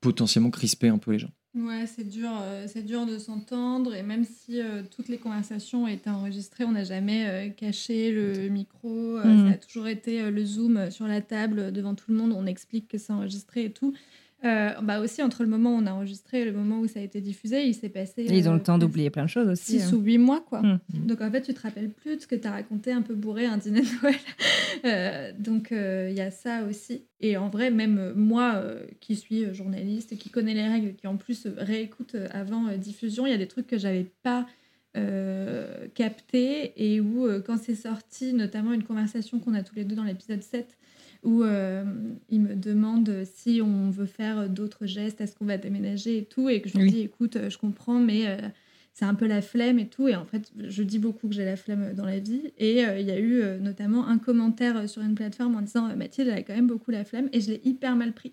potentiellement 0.00 0.50
crispé 0.50 0.88
un 0.88 0.98
peu 0.98 1.12
les 1.12 1.20
gens. 1.20 1.30
Ouais, 1.54 1.86
c'est 1.86 2.02
dur, 2.02 2.28
euh, 2.42 2.66
c'est 2.66 2.82
dur 2.84 3.06
de 3.06 3.16
s'entendre 3.16 3.94
et 3.94 4.02
même 4.02 4.24
si 4.24 4.60
euh, 4.60 4.82
toutes 4.94 5.06
les 5.08 5.18
conversations 5.18 5.84
ont 5.84 5.88
été 5.88 6.10
enregistrées, 6.10 6.64
on 6.64 6.72
n'a 6.72 6.82
jamais 6.84 7.28
euh, 7.28 7.48
caché 7.50 8.10
le 8.10 8.48
micro. 8.48 8.88
euh, 9.18 9.24
Mhm. 9.24 9.48
Ça 9.48 9.54
a 9.54 9.58
toujours 9.58 9.86
été 9.86 10.20
euh, 10.20 10.32
le 10.32 10.44
zoom 10.44 10.90
sur 10.90 11.06
la 11.06 11.20
table 11.20 11.70
devant 11.70 11.94
tout 11.94 12.10
le 12.10 12.16
monde. 12.18 12.32
On 12.32 12.44
explique 12.46 12.88
que 12.88 12.98
c'est 12.98 13.12
enregistré 13.12 13.66
et 13.66 13.72
tout. 13.72 13.94
Euh, 14.44 14.70
bah 14.82 15.00
aussi 15.00 15.22
entre 15.22 15.42
le 15.42 15.48
moment 15.48 15.74
où 15.74 15.78
on 15.78 15.86
a 15.86 15.92
enregistré 15.92 16.42
et 16.42 16.44
le 16.44 16.52
moment 16.52 16.80
où 16.80 16.86
ça 16.86 17.00
a 17.00 17.02
été 17.02 17.20
diffusé, 17.20 17.64
il 17.64 17.74
s'est 17.74 17.88
passé. 17.88 18.22
Et 18.22 18.36
ils 18.36 18.48
ont 18.48 18.52
euh, 18.52 18.56
le 18.56 18.62
temps 18.62 18.76
d'oublier 18.78 19.08
plein 19.08 19.24
de 19.24 19.30
choses 19.30 19.48
aussi. 19.48 19.80
6 19.80 19.82
hein. 19.82 19.96
ou 19.96 20.00
8 20.00 20.18
mois, 20.18 20.40
quoi. 20.40 20.60
Mm. 20.60 20.78
Donc 21.06 21.20
en 21.22 21.30
fait, 21.30 21.42
tu 21.42 21.54
te 21.54 21.62
rappelles 21.62 21.90
plus 21.90 22.16
de 22.16 22.20
ce 22.20 22.26
que 22.26 22.34
tu 22.34 22.46
as 22.46 22.52
raconté 22.52 22.92
un 22.92 23.02
peu 23.02 23.14
bourré 23.14 23.46
un 23.46 23.56
dîner 23.56 23.80
de 23.80 24.02
Noël. 24.02 24.16
Euh, 24.84 25.32
donc 25.38 25.68
il 25.70 26.12
y 26.12 26.20
a 26.20 26.30
ça 26.30 26.62
aussi. 26.64 27.06
Et 27.20 27.36
en 27.36 27.48
vrai, 27.48 27.70
même 27.70 27.98
euh, 27.98 28.12
moi 28.14 28.54
euh, 28.56 28.86
qui 29.00 29.16
suis 29.16 29.44
euh, 29.44 29.54
journaliste, 29.54 30.16
qui 30.18 30.28
connais 30.28 30.54
les 30.54 30.66
règles, 30.68 30.94
qui 30.94 31.06
en 31.06 31.16
plus 31.16 31.46
euh, 31.46 31.54
réécoute 31.56 32.14
euh, 32.14 32.28
avant 32.30 32.68
euh, 32.68 32.76
diffusion, 32.76 33.26
il 33.26 33.30
y 33.30 33.34
a 33.34 33.38
des 33.38 33.48
trucs 33.48 33.66
que 33.66 33.78
j'avais 33.78 34.06
pas 34.22 34.46
euh, 34.96 35.88
capté 35.94 36.72
et 36.76 37.00
où 37.00 37.26
euh, 37.26 37.40
quand 37.40 37.58
c'est 37.58 37.74
sorti, 37.74 38.34
notamment 38.34 38.72
une 38.72 38.84
conversation 38.84 39.38
qu'on 39.38 39.54
a 39.54 39.62
tous 39.62 39.76
les 39.76 39.84
deux 39.84 39.96
dans 39.96 40.04
l'épisode 40.04 40.42
7, 40.42 40.76
où 41.26 41.42
euh, 41.42 41.84
il 42.30 42.40
me 42.40 42.54
demande 42.54 43.24
si 43.24 43.60
on 43.62 43.90
veut 43.90 44.06
faire 44.06 44.48
d'autres 44.48 44.86
gestes, 44.86 45.20
est-ce 45.20 45.34
qu'on 45.36 45.44
va 45.44 45.58
déménager 45.58 46.18
et 46.18 46.24
tout, 46.24 46.48
et 46.48 46.62
que 46.62 46.68
je 46.68 46.78
lui 46.78 46.90
dis 46.90 47.00
écoute, 47.00 47.36
je 47.50 47.58
comprends, 47.58 47.98
mais 47.98 48.26
euh, 48.26 48.36
c'est 48.94 49.04
un 49.04 49.14
peu 49.14 49.26
la 49.26 49.42
flemme 49.42 49.78
et 49.78 49.88
tout. 49.88 50.08
Et 50.08 50.14
en 50.16 50.24
fait, 50.24 50.50
je 50.56 50.82
dis 50.82 50.98
beaucoup 50.98 51.28
que 51.28 51.34
j'ai 51.34 51.44
la 51.44 51.56
flemme 51.56 51.92
dans 51.94 52.06
la 52.06 52.18
vie. 52.20 52.52
Et 52.58 52.84
euh, 52.86 52.98
il 52.98 53.06
y 53.06 53.10
a 53.10 53.18
eu 53.18 53.42
notamment 53.60 54.06
un 54.08 54.16
commentaire 54.18 54.88
sur 54.88 55.02
une 55.02 55.14
plateforme 55.14 55.56
en 55.56 55.60
disant 55.62 55.94
Mathilde, 55.96 56.28
elle 56.28 56.38
a 56.38 56.42
quand 56.42 56.54
même 56.54 56.66
beaucoup 56.68 56.90
la 56.90 57.04
flemme. 57.04 57.28
Et 57.32 57.40
je 57.42 57.48
l'ai 57.50 57.60
hyper 57.64 57.94
mal 57.96 58.12
pris. 58.14 58.32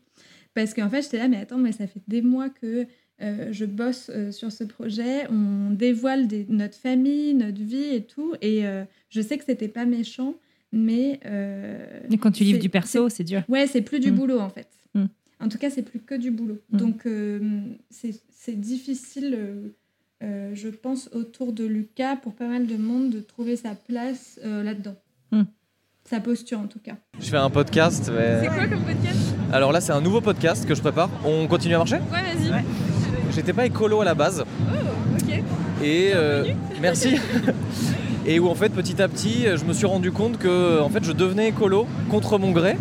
Parce 0.54 0.74
qu'en 0.74 0.90
fait, 0.90 1.02
j'étais 1.02 1.18
là, 1.18 1.28
mais 1.28 1.38
attends, 1.38 1.58
mais 1.58 1.72
ça 1.72 1.88
fait 1.88 2.02
des 2.08 2.22
mois 2.22 2.50
que 2.50 2.86
euh, 3.22 3.48
je 3.52 3.66
bosse 3.66 4.10
euh, 4.14 4.32
sur 4.32 4.52
ce 4.52 4.64
projet. 4.64 5.28
On 5.30 5.72
dévoile 5.72 6.28
des- 6.28 6.46
notre 6.50 6.78
famille, 6.78 7.34
notre 7.34 7.62
vie 7.62 7.96
et 7.96 8.06
tout. 8.06 8.34
Et 8.42 8.66
euh, 8.66 8.84
je 9.10 9.20
sais 9.22 9.38
que 9.38 9.44
c'était 9.46 9.68
pas 9.68 9.86
méchant, 9.86 10.36
mais. 10.74 11.20
euh, 11.26 11.86
Et 12.12 12.18
quand 12.18 12.32
tu 12.32 12.44
livres 12.44 12.60
du 12.60 12.68
perso, 12.70 13.08
c'est 13.08 13.24
dur. 13.24 13.44
Ouais, 13.48 13.66
c'est 13.68 13.82
plus 13.82 14.00
du 14.02 14.12
Mm. 14.12 14.16
boulot 14.16 14.40
en 14.40 14.50
fait. 14.50 14.68
Mm. 14.94 15.06
En 15.40 15.48
tout 15.48 15.58
cas, 15.58 15.70
c'est 15.70 15.84
plus 15.84 16.00
que 16.00 16.16
du 16.16 16.32
boulot. 16.32 16.58
Mm. 16.72 16.78
Donc, 16.78 17.06
euh, 17.06 17.40
c'est 17.90 18.60
difficile 18.60 19.38
euh, 20.24 20.52
je 20.54 20.70
pense, 20.70 21.10
autour 21.14 21.52
de 21.52 21.66
Lucas, 21.66 22.16
pour 22.16 22.34
pas 22.34 22.48
mal 22.48 22.66
de 22.66 22.78
monde, 22.78 23.10
de 23.10 23.20
trouver 23.20 23.56
sa 23.58 23.76
place 23.76 24.40
euh, 24.46 24.64
là-dedans. 24.64 24.96
Hmm. 25.34 25.44
Sa 26.06 26.22
posture, 26.22 26.60
en 26.60 26.68
tout 26.68 26.80
cas. 26.80 26.96
Je 27.20 27.26
fais 27.30 27.36
un 27.36 27.50
podcast. 27.50 28.10
mais- 28.14 28.40
C'est 28.42 28.48
quoi 28.48 28.68
comme 28.68 28.84
podcast? 28.86 29.20
Alors 29.52 29.74
là, 29.74 29.82
c'est 29.82 29.92
un 29.92 30.00
nouveau 30.00 30.22
podcast 30.22 30.66
que 30.66 30.76
je 30.76 30.82
prépare. 30.82 31.10
On 31.26 31.46
continue 31.48 31.76
à 31.76 31.80
marcher? 31.80 31.96
Ouais, 31.98 32.22
vas-y. 32.36 32.64
J'étais 33.36 33.52
pas 33.52 33.66
écolo 33.66 34.00
à 34.00 34.06
la 34.06 34.16
base. 34.16 34.46
Oh, 34.48 35.18
ok. 35.18 35.44
Et 35.84 36.12
euh, 36.14 36.46
merci. 36.82 37.16
Et 38.26 38.40
où 38.40 38.48
en 38.48 38.56
fait 38.56 38.70
petit 38.70 39.02
à 39.02 39.08
petit 39.08 39.46
je 39.56 39.66
me 39.66 39.74
suis 39.74 39.86
rendu 39.86 40.12
compte 40.12 40.38
que 40.38 40.80
en 40.82 40.90
fait 40.90 41.04
je 41.04 41.12
devenais 41.12 41.50
écolo 41.50 41.88
contre 42.10 42.38
mon 42.38 42.52
gré. 42.52 42.78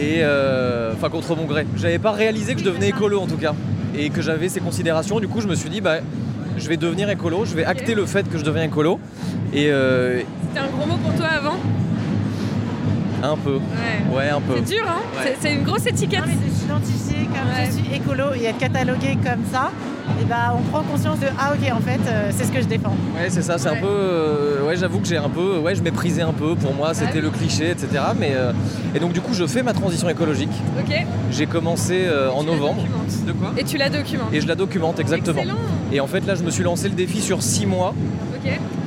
Et 0.00 0.18
euh, 0.20 0.92
enfin 0.94 1.08
contre 1.08 1.34
mon 1.34 1.44
gré. 1.44 1.66
J'avais 1.76 1.98
pas 1.98 2.12
réalisé 2.12 2.54
que 2.54 2.60
je 2.60 2.64
devenais 2.64 2.88
écolo 2.88 3.20
en 3.20 3.26
tout 3.26 3.36
cas. 3.36 3.54
Et 3.96 4.10
que 4.10 4.22
j'avais 4.22 4.48
ces 4.48 4.60
considérations. 4.60 5.18
Du 5.18 5.28
coup 5.28 5.40
je 5.40 5.48
me 5.48 5.54
suis 5.54 5.70
dit 5.70 5.80
bah 5.80 5.96
je 6.56 6.68
vais 6.68 6.76
devenir 6.76 7.08
écolo, 7.10 7.44
je 7.44 7.54
vais 7.54 7.64
acter 7.64 7.94
le 7.94 8.06
fait 8.06 8.28
que 8.28 8.38
je 8.38 8.44
deviens 8.44 8.64
écolo. 8.64 9.00
Et 9.52 9.70
euh, 9.70 10.20
C'était 10.48 10.60
un 10.60 10.68
gros 10.68 10.86
mot 10.86 10.96
pour 10.96 11.14
toi 11.14 11.26
avant? 11.26 11.56
Un 13.22 13.36
peu. 13.36 13.54
Ouais. 13.56 14.16
Ouais 14.16 14.28
un 14.30 14.40
peu. 14.40 14.54
C'est 14.56 14.74
dur, 14.74 14.84
hein 14.86 15.00
Ouais. 15.24 15.36
C'est- 15.40 15.54
une 15.54 15.64
grosse 15.64 15.86
étiquette. 15.86 16.20
Non, 16.20 16.26
mais 16.26 16.48
de 16.48 16.54
s'identifier 16.54 17.24
comme 17.26 17.48
Ouais. 17.50 17.66
je 17.66 17.70
suis 17.72 17.94
écolo 17.96 18.24
et 18.40 18.44
être 18.44 18.58
catalogué 18.58 19.16
comme 19.24 19.42
ça, 19.52 19.70
et 20.20 20.24
bah, 20.24 20.54
on 20.56 20.62
prend 20.70 20.82
conscience 20.82 21.18
de 21.20 21.26
ah 21.38 21.52
ok 21.52 21.72
en 21.72 21.80
fait 21.80 21.98
euh, 22.08 22.30
c'est 22.36 22.44
ce 22.44 22.52
que 22.52 22.60
je 22.60 22.66
défends. 22.66 22.94
Ouais, 23.16 23.28
c'est 23.28 23.42
ça, 23.42 23.58
c'est 23.58 23.68
un 23.68 23.76
peu. 23.76 23.86
euh, 23.86 24.66
ouais, 24.66 24.76
j'avoue 24.76 24.98
que 25.00 25.06
j'ai 25.08 25.16
un 25.16 25.28
peu. 25.28 25.58
Ouais, 25.58 25.74
je 25.74 25.82
méprisais 25.82 26.22
un 26.22 26.32
peu. 26.32 26.54
Pour 26.54 26.74
moi, 26.74 26.94
c'était 26.94 27.14
oui. 27.16 27.20
le 27.22 27.30
cliché, 27.30 27.70
etc. 27.70 27.88
Mais, 28.18 28.32
euh, 28.34 28.52
et 28.94 28.98
donc, 29.00 29.12
du 29.12 29.20
coup, 29.20 29.34
je 29.34 29.46
fais 29.46 29.62
ma 29.62 29.72
transition 29.72 30.08
écologique. 30.08 30.50
Ok. 30.78 30.94
J'ai 31.30 31.46
commencé 31.46 32.04
euh, 32.06 32.30
en 32.30 32.40
Tu 32.42 32.46
la 32.46 32.52
novembre. 32.52 32.82
documentes. 32.82 33.24
De 33.26 33.32
quoi? 33.32 33.52
Et 33.56 33.64
tu 33.64 33.76
la 33.76 33.88
documentes. 33.90 34.32
Et 34.32 34.40
je 34.40 34.46
la 34.48 34.54
documente, 34.54 34.98
exactement. 35.00 35.40
Excellent. 35.40 35.58
Et 35.92 36.00
en 36.00 36.06
fait, 36.06 36.26
là, 36.26 36.34
je 36.34 36.42
me 36.42 36.50
suis 36.50 36.62
lancé 36.64 36.88
le 36.88 36.94
défi 36.94 37.20
sur 37.20 37.42
6 37.42 37.66
mois 37.66 37.94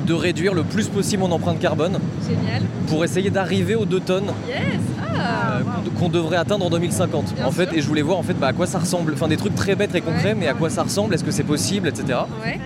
De 0.06 0.14
réduire 0.14 0.54
le 0.54 0.64
plus 0.64 0.88
possible 0.88 1.24
mon 1.24 1.32
empreinte 1.32 1.60
carbone 1.60 2.00
Génial. 2.28 2.64
pour 2.88 3.04
essayer 3.04 3.30
d'arriver 3.30 3.76
aux 3.76 3.86
2 3.86 4.00
tonnes 4.00 4.32
Yes. 4.48 4.58
Ah. 5.14 5.58
euh, 5.58 5.62
qu'on- 5.64 6.00
qu'on 6.06 6.10
devrait 6.10 6.38
atteindre 6.38 6.66
en 6.66 6.70
2050. 6.70 7.34
Bien 7.36 7.46
en 7.46 7.52
fait, 7.52 7.66
sûr. 7.70 7.78
et 7.78 7.82
je 7.82 7.88
voulais 7.88 8.02
voir 8.02 8.18
en 8.18 8.24
fait 8.24 8.34
bah, 8.34 8.48
à 8.48 8.54
quoi 8.54 8.66
ça 8.66 8.80
ressemble. 8.80 9.14
Enfin, 9.14 9.28
des 9.28 9.38
trucs 9.38 9.56
très 9.56 9.76
bêtes 9.76 9.94
et 9.96 10.02
concrets, 10.02 10.30
Ouais. 10.30 10.36
mais 10.40 10.48
à 10.48 10.54
quoi 10.54 10.70
ça 10.70 10.84
ressemble, 10.84 11.14
est-ce 11.14 11.24
que 11.24 11.32
c'est 11.32 11.44
possible, 11.44 11.88
etc. 11.88 12.20
Ouais. 12.44 12.60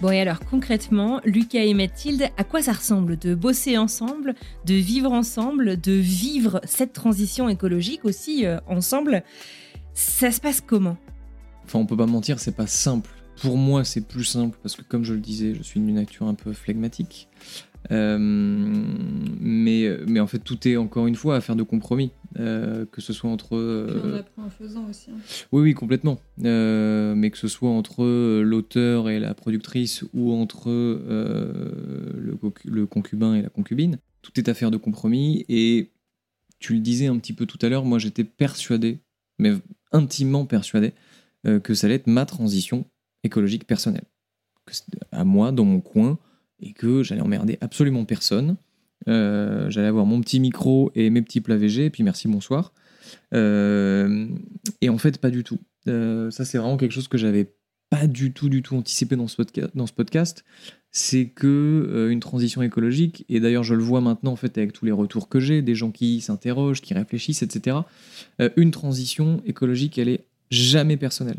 Bon 0.00 0.12
et 0.12 0.20
alors 0.20 0.38
concrètement, 0.48 1.20
Lucas 1.24 1.64
et 1.64 1.74
Mathilde, 1.74 2.28
à 2.36 2.44
quoi 2.44 2.62
ça 2.62 2.72
ressemble 2.72 3.18
de 3.18 3.34
bosser 3.34 3.76
ensemble, 3.76 4.36
de 4.64 4.74
vivre 4.74 5.10
ensemble, 5.10 5.80
de 5.80 5.90
vivre 5.90 6.60
cette 6.62 6.92
transition 6.92 7.48
écologique 7.48 8.04
aussi 8.04 8.46
euh, 8.46 8.60
ensemble? 8.68 9.24
Ça 9.94 10.30
se 10.30 10.40
passe 10.40 10.60
comment? 10.60 10.96
Enfin, 11.64 11.80
on 11.80 11.86
peut 11.86 11.96
pas 11.96 12.06
mentir, 12.06 12.38
c'est 12.38 12.54
pas 12.54 12.68
simple. 12.68 13.10
Pour 13.42 13.56
moi, 13.56 13.84
c'est 13.84 14.06
plus 14.06 14.22
simple 14.22 14.56
parce 14.62 14.76
que, 14.76 14.82
comme 14.82 15.02
je 15.02 15.14
le 15.14 15.20
disais, 15.20 15.54
je 15.56 15.62
suis 15.64 15.80
d'une 15.80 15.96
nature 15.96 16.28
un 16.28 16.34
peu 16.34 16.52
flegmatique. 16.52 17.28
Euh, 17.90 18.18
mais, 18.20 19.88
mais 20.06 20.20
en 20.20 20.26
fait, 20.26 20.40
tout 20.40 20.68
est 20.68 20.76
encore 20.76 21.06
une 21.06 21.14
fois 21.14 21.36
affaire 21.36 21.56
de 21.56 21.62
compromis. 21.62 22.10
Euh, 22.38 22.84
que 22.92 23.00
ce 23.00 23.12
soit 23.12 23.30
entre. 23.30 23.52
On 23.52 23.56
euh, 23.56 24.18
apprend 24.18 24.44
en 24.44 24.50
faisant 24.50 24.86
aussi. 24.88 25.10
hein. 25.10 25.16
oui, 25.50 25.62
oui, 25.62 25.74
complètement. 25.74 26.20
Mais 26.36 27.30
que 27.30 27.38
ce 27.38 27.48
soit 27.48 27.70
entre 27.70 28.04
l'auteur 28.42 29.08
et 29.08 29.18
la 29.18 29.34
productrice 29.34 30.04
ou 30.14 30.32
entre 30.32 30.70
le, 30.70 32.36
concubin 32.86 33.34
et 33.34 33.42
la 33.42 33.48
concubine, 33.48 33.98
tout 34.22 34.32
est 34.36 34.48
affaire 34.48 34.70
de 34.70 34.76
compromis. 34.76 35.44
Et 35.48 35.90
tu 36.58 36.74
le 36.74 36.80
disais 36.80 37.06
un 37.06 37.18
petit 37.18 37.32
peu 37.32 37.46
tout 37.46 37.58
à 37.62 37.68
l'heure, 37.68 37.84
moi 37.84 37.98
j'étais 37.98 38.24
persuadé, 38.24 38.98
mais 39.38 39.52
intimement 39.92 40.44
persuadé, 40.44 40.92
euh, 41.46 41.60
que 41.60 41.74
ça 41.74 41.86
allait 41.86 41.96
être 41.96 42.06
ma 42.06 42.26
transition 42.26 42.84
écologique 43.22 43.66
personnelle. 43.66 44.04
Que 44.66 44.74
à 45.12 45.24
moi, 45.24 45.52
dans 45.52 45.64
mon 45.64 45.80
coin, 45.80 46.18
et 46.60 46.72
que 46.72 47.02
j'allais 47.02 47.20
emmerder 47.20 47.58
absolument 47.60 48.04
personne. 48.04 48.56
Euh, 49.06 49.70
j'allais 49.70 49.86
avoir 49.86 50.06
mon 50.06 50.20
petit 50.20 50.40
micro 50.40 50.90
et 50.94 51.08
mes 51.10 51.22
petits 51.22 51.40
plats 51.40 51.56
végés, 51.56 51.86
et 51.86 51.90
puis 51.90 52.02
merci, 52.02 52.28
bonsoir. 52.28 52.72
Euh, 53.34 54.26
et 54.80 54.88
en 54.88 54.98
fait, 54.98 55.18
pas 55.18 55.30
du 55.30 55.44
tout. 55.44 55.58
Euh, 55.86 56.30
ça, 56.30 56.44
c'est 56.44 56.58
vraiment 56.58 56.76
quelque 56.76 56.92
chose 56.92 57.08
que 57.08 57.18
j'avais 57.18 57.52
pas 57.90 58.06
du 58.06 58.32
tout, 58.32 58.48
du 58.48 58.60
tout 58.62 58.76
anticipé 58.76 59.16
dans 59.16 59.28
ce, 59.28 59.40
podca- 59.40 59.70
dans 59.74 59.86
ce 59.86 59.92
podcast. 59.92 60.44
C'est 60.90 61.28
que 61.28 62.08
une 62.10 62.20
transition 62.20 62.62
écologique, 62.62 63.24
et 63.28 63.40
d'ailleurs, 63.40 63.62
je 63.64 63.74
le 63.74 63.82
vois 63.82 64.00
maintenant 64.00 64.32
en 64.32 64.36
fait 64.36 64.56
avec 64.58 64.72
tous 64.72 64.84
les 64.84 64.92
retours 64.92 65.28
que 65.28 65.38
j'ai, 65.38 65.60
des 65.62 65.74
gens 65.74 65.90
qui 65.90 66.20
s'interrogent, 66.20 66.80
qui 66.80 66.94
réfléchissent, 66.94 67.42
etc. 67.42 67.76
une 68.56 68.70
transition 68.70 69.42
écologique, 69.44 69.98
elle 69.98 70.08
est 70.08 70.24
jamais 70.50 70.96
personnelle. 70.96 71.38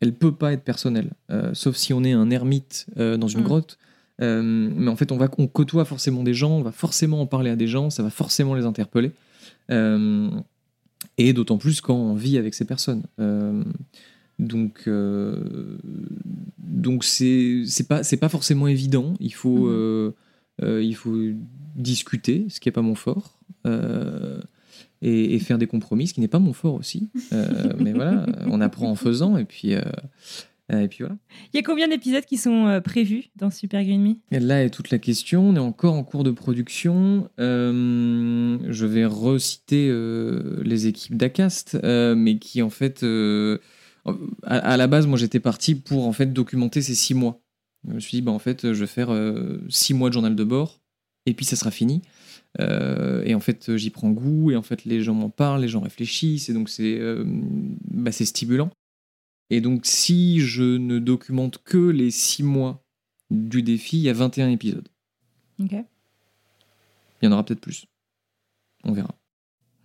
Elle 0.00 0.14
peut 0.14 0.32
pas 0.32 0.52
être 0.54 0.62
personnelle, 0.64 1.10
sauf 1.52 1.76
si 1.76 1.92
on 1.92 2.02
est 2.02 2.12
un 2.12 2.30
ermite 2.30 2.86
dans 2.96 3.28
une 3.28 3.40
Mm. 3.40 3.44
grotte. 3.44 3.78
Euh, 4.20 4.42
mais 4.42 4.90
en 4.90 4.96
fait, 4.96 5.12
on, 5.12 5.16
va, 5.16 5.28
on 5.38 5.46
côtoie 5.46 5.84
forcément 5.84 6.22
des 6.22 6.34
gens, 6.34 6.58
on 6.58 6.62
va 6.62 6.72
forcément 6.72 7.20
en 7.20 7.26
parler 7.26 7.50
à 7.50 7.56
des 7.56 7.68
gens, 7.68 7.90
ça 7.90 8.02
va 8.02 8.10
forcément 8.10 8.54
les 8.54 8.64
interpeller. 8.64 9.12
Euh, 9.70 10.28
et 11.16 11.32
d'autant 11.32 11.58
plus 11.58 11.80
quand 11.80 11.94
on 11.94 12.14
vit 12.14 12.38
avec 12.38 12.54
ces 12.54 12.64
personnes. 12.64 13.02
Euh, 13.20 13.62
donc, 14.38 14.88
donc 16.58 17.04
c'est 17.04 17.64
pas 17.88 18.04
c'est 18.04 18.16
pas 18.16 18.28
forcément 18.28 18.68
évident. 18.68 19.14
Il 19.20 19.34
faut 19.34 19.68
Mhm. 19.68 20.80
il 20.80 20.94
faut 20.94 21.16
discuter, 21.76 22.46
ce 22.48 22.60
qui 22.60 22.68
est 22.68 22.72
pas 22.72 22.82
mon 22.82 22.94
fort, 22.94 23.38
et, 25.02 25.34
et 25.34 25.38
faire 25.38 25.58
des 25.58 25.66
compromis, 25.66 26.08
ce 26.08 26.14
qui 26.14 26.20
n'est 26.20 26.28
pas 26.28 26.38
mon 26.38 26.52
fort 26.52 26.74
aussi. 26.74 27.08
Mais 27.78 27.92
voilà, 27.92 28.26
on 28.46 28.60
apprend 28.60 28.90
en 28.90 28.96
faisant, 28.96 29.36
et 29.36 29.44
puis 29.44 29.74
et 30.70 30.88
puis 30.88 30.98
voilà. 31.00 31.16
Il 31.52 31.56
y 31.56 31.60
a 31.60 31.62
combien 31.62 31.88
d'épisodes 31.88 32.24
qui 32.24 32.36
sont 32.36 32.66
euh, 32.66 32.80
prévus 32.80 33.30
dans 33.36 33.50
Super 33.50 33.82
Green 33.84 34.02
Me? 34.02 34.14
Et 34.30 34.40
là 34.40 34.62
est 34.64 34.70
toute 34.70 34.90
la 34.90 34.98
question. 34.98 35.48
On 35.48 35.56
est 35.56 35.60
encore 35.60 35.94
en 35.94 36.04
cours 36.04 36.24
de 36.24 36.30
production. 36.30 37.30
Euh, 37.40 38.58
je 38.68 38.86
vais 38.86 39.06
reciter 39.06 39.88
euh, 39.88 40.62
les 40.64 40.86
équipes 40.86 41.16
d'Acast, 41.16 41.78
euh, 41.82 42.14
mais 42.14 42.38
qui 42.38 42.60
en 42.62 42.70
fait, 42.70 43.02
euh, 43.02 43.58
à, 44.44 44.58
à 44.58 44.76
la 44.76 44.86
base, 44.86 45.06
moi 45.06 45.18
j'étais 45.18 45.40
parti 45.40 45.74
pour 45.74 46.06
en 46.06 46.12
fait 46.12 46.32
documenter 46.32 46.82
ces 46.82 46.94
six 46.94 47.14
mois. 47.14 47.40
Je 47.86 47.94
me 47.94 48.00
suis 48.00 48.16
dit, 48.16 48.22
bah, 48.22 48.32
en 48.32 48.40
fait, 48.40 48.72
je 48.72 48.80
vais 48.80 48.86
faire 48.88 49.10
euh, 49.10 49.62
six 49.68 49.94
mois 49.94 50.08
de 50.08 50.14
journal 50.14 50.34
de 50.34 50.44
bord, 50.44 50.80
et 51.26 51.32
puis 51.32 51.46
ça 51.46 51.54
sera 51.54 51.70
fini. 51.70 52.02
Euh, 52.60 53.22
et 53.24 53.34
en 53.34 53.40
fait, 53.40 53.76
j'y 53.76 53.90
prends 53.90 54.10
goût, 54.10 54.50
et 54.50 54.56
en 54.56 54.62
fait, 54.62 54.84
les 54.84 55.00
gens 55.00 55.14
m'en 55.14 55.30
parlent, 55.30 55.60
les 55.60 55.68
gens 55.68 55.80
réfléchissent, 55.80 56.48
et 56.48 56.54
donc 56.54 56.70
c'est 56.70 56.98
euh, 56.98 57.22
bah, 57.26 58.10
c'est 58.10 58.24
stimulant. 58.24 58.70
Et 59.50 59.60
donc, 59.60 59.80
si 59.84 60.40
je 60.40 60.62
ne 60.62 60.98
documente 60.98 61.58
que 61.64 61.78
les 61.78 62.10
six 62.10 62.42
mois 62.42 62.84
du 63.30 63.62
défi, 63.62 63.96
il 63.98 64.02
y 64.02 64.08
a 64.08 64.12
21 64.12 64.50
épisodes. 64.50 64.88
Ok. 65.60 65.72
Il 65.72 67.24
y 67.24 67.28
en 67.28 67.32
aura 67.32 67.44
peut-être 67.44 67.60
plus. 67.60 67.86
On 68.84 68.92
verra. 68.92 69.14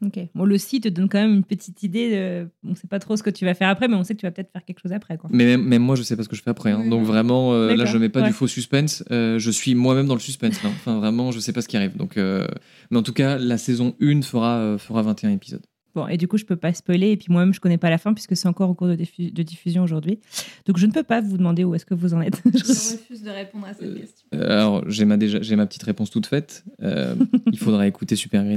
Ok. 0.06 0.20
Bon, 0.36 0.44
le 0.44 0.58
site 0.58 0.84
te 0.84 0.90
donne 0.90 1.08
quand 1.08 1.20
même 1.20 1.34
une 1.34 1.44
petite 1.44 1.82
idée. 1.84 2.12
De... 2.12 2.48
On 2.66 2.72
ne 2.72 2.76
sait 2.76 2.88
pas 2.88 3.00
trop 3.00 3.16
ce 3.16 3.24
que 3.24 3.30
tu 3.30 3.46
vas 3.46 3.54
faire 3.54 3.70
après, 3.70 3.88
mais 3.88 3.96
on 3.96 4.04
sait 4.04 4.16
que 4.16 4.20
tu 4.20 4.26
vas 4.26 4.32
peut-être 4.32 4.52
faire 4.52 4.66
quelque 4.66 4.82
chose 4.82 4.92
après. 4.92 5.18
Quoi. 5.18 5.30
Mais 5.34 5.46
même, 5.46 5.64
même 5.64 5.82
moi, 5.82 5.96
je 5.96 6.04
sais 6.04 6.18
pas 6.18 6.24
ce 6.24 6.30
que 6.30 6.36
je 6.36 6.44
fais 6.44 6.50
après. 6.50 6.72
hein. 6.72 6.88
Donc 6.90 7.06
vraiment, 7.06 7.54
euh, 7.54 7.74
là, 7.76 7.86
je 7.86 7.98
mets 7.98 8.10
pas 8.10 8.22
ouais. 8.22 8.28
du 8.28 8.34
faux 8.34 8.48
suspense. 8.48 9.04
Euh, 9.12 9.40
je 9.40 9.50
suis 9.50 9.76
moi-même 9.76 10.08
dans 10.08 10.14
le 10.16 10.20
suspense. 10.20 10.62
là. 10.62 10.70
Enfin, 10.70 11.00
vraiment, 11.00 11.32
je 11.32 11.40
sais 11.40 11.54
pas 11.54 11.62
ce 11.62 11.68
qui 11.70 11.78
arrive. 11.78 11.96
Donc, 11.96 12.18
euh, 12.18 12.46
Mais 12.92 12.98
en 12.98 13.04
tout 13.04 13.14
cas, 13.14 13.38
la 13.38 13.58
saison 13.58 13.96
1 14.02 14.22
fera, 14.24 14.78
fera 14.78 15.02
21 15.04 15.32
épisodes. 15.32 15.66
Bon, 15.96 16.08
et 16.08 16.18
du 16.18 16.28
coup, 16.28 16.38
je 16.38 16.46
peux 16.46 16.56
pas 16.56 16.74
spoiler. 16.74 17.12
Et 17.12 17.18
puis 17.18 17.28
moi-même, 17.30 17.54
je 17.54 17.60
connais 17.60 17.78
pas 17.78 17.90
la 17.90 17.98
fin 17.98 18.14
puisque 18.14 18.36
c'est 18.36 18.48
encore 18.48 18.70
au 18.70 18.74
cours 18.74 18.88
de, 18.88 18.96
diffu- 18.96 19.32
de 19.32 19.44
diffusion 19.44 19.84
aujourd'hui. 19.84 20.20
Donc, 20.66 20.78
je 20.78 20.86
ne 20.88 20.92
peux 20.92 21.04
pas 21.04 21.22
vous 21.22 21.38
demander 21.38 21.64
où 21.64 21.76
est-ce 21.76 21.86
que 21.86 21.94
vous 21.94 22.14
en 22.14 22.22
êtes. 22.22 22.42
Je 22.46 22.50
refuse 22.94 23.22
de 23.24 23.30
répondre 23.30 23.68
à 23.68 23.74
cette 23.74 23.96
question. 23.96 24.28
Euh, 24.34 24.52
alors, 24.52 24.90
j'ai 24.90 25.06
ma, 25.06 25.18
déjà, 25.18 25.42
j'ai 25.42 25.56
ma 25.56 25.66
petite 25.68 25.84
réponse 25.84 26.10
toute 26.10 26.26
faite. 26.26 26.64
Euh, 26.82 27.16
il 27.52 27.60
faudra 27.60 27.86
écouter 27.88 28.16
Super 28.16 28.44
Me. 28.44 28.54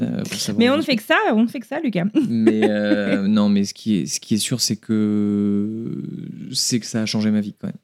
euh, 0.00 0.22
mais 0.58 0.70
on 0.70 0.76
ne 0.76 0.82
fait 0.82 0.96
que 0.96 1.02
ça, 1.02 1.16
on 1.32 1.42
ne 1.42 1.48
fait 1.48 1.60
que 1.60 1.66
ça, 1.66 1.78
Lucas. 1.80 2.06
Mais 2.28 2.68
euh, 2.68 3.26
non, 3.28 3.48
mais 3.48 3.64
ce 3.64 3.74
qui 3.74 3.98
est, 3.98 4.06
ce 4.06 4.18
qui 4.20 4.34
est 4.34 4.38
sûr, 4.38 4.60
c'est 4.60 4.76
que 4.76 6.02
c'est 6.52 6.80
que 6.80 6.86
ça 6.86 7.02
a 7.02 7.06
changé 7.06 7.30
ma 7.30 7.40
vie 7.40 7.54
quand 7.58 7.68
même. 7.68 7.76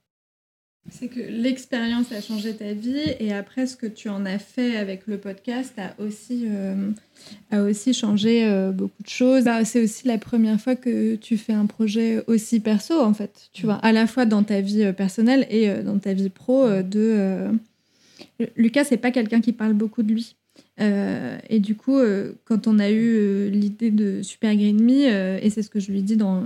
C'est 0.90 1.08
que 1.08 1.20
l'expérience 1.20 2.12
a 2.12 2.20
changé 2.20 2.54
ta 2.54 2.72
vie 2.72 3.14
et 3.20 3.32
après 3.32 3.66
ce 3.66 3.76
que 3.76 3.86
tu 3.86 4.08
en 4.08 4.24
as 4.24 4.38
fait 4.38 4.76
avec 4.76 5.06
le 5.06 5.18
podcast 5.18 5.74
a 5.78 5.94
aussi, 6.02 6.46
euh, 6.48 7.72
changé 7.92 8.46
euh, 8.46 8.70
beaucoup 8.70 9.02
de 9.02 9.08
choses. 9.08 9.44
Bah, 9.44 9.64
c'est 9.64 9.82
aussi 9.82 10.06
la 10.06 10.18
première 10.18 10.60
fois 10.60 10.76
que 10.76 11.16
tu 11.16 11.36
fais 11.36 11.52
un 11.52 11.66
projet 11.66 12.24
aussi 12.26 12.60
perso 12.60 13.00
en 13.00 13.14
fait, 13.14 13.50
tu 13.52 13.66
vois, 13.66 13.76
à 13.76 13.92
la 13.92 14.06
fois 14.06 14.24
dans 14.24 14.42
ta 14.42 14.60
vie 14.60 14.84
euh, 14.84 14.92
personnelle 14.92 15.46
et 15.50 15.68
dans 15.82 15.98
ta 15.98 16.14
vie 16.14 16.30
pro 16.30 16.66
de... 16.82 17.48
Lucas, 18.56 18.84
c'est 18.84 18.96
pas 18.96 19.10
quelqu'un 19.10 19.40
qui 19.40 19.52
parle 19.52 19.72
beaucoup 19.72 20.02
de 20.02 20.12
lui. 20.12 20.36
Euh, 20.80 21.38
et 21.48 21.58
du 21.58 21.74
coup, 21.74 21.98
euh, 21.98 22.32
quand 22.44 22.66
on 22.66 22.78
a 22.78 22.90
eu 22.90 23.16
euh, 23.16 23.50
l'idée 23.50 23.90
de 23.90 24.22
Super 24.22 24.54
Green 24.54 24.80
Me, 24.80 25.42
et 25.42 25.50
c'est 25.50 25.62
ce 25.62 25.70
que 25.70 25.80
je 25.80 25.90
lui 25.90 26.02
dis 26.02 26.16
dans, 26.16 26.44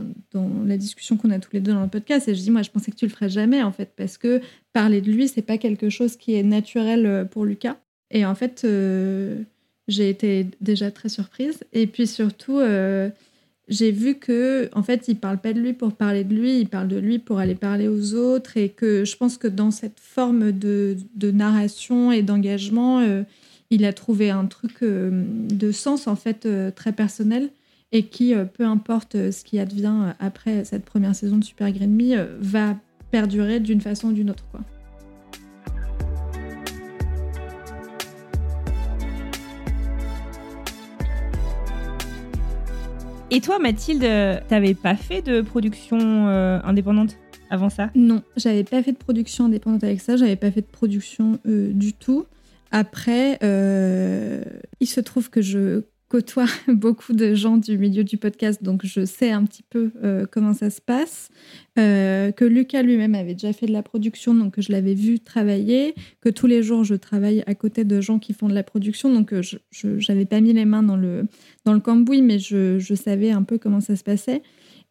la 0.64 0.76
discussion 0.76 1.16
qu'on 1.16 1.30
a 1.30 1.39
tous 1.39 1.53
les 1.53 1.61
deux 1.61 1.72
dans 1.72 1.83
le 1.83 1.89
podcast, 1.89 2.28
et 2.28 2.35
je 2.35 2.41
dis, 2.41 2.51
moi, 2.51 2.62
je 2.62 2.70
pensais 2.70 2.91
que 2.91 2.97
tu 2.97 3.07
le 3.07 3.11
ferais 3.11 3.28
jamais, 3.28 3.62
en 3.62 3.72
fait, 3.72 3.91
parce 3.97 4.16
que 4.16 4.41
parler 4.72 5.01
de 5.01 5.11
lui, 5.11 5.28
c'est 5.28 5.43
pas 5.43 5.59
quelque 5.59 5.91
chose 5.91 6.16
qui 6.16 6.35
est 6.35 6.43
naturel 6.43 7.28
pour 7.30 7.45
Lucas. 7.45 7.76
Et 8.11 8.24
en 8.24 8.35
fait, 8.35 8.66
j'ai 9.89 10.09
été 10.09 10.47
déjà 10.61 10.91
très 10.91 11.09
surprise. 11.09 11.61
Et 11.72 11.87
puis 11.87 12.07
surtout, 12.07 12.61
j'ai 13.68 13.91
vu 13.91 14.14
que 14.14 14.70
en 14.74 14.83
fait, 14.83 15.09
il 15.09 15.16
parle 15.16 15.39
pas 15.39 15.53
de 15.53 15.61
lui 15.61 15.72
pour 15.72 15.93
parler 15.93 16.24
de 16.24 16.35
lui, 16.35 16.61
il 16.61 16.68
parle 16.68 16.89
de 16.89 16.99
lui 16.99 17.18
pour 17.18 17.39
aller 17.39 17.55
parler 17.55 17.89
aux 17.89 18.14
autres. 18.14 18.57
Et 18.57 18.70
que 18.70 19.05
je 19.05 19.16
pense 19.16 19.37
que 19.37 19.49
dans 19.49 19.70
cette 19.70 20.01
forme 20.01 20.53
de, 20.53 20.97
narration 21.20 22.12
et 22.12 22.22
d'engagement, 22.22 23.24
il 23.73 23.87
a 23.87 23.95
trouvé 23.95 24.31
un 24.31 24.45
truc 24.45 24.83
euh, 24.83 25.25
de 25.49 25.73
sens 25.73 26.07
en 26.07 26.14
fait 26.14 26.45
euh, 26.45 26.70
très 26.70 26.93
personnel 26.93 27.49
et 27.91 28.05
qui, 28.05 28.35
euh, 28.35 28.45
peu 28.45 28.64
importe 28.64 29.14
ce 29.14 29.43
qui 29.43 29.59
advient 29.59 30.12
après 30.20 30.64
cette 30.64 30.85
première 30.85 31.14
saison 31.14 31.39
de 31.39 31.45
Super 31.45 31.73
Green 31.73 31.91
Me, 31.91 32.37
va 32.39 32.77
perdurer 33.11 33.61
d'une 33.61 33.81
façon 33.81 34.09
ou 34.09 34.12
d'une 34.12 34.29
autre. 34.29 34.45
Quoi. 34.51 34.61
Et 43.31 43.41
toi, 43.41 43.59
Mathilde, 43.59 44.03
t'avais 44.49 44.75
pas 44.75 44.97
fait 44.97 45.23
de 45.23 45.41
production 45.41 46.29
euh, 46.29 46.61
indépendante 46.64 47.16
avant 47.49 47.70
ça? 47.70 47.91
Non, 47.95 48.20
j'avais 48.37 48.64
pas 48.64 48.83
fait 48.83 48.93
de 48.93 48.99
production 48.99 49.47
indépendante 49.47 49.85
avec 49.85 50.03
ça, 50.03 50.16
j'avais 50.18 50.37
pas 50.37 50.51
fait 50.51 50.61
de 50.61 50.66
production 50.66 51.39
euh, 51.47 51.73
du 51.73 51.95
tout. 51.95 52.27
Après, 52.73 53.39
euh, 53.43 54.43
il 54.81 54.87
se 54.87 55.01
trouve 55.01 55.29
que 55.29 55.43
je 55.43 55.83
côtoie 56.09 56.47
beaucoup 56.68 57.12
de 57.12 57.35
gens 57.35 57.59
du 57.59 57.77
milieu 57.77 58.03
du 58.03 58.16
podcast, 58.16 58.62
donc 58.62 58.85
je 58.85 59.05
sais 59.05 59.31
un 59.31 59.45
petit 59.45 59.62
peu 59.62 59.93
euh, 60.03 60.25
comment 60.31 60.55
ça 60.55 60.70
se 60.70 60.81
passe. 60.81 61.29
Euh, 61.79 62.33
que 62.33 62.47
Lucas 62.47 62.83
lui-même 62.83 63.14
avait 63.14 63.35
déjà 63.35 63.53
fait 63.53 63.66
de 63.66 63.73
la 63.73 63.83
production, 63.83 64.35
donc 64.35 64.55
je 64.59 64.73
l'avais 64.73 64.95
vu 64.95 65.20
travailler. 65.20 65.95
Que 66.23 66.31
tous 66.31 66.47
les 66.47 66.62
jours, 66.62 66.83
je 66.83 66.95
travaille 66.95 67.45
à 67.47 67.55
côté 67.55 67.85
de 67.85 68.01
gens 68.01 68.18
qui 68.18 68.33
font 68.33 68.49
de 68.49 68.55
la 68.55 68.62
production, 68.62 69.12
donc 69.12 69.35
je 69.39 69.59
n'avais 70.09 70.25
pas 70.25 70.41
mis 70.41 70.55
les 70.55 70.64
mains 70.64 70.83
dans 70.83 70.97
le, 70.97 71.27
dans 71.66 71.75
le 71.75 71.81
cambouis, 71.81 72.23
mais 72.23 72.39
je, 72.39 72.79
je 72.79 72.95
savais 72.95 73.31
un 73.31 73.43
peu 73.43 73.59
comment 73.59 73.81
ça 73.81 73.97
se 73.97 74.03
passait. 74.03 74.43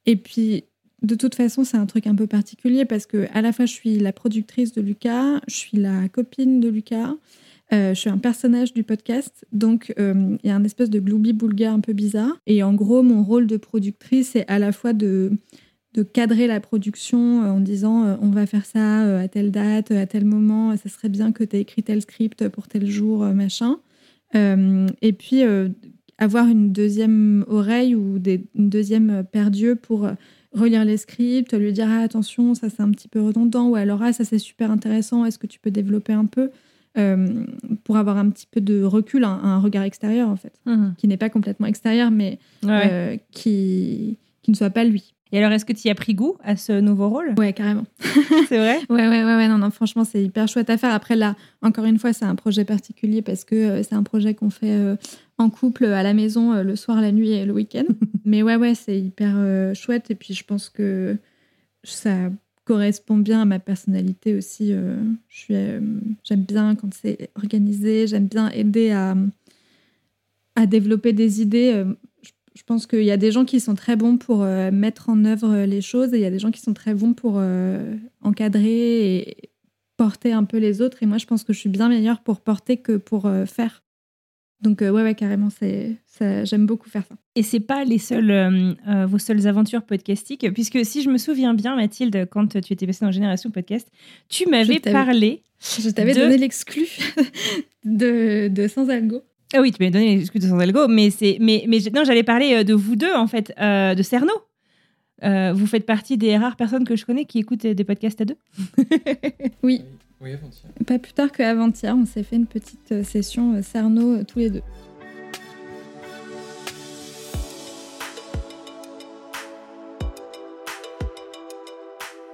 Et 0.05 0.15
puis, 0.15 0.65
de 1.01 1.15
toute 1.15 1.33
façon, 1.33 1.63
c'est 1.63 1.77
un 1.77 1.87
truc 1.87 2.05
un 2.05 2.15
peu 2.15 2.27
particulier 2.27 2.85
parce 2.85 3.07
que 3.07 3.27
à 3.33 3.41
la 3.41 3.51
fois, 3.53 3.65
je 3.65 3.73
suis 3.73 3.97
la 3.97 4.13
productrice 4.13 4.71
de 4.71 4.81
Lucas, 4.81 5.41
je 5.47 5.55
suis 5.55 5.77
la 5.77 6.07
copine 6.09 6.59
de 6.59 6.69
Lucas. 6.69 7.15
Euh, 7.73 7.93
je 7.93 7.99
suis 8.01 8.09
un 8.09 8.17
personnage 8.17 8.73
du 8.73 8.83
podcast, 8.83 9.45
donc 9.53 9.93
euh, 9.97 10.37
il 10.43 10.47
y 10.47 10.51
a 10.51 10.55
un 10.55 10.63
espèce 10.63 10.89
de 10.89 10.99
gloubi-boulga 10.99 11.71
un 11.71 11.79
peu 11.79 11.93
bizarre. 11.93 12.37
Et 12.45 12.63
en 12.63 12.73
gros, 12.73 13.01
mon 13.01 13.23
rôle 13.23 13.47
de 13.47 13.55
productrice, 13.55 14.31
c'est 14.31 14.45
à 14.47 14.59
la 14.59 14.73
fois 14.73 14.91
de, 14.91 15.31
cadrer 16.13 16.47
la 16.47 16.59
production 16.59 17.43
euh, 17.43 17.49
en 17.49 17.59
disant 17.61 18.17
on 18.21 18.29
va 18.29 18.45
faire 18.45 18.65
ça 18.65 19.19
à 19.19 19.27
telle 19.27 19.51
date, 19.51 19.91
à 19.91 20.05
tel 20.05 20.25
moment, 20.25 20.75
ça 20.75 20.89
serait 20.89 21.09
bien 21.09 21.31
que 21.31 21.43
tu 21.43 21.55
aies 21.55 21.61
écrit 21.61 21.83
tel 21.83 22.01
script 22.01 22.49
pour 22.49 22.67
tel 22.67 22.87
jour, 22.87 23.25
machin. 23.25 23.77
Et 24.33 25.13
puis 25.13 25.41
avoir 26.17 26.47
une 26.47 26.71
deuxième 26.71 27.43
oreille 27.47 27.95
ou 27.95 28.21
une 28.55 28.69
deuxième 28.69 29.23
paire 29.31 29.51
d'yeux 29.51 29.75
pour 29.75 30.09
relire 30.53 30.85
les 30.85 30.97
scripts, 30.97 31.53
lui 31.53 31.73
dire 31.73 31.87
ah, 31.89 31.99
attention, 31.99 32.53
ça 32.53 32.69
c'est 32.69 32.81
un 32.81 32.91
petit 32.91 33.07
peu 33.07 33.21
redondant, 33.21 33.69
ou 33.69 33.75
alors 33.75 34.01
ah, 34.01 34.13
ça 34.13 34.23
c'est 34.23 34.39
super 34.39 34.71
intéressant, 34.71 35.25
est-ce 35.25 35.39
que 35.39 35.47
tu 35.47 35.59
peux 35.59 35.71
développer 35.71 36.13
un 36.13 36.25
peu? 36.25 36.49
Euh, 36.97 37.45
pour 37.85 37.95
avoir 37.95 38.17
un 38.17 38.29
petit 38.29 38.47
peu 38.51 38.59
de 38.59 38.83
recul, 38.83 39.23
un, 39.23 39.29
un 39.43 39.59
regard 39.59 39.83
extérieur 39.83 40.27
en 40.27 40.35
fait, 40.35 40.51
Mhm. 40.65 40.93
qui 40.97 41.07
n'est 41.07 41.15
pas 41.17 41.29
complètement 41.29 41.67
extérieur, 41.67 42.11
mais 42.11 42.37
Ouais. 42.63 42.89
euh, 42.91 43.17
qui, 43.31 44.17
qui 44.41 44.51
ne 44.51 44.55
soit 44.57 44.69
pas 44.71 44.83
lui. 44.83 45.13
Et 45.31 45.37
alors, 45.37 45.53
est-ce 45.53 45.63
que 45.63 45.71
tu 45.71 45.87
y 45.87 45.89
as 45.91 45.95
pris 45.95 46.13
goût 46.13 46.35
à 46.43 46.57
ce 46.57 46.81
nouveau 46.81 47.07
rôle? 47.07 47.33
Ouais, 47.37 47.53
carrément. 47.53 47.85
C'est 48.49 48.57
vrai? 48.57 48.79
Ouais, 48.89 49.07
ouais, 49.07 49.23
ouais, 49.23 49.35
ouais, 49.37 49.47
non, 49.47 49.57
non, 49.57 49.69
franchement, 49.71 50.03
c'est 50.03 50.21
hyper 50.21 50.49
chouette 50.49 50.69
à 50.69 50.77
faire. 50.77 50.93
Après, 50.93 51.15
là, 51.15 51.37
encore 51.61 51.85
une 51.85 51.97
fois, 51.97 52.11
c'est 52.11 52.25
un 52.25 52.35
projet 52.35 52.65
particulier 52.65 53.21
parce 53.21 53.45
que 53.45 53.55
euh, 53.55 53.83
c'est 53.83 53.95
un 53.95 54.03
projet 54.03 54.33
qu'on 54.33 54.49
fait 54.49 54.71
euh, 54.77 54.97
en 55.37 55.49
couple 55.49 55.85
à 55.85 56.03
la 56.03 56.13
maison 56.13 56.51
euh, 56.51 56.63
le 56.63 56.75
soir, 56.75 56.99
la 56.99 57.13
nuit 57.13 57.31
et 57.31 57.45
le 57.45 57.53
week-end. 57.53 57.85
Mais 58.25 58.43
ouais, 58.43 58.57
ouais, 58.57 58.75
c'est 58.75 58.99
hyper 58.99 59.37
chouette. 59.73 60.11
Et 60.11 60.15
puis, 60.15 60.33
je 60.33 60.43
pense 60.43 60.67
que 60.67 61.15
ça 61.85 62.29
correspond 62.71 63.17
bien 63.17 63.41
à 63.41 63.45
ma 63.45 63.59
personnalité 63.59 64.33
aussi. 64.33 64.71
euh, 64.71 64.95
euh, 65.49 65.81
j'aime 66.23 66.43
bien 66.43 66.75
quand 66.75 66.93
c'est 66.93 67.29
organisé, 67.35 68.07
j'aime 68.07 68.27
bien 68.27 68.49
aider 68.51 68.91
à, 68.91 69.13
à 70.55 70.65
développer 70.65 71.11
des 71.11 71.41
idées. 71.41 71.73
Euh, 71.73 71.93
je, 72.55 72.63
pense 72.63 72.87
qu'il 72.87 73.03
y 73.03 73.11
a 73.11 73.17
des 73.17 73.29
gens 73.29 73.43
qui 73.43 73.59
sont 73.59 73.75
très 73.75 73.97
bons 73.97 74.17
pour 74.17 74.45
mettre 74.45 75.09
en 75.09 75.25
œuvre 75.25 75.65
les 75.65 75.81
choses 75.81 76.13
et 76.13 76.17
il 76.17 76.21
y 76.21 76.25
a 76.25 76.31
des 76.31 76.39
gens 76.39 76.51
qui 76.51 76.61
sont 76.61 76.73
très 76.73 76.93
bons 76.93 77.13
pour 77.13 77.41
encadrer 78.21 79.17
et 79.17 79.37
porter 79.97 80.31
un 80.31 80.45
peu 80.45 80.57
les 80.57 80.81
autres. 80.81 81.03
Et 81.03 81.05
moi, 81.05 81.17
je 81.17 81.25
pense 81.25 81.43
que 81.43 81.51
je 81.51 81.59
suis 81.59 81.69
bien 81.69 81.89
meilleure 81.89 82.21
pour 82.21 82.39
porter 82.39 82.77
que 82.77 82.95
pour 82.95 83.29
faire. 83.47 83.83
Donc, 84.61 84.81
euh, 84.81 84.91
ouais, 84.91 85.01
ouais, 85.01 85.15
carrément, 85.15 85.49
c'est, 85.49 85.95
ça, 86.05 86.43
j'aime 86.45 86.65
beaucoup 86.67 86.87
faire 86.89 87.03
ça. 87.07 87.15
Et 87.35 87.41
c'est 87.43 87.59
pas 87.59 87.83
les 87.83 87.97
seules, 87.97 88.29
euh, 88.29 88.73
euh, 88.87 89.05
vos 89.07 89.17
seules 89.17 89.47
aventures 89.47 89.81
podcastiques, 89.83 90.51
puisque 90.53 90.85
si 90.85 91.01
je 91.01 91.09
me 91.09 91.17
souviens 91.17 91.53
bien, 91.55 91.75
Mathilde, 91.75 92.27
quand 92.29 92.47
tu 92.47 92.73
étais 92.73 92.85
passée 92.85 93.03
dans 93.03 93.11
Génération 93.11 93.49
Podcast, 93.49 93.87
tu 94.29 94.47
m'avais 94.47 94.79
parlé. 94.79 95.41
Je 95.79 95.89
t'avais 95.89 96.13
de- 96.13 96.19
donné 96.19 96.37
l'exclu 96.37 96.85
de, 97.85 98.47
de 98.49 98.67
Sans 98.67 98.89
Algo. 98.89 99.21
Ah 99.53 99.61
oui, 99.61 99.71
tu 99.71 99.77
m'avais 99.81 99.91
donné 99.91 100.15
l'excuse 100.15 100.41
de 100.41 100.47
Sans 100.47 100.59
Algo, 100.59 100.87
mais 100.87 101.09
c'est, 101.09 101.37
mais, 101.41 101.65
mais 101.67 101.79
non, 101.93 102.03
j'allais 102.03 102.23
parler 102.23 102.63
de 102.63 102.73
vous 102.73 102.95
deux 102.95 103.13
en 103.13 103.27
fait, 103.27 103.53
euh, 103.59 103.95
de 103.95 104.03
Cerno. 104.03 104.31
Euh, 105.23 105.53
vous 105.53 105.67
faites 105.67 105.85
partie 105.85 106.17
des 106.17 106.35
rares 106.37 106.55
personnes 106.55 106.83
que 106.83 106.95
je 106.95 107.05
connais 107.05 107.25
qui 107.25 107.37
écoutent 107.39 107.65
des 107.67 107.83
podcasts 107.83 108.21
à 108.21 108.25
deux. 108.25 108.37
Oui, 109.63 109.81
Oui, 110.21 110.33
avant-hier. 110.33 110.71
pas 110.85 110.99
plus 110.99 111.13
tard 111.13 111.31
qu'avant-hier, 111.31 111.95
on 111.95 112.05
s'est 112.05 112.23
fait 112.23 112.35
une 112.35 112.45
petite 112.45 112.91
euh, 112.91 113.03
session 113.03 113.55
euh, 113.55 113.61
Cerno 113.63 114.17
euh, 114.17 114.23
tous 114.23 114.39
les 114.39 114.49
deux. 114.51 114.61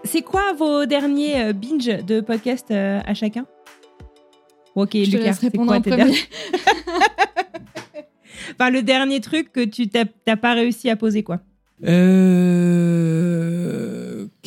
C'est 0.03 0.21
quoi 0.21 0.53
vos 0.53 0.85
derniers 0.85 1.41
euh, 1.45 1.53
binge 1.53 2.03
de 2.05 2.21
podcast 2.21 2.67
euh, 2.71 2.99
à 3.05 3.13
chacun? 3.13 3.45
Ok, 4.75 4.91
Je 4.93 5.17
Lucas, 5.17 5.33
c'est 5.33 5.55
quoi 5.55 5.79
tes 5.81 5.89
derniers 5.95 6.13
Enfin, 8.59 8.69
le 8.69 8.81
dernier 8.81 9.19
truc 9.19 9.51
que 9.51 9.63
tu 9.65 9.87
t'as 9.89 10.05
t'as 10.25 10.37
pas 10.37 10.53
réussi 10.53 10.89
à 10.89 10.95
poser, 10.95 11.21
quoi? 11.23 11.41
Euh, 11.85 13.16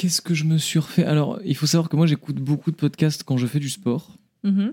Qu'est-ce 0.01 0.22
que 0.22 0.32
je 0.32 0.44
me 0.44 0.57
suis 0.57 0.78
refait? 0.78 1.05
Alors, 1.05 1.38
il 1.44 1.55
faut 1.55 1.66
savoir 1.66 1.90
que 1.90 1.96
moi, 1.96 2.07
j'écoute 2.07 2.36
beaucoup 2.36 2.70
de 2.70 2.76
podcasts 2.76 3.22
quand 3.22 3.36
je 3.36 3.46
fais 3.46 3.59
du 3.59 3.68
sport. 3.68 4.16
Mhm. 4.44 4.72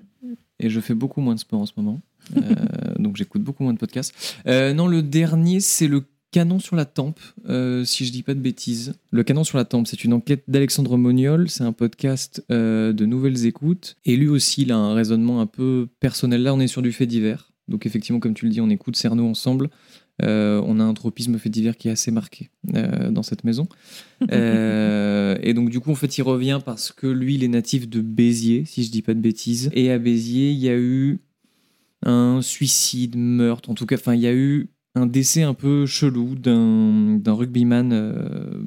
Et 0.62 0.70
je 0.70 0.80
fais 0.80 0.94
beaucoup 0.94 1.20
moins 1.20 1.36
de 1.36 1.40
sport 1.42 1.60
en 1.60 1.66
ce 1.66 1.74
moment. 1.76 2.00
Euh, 2.38 2.40
donc, 2.98 3.18
j'écoute 3.18 3.44
beaucoup 3.44 3.64
moins 3.64 3.74
de 3.74 3.78
podcasts. 3.78 4.14
Euh, 4.48 4.74
non, 4.74 4.88
le 4.88 5.02
dernier, 5.02 5.60
c'est 5.60 5.90
le 5.90 6.06
Canon 6.32 6.60
sur 6.60 6.78
la 6.78 6.86
tempe, 6.86 7.20
euh, 7.50 7.84
si 7.84 8.06
je 8.06 8.14
dis 8.14 8.24
pas 8.24 8.36
de 8.36 8.40
bêtises. 8.40 8.94
Le 9.12 9.24
Canon 9.24 9.44
sur 9.44 9.58
la 9.58 9.66
tempe, 9.66 9.88
c'est 9.88 10.06
une 10.06 10.14
enquête 10.14 10.46
d'Alexandre 10.48 10.96
Moniol. 10.96 11.50
C'est 11.50 11.66
un 11.66 11.74
podcast 11.74 12.42
euh, 12.50 12.94
de 12.94 13.06
nouvelles 13.06 13.46
écoutes. 13.46 13.98
Et 14.06 14.16
lui 14.16 14.30
aussi, 14.30 14.62
il 14.62 14.72
a 14.72 14.78
un 14.78 14.94
raisonnement 14.94 15.42
un 15.42 15.46
peu 15.46 15.90
personnel. 16.00 16.44
Là, 16.44 16.54
on 16.54 16.62
est 16.62 16.68
sur 16.68 16.82
du 16.82 16.94
fait 16.94 17.06
divers. 17.06 17.52
Donc, 17.68 17.86
effectivement, 17.86 18.22
comme 18.22 18.34
tu 18.34 18.46
le 18.46 18.52
dis, 18.52 18.62
on 18.62 18.70
écoute 18.70 18.96
Cerno 18.96 19.28
ensemble. 19.28 19.72
Euh, 20.24 20.62
on 20.66 20.80
a 20.80 20.84
un 20.84 20.94
tropisme 20.96 21.38
fait 21.38 21.50
divers 21.50 21.78
qui 21.78 21.90
est 21.90 21.92
assez 21.92 22.10
marqué 22.10 22.50
euh, 22.76 23.12
dans 23.12 23.22
cette 23.24 23.44
maison. 23.44 23.68
Euh, 24.32 25.38
et 25.42 25.54
donc, 25.54 25.70
du 25.70 25.80
coup, 25.80 25.92
en 25.92 25.96
fait, 25.96 26.18
il 26.18 26.24
revient 26.24 26.60
parce 26.66 26.92
que 26.92 27.08
lui, 27.08 27.36
il 27.36 27.44
est 27.44 27.48
natif 27.48 27.88
de 27.88 28.02
Béziers, 28.02 28.64
si 28.66 28.84
je 28.84 28.92
dis 28.92 29.02
pas 29.02 29.14
de 29.14 29.20
bêtises. 29.20 29.70
Et 29.74 29.92
à 29.92 30.00
Béziers, 30.00 30.52
il 30.52 30.58
y 30.60 30.70
a 30.70 30.78
eu 30.78 31.20
un 32.04 32.42
suicide, 32.42 33.16
meurtre, 33.16 33.70
en 33.70 33.74
tout 33.74 33.86
cas, 33.86 33.96
enfin, 33.96 34.16
il 34.16 34.22
y 34.22 34.28
a 34.28 34.34
eu 34.34 34.70
un 34.96 35.06
décès 35.06 35.44
un 35.44 35.54
peu 35.54 35.86
chelou 35.86 36.34
d'un 36.36 37.34
rugbyman 37.34 37.92
euh, 37.94 38.64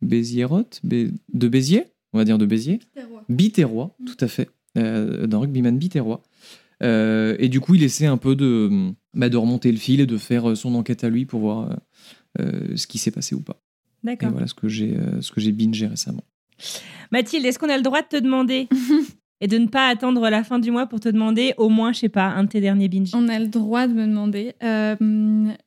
béziérote, 0.00 0.80
Bé- 0.82 1.10
de 1.32 1.48
Béziers, 1.48 1.84
on 2.12 2.18
va 2.18 2.24
dire 2.24 2.38
de 2.38 2.46
Béziers. 2.46 2.80
Biterrois, 3.28 3.96
tout 4.04 4.16
à 4.20 4.28
fait. 4.28 4.50
Euh, 4.78 5.26
d'un 5.26 5.38
rugbyman 5.38 5.76
biterrois. 5.78 6.22
Euh, 6.82 7.36
et 7.38 7.48
du 7.48 7.60
coup, 7.60 7.74
il 7.74 7.82
essaie 7.82 8.06
un 8.06 8.16
peu 8.16 8.34
de, 8.34 8.92
bah, 9.14 9.28
de 9.28 9.36
remonter 9.36 9.70
le 9.70 9.78
fil 9.78 10.00
et 10.00 10.06
de 10.06 10.18
faire 10.18 10.50
euh, 10.50 10.54
son 10.54 10.74
enquête 10.74 11.04
à 11.04 11.08
lui 11.08 11.26
pour 11.26 11.40
voir 11.40 11.78
euh, 12.40 12.76
ce 12.76 12.86
qui 12.86 12.98
s'est 12.98 13.10
passé 13.10 13.34
ou 13.34 13.40
pas. 13.40 13.60
Et 14.04 14.06
D'accord. 14.08 14.30
voilà 14.30 14.46
ce 14.48 14.54
que 14.54 14.68
j'ai 14.68 14.96
ce 15.20 15.30
que 15.30 15.40
j'ai 15.40 15.52
bingé 15.52 15.86
récemment. 15.86 16.24
Mathilde, 17.12 17.46
est-ce 17.46 17.58
qu'on 17.58 17.68
a 17.68 17.76
le 17.76 17.82
droit 17.82 18.02
de 18.02 18.08
te 18.08 18.16
demander 18.16 18.68
et 19.40 19.46
de 19.46 19.58
ne 19.58 19.68
pas 19.68 19.86
attendre 19.86 20.28
la 20.28 20.42
fin 20.42 20.58
du 20.58 20.72
mois 20.72 20.86
pour 20.86 20.98
te 20.98 21.08
demander 21.08 21.54
au 21.56 21.68
moins, 21.68 21.92
je 21.92 22.00
sais 22.00 22.08
pas, 22.08 22.26
un 22.26 22.42
de 22.44 22.48
tes 22.48 22.60
derniers 22.60 22.88
binges? 22.88 23.12
On 23.14 23.28
a 23.28 23.38
le 23.38 23.46
droit 23.46 23.86
de 23.86 23.92
me 23.92 24.04
demander. 24.06 24.54
Euh, 24.64 24.96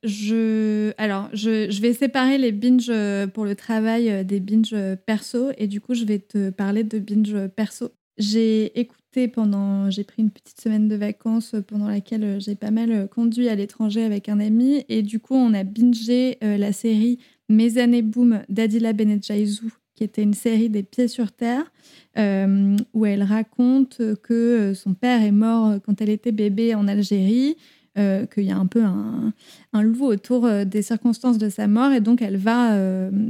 je, 0.03 0.91
alors, 0.97 1.29
je, 1.31 1.69
je 1.69 1.81
vais 1.81 1.93
séparer 1.93 2.37
les 2.37 2.51
binges 2.51 2.91
pour 3.33 3.45
le 3.45 3.55
travail 3.55 4.25
des 4.25 4.41
binges 4.41 4.75
perso 5.05 5.51
et 5.57 5.67
du 5.67 5.79
coup, 5.79 5.93
je 5.93 6.03
vais 6.03 6.19
te 6.19 6.49
parler 6.49 6.83
de 6.83 6.99
binges 6.99 7.47
perso. 7.55 7.91
J'ai 8.17 8.77
écouté 8.79 9.04
pendant, 9.31 9.89
j'ai 9.89 10.03
pris 10.03 10.21
une 10.21 10.29
petite 10.29 10.59
semaine 10.59 10.87
de 10.87 10.95
vacances 10.95 11.53
euh, 11.53 11.61
pendant 11.61 11.87
laquelle 11.87 12.23
euh, 12.23 12.39
j'ai 12.39 12.55
pas 12.55 12.71
mal 12.71 12.91
euh, 12.91 13.07
conduit 13.07 13.49
à 13.49 13.55
l'étranger 13.55 14.03
avec 14.03 14.29
un 14.29 14.39
ami 14.39 14.85
et 14.89 15.01
du 15.01 15.19
coup, 15.19 15.35
on 15.35 15.53
a 15.53 15.63
bingé 15.63 16.37
la 16.41 16.71
série 16.71 17.19
Mes 17.49 17.77
années 17.77 18.01
boom 18.01 18.41
d'Adila 18.49 18.93
Benedjaizou 18.93 19.71
qui 19.95 20.03
était 20.03 20.23
une 20.23 20.33
série 20.33 20.69
des 20.69 20.83
pieds 20.83 21.07
sur 21.07 21.31
terre, 21.31 21.71
où 22.17 23.05
elle 23.05 23.23
raconte 23.23 24.01
que 24.23 24.73
son 24.75 24.93
père 24.93 25.21
est 25.21 25.31
mort 25.31 25.75
quand 25.85 26.01
elle 26.01 26.09
était 26.09 26.33
bébé 26.33 26.75
en 26.75 26.85
Algérie, 26.89 27.55
qu'il 27.95 28.43
y 28.43 28.51
a 28.51 28.57
un 28.57 28.65
peu 28.65 28.83
un, 28.83 29.81
loup 29.81 30.03
autour 30.03 30.49
des 30.65 30.81
circonstances 30.81 31.37
de 31.37 31.47
sa 31.47 31.67
mort, 31.67 31.93
et 31.93 32.01
donc 32.01 32.21
elle 32.21 32.35
va, 32.35 32.71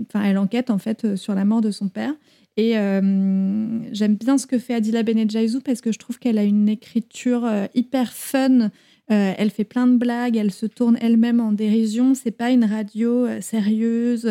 enfin, 0.10 0.24
elle 0.24 0.40
enquête 0.40 0.72
en 0.72 0.80
fait 0.80 1.16
sur 1.16 1.36
la 1.36 1.46
mort 1.46 1.62
de 1.62 1.70
son 1.70 1.88
père. 1.88 2.16
Et 2.58 2.78
euh, 2.78 3.80
j'aime 3.92 4.16
bien 4.16 4.38
ce 4.38 4.48
que 4.48 4.58
fait 4.58 4.76
Adila 4.76 5.04
Benedjaizou 5.04 5.60
parce 5.60 5.82
que 5.82 5.92
je 5.92 6.00
trouve 6.00 6.20
qu'elle 6.20 6.38
a 6.38 6.44
une 6.44 6.70
écriture 6.70 7.46
euh, 7.46 7.66
hyper 7.74 8.14
fun. 8.14 8.70
Euh, 9.12 9.34
elle 9.38 9.50
fait 9.52 9.66
plein 9.66 9.88
de 9.88 9.98
blagues, 9.98 10.38
elle 10.38 10.52
se 10.52 10.66
tourne 10.66 10.98
elle-même 11.02 11.40
en 11.40 11.52
dérision. 11.52 12.14
C'est 12.16 12.32
pas 12.32 12.52
une 12.52 12.64
radio 12.64 13.28
sérieuse, 13.42 14.26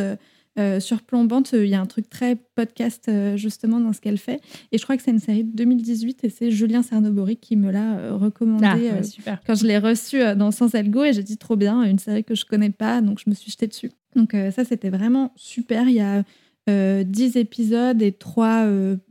euh, 0.58 0.80
surplombante. 0.80 1.52
Il 1.52 1.66
y 1.66 1.74
a 1.74 1.80
un 1.80 1.86
truc 1.86 2.08
très 2.08 2.36
podcast 2.54 3.10
justement 3.36 3.78
dans 3.78 3.92
ce 3.92 4.00
qu'elle 4.00 4.18
fait. 4.18 4.40
Et 4.72 4.78
je 4.78 4.82
crois 4.84 4.96
que 4.96 5.02
c'est 5.02 5.10
une 5.10 5.20
série 5.20 5.44
de 5.44 5.54
2018 5.54 6.24
et 6.24 6.30
c'est 6.30 6.50
Julien 6.50 6.82
Cernobori 6.82 7.36
qui 7.36 7.56
me 7.56 7.70
l'a 7.70 8.14
recommandé 8.14 8.66
Ah, 8.66 8.76
ouais, 8.76 9.02
super. 9.02 9.40
quand 9.46 9.54
je 9.54 9.66
l'ai 9.66 9.78
reçu 9.78 10.20
euh, 10.22 10.34
dans 10.34 10.50
Sans 10.50 10.74
Algo 10.74 11.04
et 11.04 11.12
j'ai 11.12 11.22
dit 11.22 11.36
trop 11.36 11.56
bien, 11.56 11.82
une 11.82 11.98
série 11.98 12.24
que 12.24 12.34
je 12.34 12.44
connais 12.46 12.70
pas, 12.70 13.00
donc 13.00 13.20
je 13.22 13.28
me 13.28 13.34
suis 13.34 13.50
jetée 13.52 13.66
dessus. 13.66 13.90
Donc 14.16 14.36
ça 14.54 14.64
c'était 14.64 14.90
vraiment 14.90 15.32
super. 15.34 15.88
Il 15.88 15.96
y 15.96 16.00
a 16.00 16.22
10 16.68 17.36
épisodes 17.36 18.00
et 18.02 18.12
3 18.12 18.66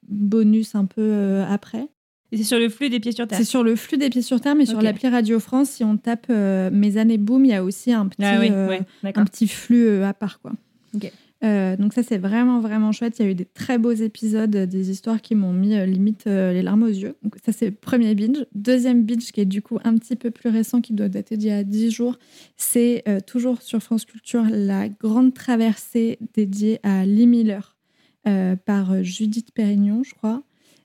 bonus 0.07 0.75
un 0.75 0.85
peu 0.85 1.01
euh, 1.01 1.45
après. 1.47 1.87
Et 2.31 2.37
c'est 2.37 2.43
sur 2.43 2.57
le 2.57 2.67
flux 2.67 2.89
des 2.89 2.99
pieds 2.99 3.11
sur 3.11 3.27
terre. 3.27 3.37
C'est 3.37 3.43
sur 3.43 3.63
le 3.63 3.75
flux 3.75 3.97
des 3.97 4.09
pieds 4.09 4.23
sur 4.23 4.41
terre, 4.41 4.55
mais 4.55 4.65
sur 4.65 4.81
l'appli 4.81 5.07
Radio 5.07 5.39
France, 5.39 5.69
si 5.69 5.83
on 5.83 5.97
tape 5.97 6.25
euh, 6.31 6.71
Mes 6.73 6.97
années 6.97 7.19
boom, 7.19 7.45
il 7.45 7.51
y 7.51 7.53
a 7.53 7.63
aussi 7.63 7.93
un 7.93 8.07
petit, 8.07 8.25
Ah 8.25 8.37
oui, 8.39 8.49
euh, 8.51 8.67
ouais, 8.69 8.81
d'accord. 9.03 9.21
un 9.21 9.25
petit 9.25 9.47
flux 9.47 9.85
euh, 9.85 10.07
à 10.07 10.15
part. 10.15 10.39
Quoi. 10.41 10.53
Euh, 11.43 11.75
donc 11.75 11.93
ça, 11.93 12.03
c'est 12.03 12.17
vraiment, 12.17 12.59
vraiment 12.61 12.91
chouette. 12.91 13.19
Il 13.19 13.25
y 13.25 13.27
a 13.27 13.31
eu 13.31 13.35
des 13.35 13.45
très 13.45 13.77
beaux 13.77 13.91
épisodes, 13.91 14.55
euh, 14.55 14.65
des 14.65 14.91
histoires 14.91 15.21
qui 15.21 15.35
m'ont 15.35 15.51
mis 15.51 15.75
euh, 15.75 15.85
limite 15.85 16.25
les 16.25 16.61
larmes 16.61 16.83
aux 16.83 16.87
yeux. 16.87 17.15
Donc 17.21 17.35
ça, 17.43 17.51
c'est 17.51 17.65
le 17.65 17.71
premier 17.73 18.15
binge. 18.15 18.45
Deuxième 18.55 19.03
binge, 19.03 19.31
qui 19.31 19.41
est 19.41 19.45
du 19.45 19.61
coup 19.61 19.77
un 19.83 19.97
petit 19.97 20.15
peu 20.15 20.31
plus 20.31 20.49
récent, 20.49 20.81
qui 20.81 20.93
doit 20.93 21.09
dater 21.09 21.35
d'il 21.35 21.49
y 21.49 21.51
a 21.51 21.63
10 21.63 21.91
jours, 21.91 22.17
c'est 22.55 23.03
toujours 23.25 23.61
sur 23.61 23.81
France 23.81 24.05
Culture, 24.05 24.45
la 24.49 24.89
grande 24.89 25.33
traversée 25.33 26.17
dédiée 26.33 26.79
à 26.83 27.05
Lee 27.05 27.27
Miller 27.27 27.75
par 28.65 29.03
Judith 29.03 29.51
Pérignon, 29.53 30.03
je 30.03 30.13
crois. 30.13 30.43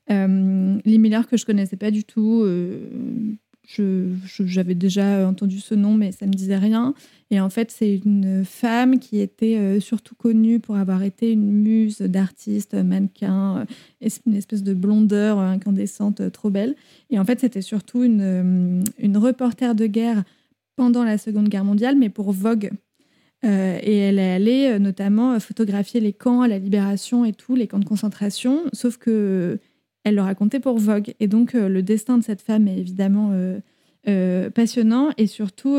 Lee 0.09 0.99
Miller 0.99 1.27
que 1.27 1.37
je 1.37 1.47
connaissais 1.47 1.77
pas 1.77 1.91
du 1.91 2.05
tout. 2.05 2.45
Euh, 3.79 4.15
J'avais 4.25 4.75
déjà 4.75 5.29
entendu 5.29 5.61
ce 5.61 5.75
nom, 5.75 5.95
mais 5.95 6.13
ça 6.13 6.27
me 6.27 6.33
disait 6.33 6.57
rien. 6.57 6.95
Et 7.31 7.41
en 7.41 7.51
fait, 7.51 7.71
c'est 7.71 7.97
une 8.05 8.45
femme 8.45 8.99
qui 8.99 9.21
était 9.21 9.57
euh, 9.57 9.81
surtout 9.81 10.15
connue 10.15 10.61
pour 10.61 10.77
avoir 10.77 11.03
été 11.03 11.33
une 11.33 11.51
muse 11.51 11.99
d'artiste, 11.99 12.75
mannequin, 12.75 13.59
euh, 13.59 13.65
et 14.01 14.09
c'est 14.09 14.23
une 14.27 14.37
espèce 14.37 14.63
de 14.63 14.75
blondeur 14.75 15.39
euh, 15.39 15.51
incandescente, 15.51 16.21
euh, 16.21 16.31
trop 16.31 16.51
belle. 16.51 16.75
Et 17.11 17.19
en 17.19 17.25
fait, 17.25 17.41
c'était 17.41 17.63
surtout 17.63 18.05
une, 18.05 18.21
euh, 18.23 18.83
une 18.99 19.17
reporter 19.17 19.75
de 19.75 19.87
guerre 19.87 20.25
pendant 20.77 21.05
la 21.05 21.19
Seconde 21.19 21.49
Guerre 21.49 21.65
mondiale, 21.65 21.97
mais 21.97 22.09
pour 22.09 22.33
Vogue. 22.33 22.71
Euh, 23.45 23.79
et 23.83 23.97
elle 23.97 24.19
est 24.19 24.33
allée 24.33 24.67
euh, 24.67 24.79
notamment 24.81 25.33
euh, 25.33 25.39
photographier 25.39 26.01
les 26.01 26.13
camps, 26.13 26.45
la 26.45 26.59
libération 26.59 27.25
et 27.25 27.33
tout, 27.33 27.55
les 27.55 27.69
camps 27.69 27.79
de 27.79 27.85
concentration, 27.85 28.63
sauf 28.73 28.97
que 28.97 29.11
euh, 29.11 29.57
elle 30.05 30.15
le 30.15 30.23
racontait 30.23 30.61
pour 30.61 30.79
Vogue. 30.79 31.15
Et 31.21 31.27
donc, 31.27 31.55
euh, 31.55 31.69
le 31.69 31.83
destin 31.83 32.19
de 32.19 32.25
cette 32.25 32.41
femme 32.41 32.69
est 32.69 32.79
évidemment 32.79 33.31
euh, 33.33 33.59
euh, 34.09 34.51
passionnant. 34.51 35.11
Et 35.19 35.27
surtout, 35.27 35.79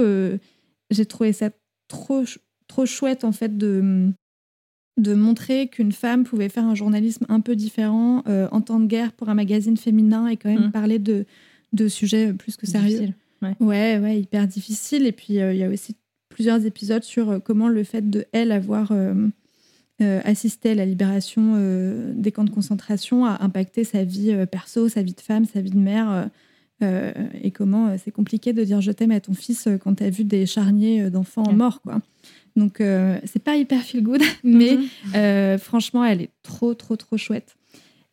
j'ai 0.92 1.06
trouvé 1.06 1.34
ça 1.34 1.50
trop, 1.88 2.24
trop 2.68 2.86
chouette, 2.86 3.24
en 3.24 3.32
fait, 3.32 3.58
de, 3.58 4.10
de 4.98 5.14
montrer 5.14 5.68
qu'une 5.68 5.92
femme 5.92 6.24
pouvait 6.24 6.50
faire 6.50 6.66
un 6.66 6.76
journalisme 6.76 7.26
un 7.30 7.40
peu 7.40 7.56
différent 7.56 8.24
euh, 8.28 8.48
en 8.52 8.62
temps 8.62 8.80
de 8.80 8.86
guerre 8.86 9.14
pour 9.14 9.30
un 9.30 9.34
magazine 9.34 9.78
féminin 9.78 10.28
et 10.28 10.38
quand 10.38 10.50
même 10.50 10.68
Mm. 10.68 10.72
parler 10.72 11.00
de, 11.00 11.26
de 11.74 11.88
sujets 11.88 12.34
plus 12.34 12.58
que 12.58 12.68
sérieux. 12.68 13.14
Ouais. 13.42 13.56
ouais, 13.62 14.00
ouais, 14.00 14.20
hyper 14.20 14.46
difficile. 14.48 15.06
Et 15.08 15.14
puis, 15.14 15.40
euh, 15.40 15.54
il 15.54 15.60
y 15.60 15.64
a 15.64 15.70
aussi 15.70 15.96
plusieurs 16.28 16.66
épisodes 16.66 17.04
sur 17.04 17.30
euh, 17.30 17.40
comment 17.40 17.70
le 17.70 17.84
fait 17.86 18.10
de 18.10 18.26
elle 18.34 18.52
avoir 18.52 18.92
euh, 20.02 20.22
assisté 20.24 20.72
à 20.72 20.76
la 20.76 20.86
libération 20.86 21.54
euh, 21.58 22.14
des 22.16 22.32
camps 22.32 22.44
de 22.46 22.50
concentration 22.50 23.26
a 23.26 23.44
impacté 23.44 23.84
sa 23.84 24.04
vie 24.04 24.32
euh, 24.32 24.46
perso, 24.46 24.90
sa 24.90 25.02
vie 25.02 25.14
de 25.14 25.22
femme, 25.22 25.46
sa 25.46 25.62
vie 25.62 25.72
de 25.72 25.78
mère. 25.78 26.30
euh, 26.82 27.12
et 27.44 27.52
comment 27.52 27.88
euh, 27.88 27.96
c'est 28.04 28.12
compliqué 28.12 28.54
de 28.54 28.64
dire 28.64 28.80
je 28.80 28.92
t'aime 28.94 29.12
à 29.12 29.20
ton 29.20 29.34
fils 29.34 29.68
euh, 29.68 29.78
quand 29.78 29.96
tu 29.96 30.04
as 30.04 30.10
vu 30.10 30.24
des 30.24 30.46
charniers 30.46 31.10
d'enfants 31.10 31.52
morts. 31.52 31.82
Quoi. 31.82 32.02
Donc, 32.56 32.82
c'est 33.26 33.44
pas 33.44 33.56
hyper 33.56 33.82
feel 33.84 34.04
good, 34.04 34.22
mais 34.44 34.78
Mhm. 35.14 35.58
franchement, 35.60 36.04
elle 36.04 36.22
est 36.22 36.32
trop, 36.44 36.74
trop, 36.74 36.96
trop 36.98 37.16
chouette. 37.18 37.56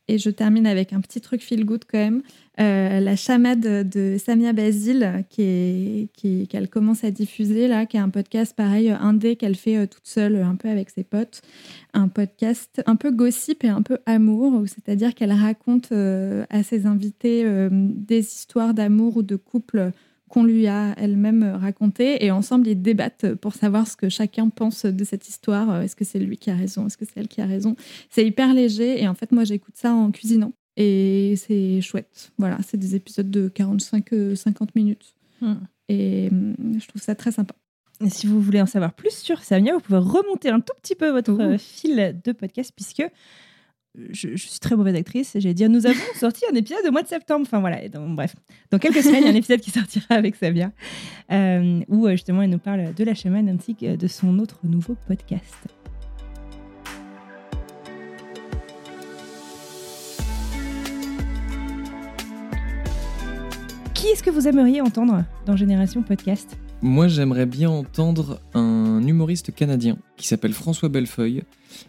Et 0.08 0.18
je 0.18 0.30
termine 0.30 0.66
avec 0.66 0.92
un 0.92 1.00
petit 1.00 1.20
truc 1.20 1.42
feel 1.42 1.64
good 1.64 1.84
quand 1.90 1.98
même. 1.98 2.22
Euh, 2.58 3.00
la 3.00 3.16
chamade 3.16 3.60
de 3.60 4.16
Samia 4.18 4.52
Basile, 4.52 5.24
qui 5.28 6.08
qu'elle 6.48 6.68
commence 6.68 7.04
à 7.04 7.10
diffuser 7.10 7.68
là, 7.68 7.84
qui 7.86 7.96
est 7.96 8.00
un 8.00 8.08
podcast 8.08 8.54
pareil, 8.56 8.90
euh, 8.90 8.96
indé 8.98 9.36
qu'elle 9.36 9.56
fait 9.56 9.76
euh, 9.76 9.86
toute 9.86 10.06
seule, 10.06 10.36
un 10.36 10.54
peu 10.54 10.68
avec 10.68 10.90
ses 10.90 11.04
potes. 11.04 11.42
Un 11.92 12.08
podcast 12.08 12.82
un 12.86 12.96
peu 12.96 13.10
gossip 13.10 13.64
et 13.64 13.68
un 13.68 13.82
peu 13.82 13.98
amour, 14.06 14.62
c'est-à-dire 14.66 15.14
qu'elle 15.14 15.32
raconte 15.32 15.92
à 15.92 16.62
ses 16.62 16.86
invités 16.86 17.46
des 17.70 18.18
histoires 18.18 18.74
d'amour 18.74 19.16
ou 19.16 19.22
de 19.22 19.36
couple 19.36 19.92
qu'on 20.28 20.44
lui 20.44 20.66
a 20.66 20.94
elle-même 20.96 21.44
racontées. 21.60 22.24
Et 22.24 22.30
ensemble, 22.30 22.66
ils 22.68 22.80
débattent 22.80 23.34
pour 23.34 23.54
savoir 23.54 23.86
ce 23.86 23.96
que 23.96 24.08
chacun 24.08 24.48
pense 24.48 24.84
de 24.86 25.04
cette 25.04 25.28
histoire. 25.28 25.70
Euh, 25.70 25.80
Est-ce 25.82 25.96
que 25.96 26.04
c'est 26.04 26.18
lui 26.18 26.36
qui 26.36 26.50
a 26.50 26.54
raison? 26.56 26.86
Est-ce 26.86 26.96
que 26.96 27.04
c'est 27.04 27.20
elle 27.20 27.28
qui 27.28 27.40
a 27.40 27.46
raison? 27.46 27.76
C'est 28.10 28.26
hyper 28.26 28.52
léger. 28.54 29.02
Et 29.02 29.08
en 29.08 29.14
fait, 29.14 29.32
moi, 29.32 29.44
j'écoute 29.44 29.76
ça 29.76 29.92
en 29.92 30.10
cuisinant. 30.10 30.52
Et 30.76 31.34
c'est 31.36 31.80
chouette. 31.80 32.32
Voilà, 32.38 32.58
c'est 32.66 32.76
des 32.76 32.94
épisodes 32.96 33.30
de 33.30 33.48
45-50 33.48 34.68
minutes. 34.74 35.14
Hmm. 35.40 35.54
Et 35.88 36.28
hum, 36.30 36.54
je 36.78 36.86
trouve 36.86 37.00
ça 37.00 37.14
très 37.14 37.32
sympa. 37.32 37.54
Et 38.04 38.10
si 38.10 38.26
vous 38.26 38.40
voulez 38.42 38.60
en 38.60 38.66
savoir 38.66 38.92
plus 38.92 39.16
sur 39.16 39.42
Samia, 39.42 39.72
vous 39.72 39.80
pouvez 39.80 39.98
remonter 39.98 40.50
un 40.50 40.60
tout 40.60 40.74
petit 40.82 40.94
peu 40.94 41.08
votre 41.10 41.32
Ouh. 41.32 41.40
euh, 41.40 41.58
fil 41.58 42.20
de 42.22 42.32
podcast 42.32 42.72
puisque 42.76 43.00
euh, 43.00 43.08
je, 44.10 44.36
suis 44.36 44.60
très 44.60 44.76
mauvaise 44.76 44.94
actrice 44.94 45.36
j'ai 45.38 45.54
dit 45.54 45.68
nous 45.68 45.86
avons 45.86 45.98
sorti 46.18 46.44
un 46.50 46.54
épisode 46.54 46.86
au 46.86 46.92
mois 46.92 47.02
de 47.02 47.08
septembre. 47.08 47.46
Enfin 47.46 47.60
voilà, 47.60 47.80
bref. 47.88 48.34
Dans 48.70 48.78
quelques 48.78 49.02
semaines, 49.02 49.22
il 49.22 49.26
y 49.26 49.28
a 49.28 49.32
un 49.32 49.36
épisode 49.36 49.60
qui 49.60 49.70
sortira 49.70 50.14
avec 50.14 50.36
Samia 50.36 50.72
euh, 51.32 51.80
où 51.88 52.06
euh, 52.06 52.12
justement 52.12 52.42
elle 52.42 52.50
nous 52.50 52.58
parle 52.58 52.94
de 52.94 53.04
la 53.04 53.14
chamane 53.14 53.48
ainsi 53.48 53.74
que 53.74 53.96
de 53.96 54.06
son 54.06 54.38
autre 54.38 54.60
nouveau 54.64 54.96
podcast. 55.06 55.54
Qui 63.94 64.08
est-ce 64.08 64.22
que 64.22 64.30
vous 64.30 64.46
aimeriez 64.46 64.80
entendre 64.80 65.24
dans 65.46 65.56
Génération 65.56 66.02
Podcast? 66.02 66.56
Moi, 66.82 67.08
j'aimerais 67.08 67.46
bien 67.46 67.70
entendre 67.70 68.40
un 68.54 69.02
humoriste 69.06 69.54
canadien 69.54 69.98
qui 70.16 70.26
s'appelle 70.26 70.52
François 70.52 70.88
Bellefeuille 70.88 71.42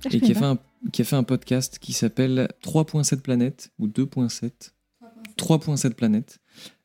Ah, 0.05 0.09
et 0.11 0.19
qui 0.19 0.31
a, 0.31 0.35
fait 0.35 0.45
un, 0.45 0.57
qui 0.91 1.01
a 1.01 1.05
fait 1.05 1.15
un 1.15 1.23
podcast 1.23 1.77
qui 1.79 1.93
s'appelle 1.93 2.47
3.7 2.63 3.21
planètes 3.21 3.71
ou 3.79 3.88
2.7 3.88 4.71
3.7 5.38 5.93
planètes 5.93 6.39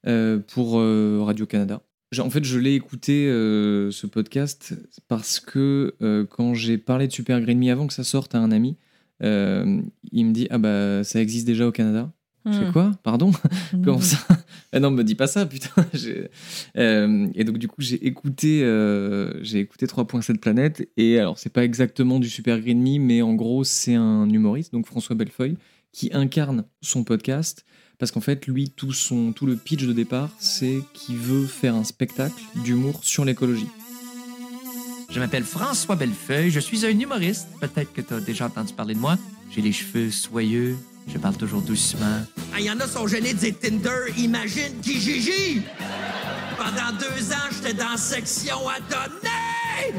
euh, 0.07 0.38
pour 0.38 0.78
euh, 0.78 1.20
Radio-Canada. 1.22 1.80
En 2.18 2.28
fait, 2.28 2.44
je 2.44 2.59
l'ai 2.59 2.74
écouté 2.74 3.26
euh, 3.28 3.90
ce 3.90 4.07
podcast 4.07 4.74
parce 5.09 5.40
que 5.40 5.96
quand 6.28 6.53
j'ai 6.53 6.76
parlé 6.76 7.07
de 7.07 7.12
Super 7.12 7.40
Green 7.40 7.59
Me 7.59 7.70
avant 7.70 7.86
que 7.86 7.94
ça 7.94 8.05
sorte 8.05 8.34
à 8.34 8.38
un 8.38 8.50
ami, 8.50 8.76
il 9.22 10.26
me 10.26 10.32
dit 10.32 10.46
Ah 10.50 10.59
bah 10.59 11.05
ça 11.05 11.22
existe 11.22 11.46
déjà 11.46 11.66
au 11.66 11.72
Canada. 11.72 12.12
Je 12.45 12.51
fais 12.53 12.66
Hmm. 12.68 12.72
quoi? 12.72 12.90
Pardon? 13.03 13.30
Comment 13.84 13.99
Hmm. 13.99 14.03
ça? 14.03 14.18
Ah 14.72 14.80
non, 14.80 14.90
me 14.90 15.05
dis 15.05 15.14
pas 15.14 15.26
ça, 15.26 15.47
putain. 15.47 15.68
Euh, 16.76 17.28
et 17.34 17.45
donc 17.45 17.59
du 17.59 17.68
coup, 17.68 17.80
j'ai 17.82 18.05
écouté, 18.07 18.62
euh, 18.64 19.32
j'ai 19.43 19.61
écouté 19.61 19.86
3.7 19.86 20.38
planètes. 20.38 20.88
Et 20.97 21.18
alors, 21.18 21.38
c'est 21.38 21.53
pas 21.53 21.64
exactement 21.64 22.18
du 22.18 22.28
Super 22.28 22.61
Green 22.61 22.80
Me, 22.80 22.99
mais 22.99 23.22
en 23.22 23.34
gros, 23.34 23.64
c'est 23.64 23.95
un 23.95 24.28
humoriste, 24.28 24.72
donc 24.72 24.86
François 24.86 25.14
Bellefeuille, 25.14 25.57
qui 25.93 26.11
incarne 26.12 26.64
son 26.80 27.05
podcast. 27.05 27.64
Parce 27.99 28.11
qu'en 28.11 28.20
fait, 28.20 28.47
lui, 28.47 28.70
tout, 28.70 28.93
son, 28.93 29.32
tout 29.32 29.47
le 29.47 29.55
pitch 29.57 29.84
de 29.86 29.93
départ, 29.93 30.30
c'est 30.38 30.80
qu'il 30.95 31.16
veut 31.16 31.47
faire 31.47 31.74
un 31.76 31.84
spectacle 31.84 32.43
d'humour 32.64 33.01
sur 33.05 33.24
l'écologie. 33.24 33.68
Je 35.11 35.20
m'appelle 35.20 35.45
François 35.45 35.95
Bellefeuille, 35.95 36.51
je 36.51 36.59
suis 36.61 36.86
un 36.86 36.99
humoriste. 36.99 37.47
Peut-être 37.61 37.93
que 37.93 38.01
tu 38.01 38.14
as 38.14 38.20
déjà 38.20 38.47
entendu 38.47 38.72
parler 38.72 38.95
de 38.95 38.99
moi. 38.99 39.18
J'ai 39.55 39.61
les 39.61 39.72
cheveux 39.72 40.11
soyeux, 40.11 40.76
je 41.07 41.18
parle 41.18 41.36
toujours 41.36 41.62
doucement. 41.62 42.24
Il 42.59 42.64
y 42.64 42.70
en 42.70 42.78
a 42.80 42.86
sont 42.86 43.07
gênés 43.07 43.34
de 43.34 43.38
dire 43.38 43.55
Tinder, 43.61 44.12
imagine 44.16 44.80
Kijiji! 44.82 45.62
Pendant 46.57 46.96
deux 46.98 47.32
ans, 47.32 47.48
j'étais 47.50 47.74
dans 47.74 47.96
section 47.96 48.68
à 48.68 48.78
donner! 48.80 49.98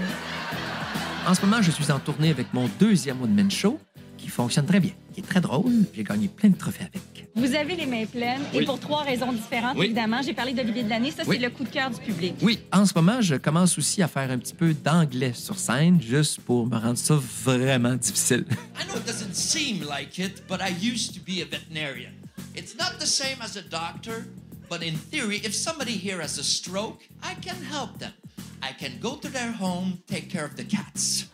En 1.28 1.34
ce 1.34 1.42
moment, 1.42 1.62
je 1.62 1.72
suis 1.72 1.92
en 1.92 2.00
tournée 2.00 2.32
avec 2.32 2.54
mon 2.54 2.70
deuxième 2.80 3.22
one-man 3.22 3.50
show 3.50 3.80
qui 4.24 4.30
fonctionne 4.30 4.66
très 4.66 4.80
bien. 4.80 4.92
qui 5.14 5.20
est 5.20 5.24
très 5.24 5.42
drôle. 5.42 5.72
J'ai 5.94 6.04
gagné 6.04 6.28
plein 6.28 6.50
de 6.50 6.56
trophées 6.58 6.86
avec. 6.86 7.28
Vous 7.36 7.54
avez 7.54 7.76
les 7.76 7.86
mains 7.86 8.06
pleines 8.06 8.42
Oui. 8.54 8.64
et 8.64 8.66
pour 8.66 8.80
trois 8.80 9.04
raisons 9.04 9.32
différentes, 9.32 9.78
Oui. 9.78 9.86
évidemment. 9.88 10.22
J'ai 10.24 10.34
parlé 10.34 10.54
d'Olivier 10.54 10.84
de 10.84 10.90
l'année, 10.90 11.12
ça 11.12 11.24
Oui. 11.28 11.36
c'est 11.38 11.44
le 11.44 11.50
coup 11.52 11.64
de 11.64 11.70
cœur 11.70 11.92
du 11.92 12.00
public. 12.00 12.34
Oui, 12.42 12.60
en 12.72 12.86
ce 12.86 12.94
moment, 12.96 13.22
je 13.22 13.36
commence 13.36 13.78
aussi 13.78 14.02
à 14.02 14.08
faire 14.08 14.32
un 14.32 14.38
petit 14.40 14.54
peu 14.56 14.74
d'anglais 14.74 15.34
sur 15.36 15.60
scène, 15.60 16.02
juste 16.02 16.40
pour 16.42 16.66
me 16.66 16.78
rendre 16.78 16.98
ça 16.98 17.16
vraiment 17.44 17.96
difficile. 17.96 18.46
I 18.80 18.86
know 18.88 18.98
it 18.98 19.06
doesn't 19.06 19.36
seem 19.36 19.84
like 19.88 20.18
it, 20.18 20.44
but 20.48 20.60
I 20.62 20.70
used 20.82 21.14
to 21.16 21.20
be 21.20 21.42
a 21.42 21.46
veterinarian. 21.46 22.14
It's 22.56 22.76
not 22.80 22.98
the 23.00 23.06
same 23.06 23.38
as 23.42 23.56
a 23.58 23.62
doctor, 23.62 24.26
but 24.70 24.82
in 24.82 24.96
theory, 25.12 25.42
if 25.44 25.54
somebody 25.54 25.94
here 25.94 26.22
has 26.22 26.40
a 26.40 26.44
stroke, 26.44 27.02
I 27.22 27.36
can 27.46 27.58
help 27.72 28.00
them. 28.00 28.14
I 28.62 28.74
can 28.80 28.92
go 29.02 29.18
to 29.18 29.28
their 29.28 29.54
home, 29.60 29.98
take 30.08 30.30
care 30.30 30.46
of 30.46 30.56
the 30.56 30.66
cats. 30.68 31.26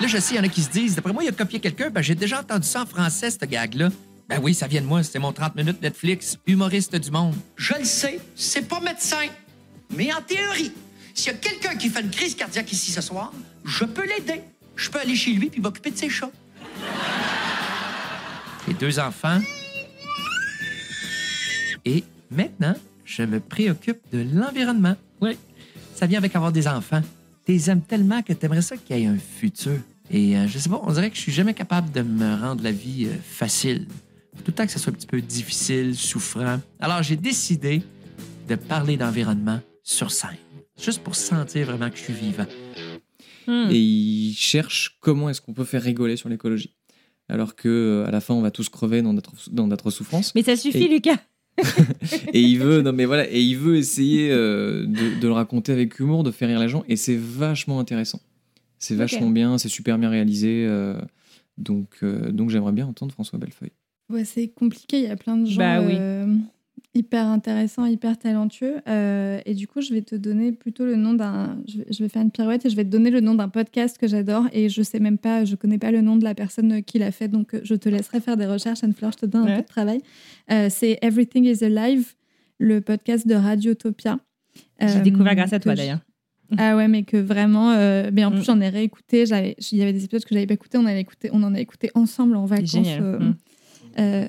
Là, 0.00 0.06
je 0.06 0.18
sais, 0.18 0.34
il 0.34 0.36
y 0.36 0.40
en 0.40 0.44
a 0.44 0.48
qui 0.48 0.62
se 0.62 0.70
disent, 0.70 0.94
d'après 0.94 1.12
moi, 1.12 1.24
il 1.24 1.28
a 1.28 1.32
copié 1.32 1.58
quelqu'un, 1.58 1.90
ben, 1.90 2.02
j'ai 2.02 2.14
déjà 2.14 2.40
entendu 2.40 2.66
ça 2.66 2.82
en 2.82 2.86
français, 2.86 3.30
ce 3.30 3.44
gag-là. 3.44 3.90
Ben 4.28 4.40
oui, 4.42 4.54
ça 4.54 4.66
vient 4.66 4.80
de 4.80 4.86
moi, 4.86 5.02
c'était 5.02 5.18
mon 5.18 5.32
30 5.32 5.54
minutes 5.54 5.80
Netflix, 5.82 6.38
humoriste 6.46 6.96
du 6.96 7.10
monde. 7.10 7.34
Je 7.56 7.74
le 7.78 7.84
sais, 7.84 8.20
c'est 8.34 8.68
pas 8.68 8.80
médecin. 8.80 9.26
Mais 9.90 10.12
en 10.12 10.20
théorie, 10.20 10.72
s'il 11.14 11.32
y 11.32 11.34
a 11.34 11.38
quelqu'un 11.38 11.76
qui 11.76 11.88
fait 11.88 12.00
une 12.00 12.10
crise 12.10 12.34
cardiaque 12.34 12.70
ici 12.72 12.90
ce 12.90 13.00
soir, 13.00 13.32
je 13.64 13.84
peux 13.84 14.06
l'aider. 14.06 14.42
Je 14.74 14.90
peux 14.90 14.98
aller 14.98 15.16
chez 15.16 15.32
lui 15.32 15.48
puis 15.48 15.60
m'occuper 15.60 15.90
de 15.90 15.96
ses 15.96 16.10
chats. 16.10 16.30
J'ai 18.66 18.74
deux 18.74 18.98
enfants. 18.98 19.40
Et 21.84 22.04
maintenant, 22.30 22.74
je 23.04 23.22
me 23.22 23.38
préoccupe 23.38 23.98
de 24.12 24.26
l'environnement. 24.34 24.96
Oui, 25.20 25.38
ça 25.96 26.06
vient 26.06 26.18
avec 26.18 26.36
avoir 26.36 26.52
des 26.52 26.68
enfants. 26.68 27.00
Tu 27.44 27.52
les 27.52 27.70
aimes 27.70 27.80
tellement 27.80 28.22
que 28.22 28.32
tu 28.32 28.44
aimerais 28.46 28.62
ça 28.62 28.76
qu'il 28.76 28.98
y 28.98 29.02
ait 29.02 29.06
un 29.06 29.16
futur. 29.18 29.78
Et 30.10 30.36
euh, 30.36 30.46
je 30.46 30.58
sais 30.58 30.68
pas, 30.68 30.80
on 30.84 30.92
dirait 30.92 31.10
que 31.10 31.16
je 31.16 31.22
suis 31.22 31.32
jamais 31.32 31.54
capable 31.54 31.90
de 31.90 32.02
me 32.02 32.34
rendre 32.40 32.62
la 32.62 32.70
vie 32.70 33.06
euh, 33.06 33.14
facile. 33.22 33.86
Tout 34.36 34.44
le 34.48 34.52
temps 34.52 34.66
que 34.66 34.72
ça 34.72 34.78
soit 34.78 34.92
un 34.92 34.96
petit 34.96 35.06
peu 35.06 35.20
difficile, 35.20 35.96
souffrant. 35.96 36.60
Alors, 36.78 37.02
j'ai 37.02 37.16
décidé 37.16 37.82
de 38.48 38.54
parler 38.54 38.96
d'environnement 38.96 39.60
sur 39.82 40.10
scène. 40.10 40.36
Juste 40.80 41.02
pour 41.02 41.16
sentir 41.16 41.66
vraiment 41.66 41.88
que 41.88 41.96
je 41.96 42.02
suis 42.02 42.12
vivant. 42.12 42.46
Hmm. 43.46 43.68
Et 43.70 43.78
il 43.78 44.34
cherche 44.34 44.98
comment 45.00 45.30
est-ce 45.30 45.40
qu'on 45.40 45.54
peut 45.54 45.64
faire 45.64 45.82
rigoler 45.82 46.16
sur 46.16 46.28
l'écologie. 46.28 46.76
Alors 47.28 47.56
que 47.56 47.68
euh, 47.68 48.06
à 48.06 48.10
la 48.10 48.20
fin, 48.20 48.34
on 48.34 48.42
va 48.42 48.50
tous 48.50 48.68
crever 48.68 49.00
dans 49.02 49.12
notre, 49.14 49.32
dans 49.50 49.66
notre 49.66 49.90
souffrance. 49.90 50.34
Mais 50.34 50.42
ça 50.42 50.56
suffit, 50.56 50.84
Et- 50.84 50.88
Lucas. 50.88 51.16
et 52.32 52.40
il 52.40 52.58
veut, 52.58 52.82
non 52.82 52.92
mais 52.92 53.04
voilà, 53.04 53.28
et 53.30 53.40
il 53.40 53.56
veut 53.56 53.76
essayer 53.76 54.30
euh, 54.30 54.86
de, 54.86 55.20
de 55.20 55.26
le 55.26 55.32
raconter 55.32 55.72
avec 55.72 55.98
humour, 55.98 56.22
de 56.22 56.30
faire 56.30 56.48
rire 56.48 56.60
les 56.60 56.68
gens, 56.68 56.84
et 56.88 56.96
c'est 56.96 57.16
vachement 57.16 57.80
intéressant. 57.80 58.20
C'est 58.78 58.94
vachement 58.94 59.30
bien, 59.30 59.56
c'est 59.58 59.68
super 59.70 59.98
bien 59.98 60.10
réalisé. 60.10 60.66
euh, 60.68 60.98
donc, 61.58 61.96
euh, 62.02 62.30
donc 62.32 62.50
j'aimerais 62.50 62.72
bien 62.72 62.86
entendre 62.86 63.12
François 63.12 63.38
Bellefeuille. 63.38 63.72
Ouais, 64.10 64.24
c'est 64.24 64.48
compliqué, 64.48 64.98
il 64.98 65.04
y 65.04 65.08
a 65.10 65.16
plein 65.16 65.36
de 65.38 65.46
gens 65.46 65.56
Bah 65.58 65.80
oui. 65.80 65.94
euh, 65.98 66.26
hyper 66.94 67.26
intéressants, 67.26 67.86
hyper 67.86 68.18
talentueux. 68.18 68.76
Euh, 68.86 69.40
et 69.46 69.54
du 69.54 69.66
coup, 69.66 69.80
je 69.80 69.92
vais 69.94 70.02
te 70.02 70.14
donner 70.14 70.52
plutôt 70.52 70.84
le 70.84 70.96
nom 70.96 71.14
d'un. 71.14 71.58
Je 71.66 71.78
vais, 71.78 71.86
je 71.90 72.02
vais 72.02 72.08
faire 72.10 72.22
une 72.22 72.30
pirouette 72.30 72.64
et 72.66 72.70
je 72.70 72.76
vais 72.76 72.84
te 72.84 72.90
donner 72.90 73.10
le 73.10 73.20
nom 73.20 73.34
d'un 73.34 73.48
podcast 73.48 73.96
que 73.98 74.06
j'adore. 74.06 74.44
Et 74.52 74.68
je 74.68 74.82
sais 74.82 75.00
même 75.00 75.18
pas, 75.18 75.44
je 75.46 75.56
connais 75.56 75.78
pas 75.78 75.90
le 75.90 76.02
nom 76.02 76.16
de 76.16 76.24
la 76.24 76.34
personne 76.34 76.82
qui 76.84 76.98
l'a 76.98 77.10
fait, 77.10 77.28
donc 77.28 77.56
je 77.62 77.74
te 77.74 77.88
laisserai 77.88 78.20
faire 78.20 78.36
des 78.36 78.46
recherches, 78.46 78.84
Anne-Fleur, 78.84 79.12
je 79.12 79.18
te 79.18 79.26
donne 79.26 79.42
un 79.42 79.46
Ouais. 79.46 79.56
peu 79.56 79.62
de 79.62 79.66
travail. 79.68 80.00
Euh, 80.50 80.68
c'est 80.70 80.98
Everything 81.02 81.44
is 81.44 81.64
Alive, 81.64 82.14
le 82.58 82.80
podcast 82.80 83.26
de 83.26 83.34
Radiotopia. 83.34 84.18
J'ai 84.80 84.86
Euh, 84.86 85.00
découvert 85.00 85.34
grâce 85.34 85.52
à 85.52 85.60
toi, 85.60 85.74
d'ailleurs. 85.74 86.00
Ah 86.58 86.76
ouais, 86.76 86.86
mais 86.86 87.02
que 87.02 87.16
vraiment. 87.16 87.72
euh, 87.72 88.10
mais 88.12 88.24
en 88.24 88.30
Mm. 88.30 88.34
plus, 88.34 88.44
j'en 88.44 88.60
ai 88.60 88.68
réécouté. 88.68 89.24
Il 89.24 89.78
y 89.78 89.82
avait 89.82 89.92
des 89.92 90.04
épisodes 90.04 90.22
que 90.24 90.32
j'avais 90.32 90.46
pas 90.46 90.54
écoutés. 90.54 90.78
On, 90.78 90.86
avait 90.86 91.00
écouté, 91.00 91.28
on 91.32 91.42
en 91.42 91.52
a 91.54 91.60
écouté 91.60 91.90
ensemble 91.94 92.36
en 92.36 92.44
vacances. 92.46 92.86
euh, 93.00 93.18
Mm. 93.18 93.34
euh, 93.98 94.28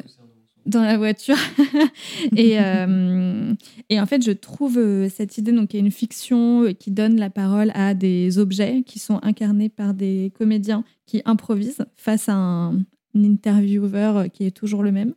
dans 0.65 0.81
la 0.81 0.97
voiture. 0.97 1.37
et, 2.35 2.59
euh, 2.59 3.53
et 3.89 4.01
en 4.01 4.05
fait, 4.07 4.23
je 4.25 4.31
trouve 4.31 4.79
euh, 4.79 5.07
cette 5.09 5.37
idée, 5.37 5.51
donc, 5.51 5.69
qui 5.69 5.77
est 5.77 5.81
une 5.81 5.91
fiction 5.91 6.63
euh, 6.63 6.73
qui 6.73 6.89
donne 6.89 7.17
la 7.19 7.29
parole 7.29 7.71
à 7.75 7.93
des 7.93 8.39
objets 8.39 8.81
qui 8.83 8.97
sont 8.99 9.19
incarnés 9.21 9.69
par 9.69 9.93
des 9.93 10.31
comédiens 10.37 10.83
qui 11.05 11.21
improvisent 11.25 11.85
face 11.95 12.27
à 12.29 12.33
un, 12.33 12.77
un 12.79 13.23
intervieweur 13.23 14.17
euh, 14.17 14.27
qui 14.27 14.45
est 14.45 14.51
toujours 14.51 14.81
le 14.81 14.91
même. 14.91 15.13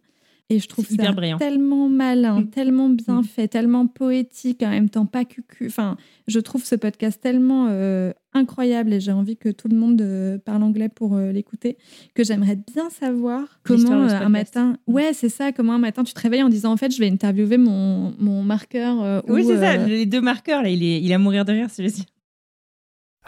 Et 0.53 0.59
je 0.59 0.67
trouve 0.67 0.85
ça 0.85 1.13
brillant. 1.13 1.39
tellement 1.39 1.89
malin, 1.89 2.41
Mm. 2.41 2.51
tellement 2.51 2.89
bien 2.89 3.23
fait, 3.23 3.47
tellement 3.47 3.87
poétique, 3.87 4.63
en 4.65 4.71
même 4.71 4.91
temps 4.91 5.07
pas 5.07 5.25
cucu. 5.25 5.67
Enfin, 5.69 5.97
je 6.27 6.41
trouve 6.41 6.65
ce 6.65 6.75
podcast 6.75 7.21
tellement 7.23 7.69
euh, 7.71 8.13
incroyable 8.35 8.93
et 8.93 8.99
j'ai 8.99 9.13
envie 9.13 9.37
que 9.37 9.49
tout 9.49 9.69
le 9.69 9.77
monde 9.77 10.03
euh, 10.03 10.39
parle 10.39 10.65
anglais 10.65 10.89
pour 10.89 11.15
euh, 11.15 11.31
l'écouter, 11.31 11.79
que 12.15 12.25
j'aimerais 12.25 12.57
bien 12.57 12.91
savoir 12.91 13.61
comment 13.63 14.03
euh, 14.03 14.09
un 14.09 14.29
matin, 14.29 14.77
ouais, 14.89 15.13
c'est 15.13 15.29
ça, 15.29 15.53
comment 15.53 15.75
un 15.75 15.79
matin 15.79 16.03
tu 16.03 16.13
te 16.15 16.21
réveilles 16.21 16.43
en 16.43 16.49
disant 16.49 16.73
en 16.73 16.77
fait 16.77 16.91
je 16.93 16.99
vais 16.99 17.09
interviewer 17.09 17.57
mon, 17.57 18.13
mon 18.19 18.43
marqueur. 18.43 19.01
euh, 19.03 19.21
Oui, 19.29 19.43
ou, 19.45 19.49
c'est 19.49 19.59
ça, 19.59 19.75
euh, 19.75 19.87
les 19.87 20.07
deux 20.07 20.21
marqueurs, 20.21 20.63
là, 20.65 20.69
il 20.69 20.83
est, 20.83 21.01
il 21.01 21.11
est 21.13 21.15
à 21.15 21.19
mourir 21.19 21.45
de 21.45 21.53
rire, 21.53 21.71
celui-ci. 21.71 22.07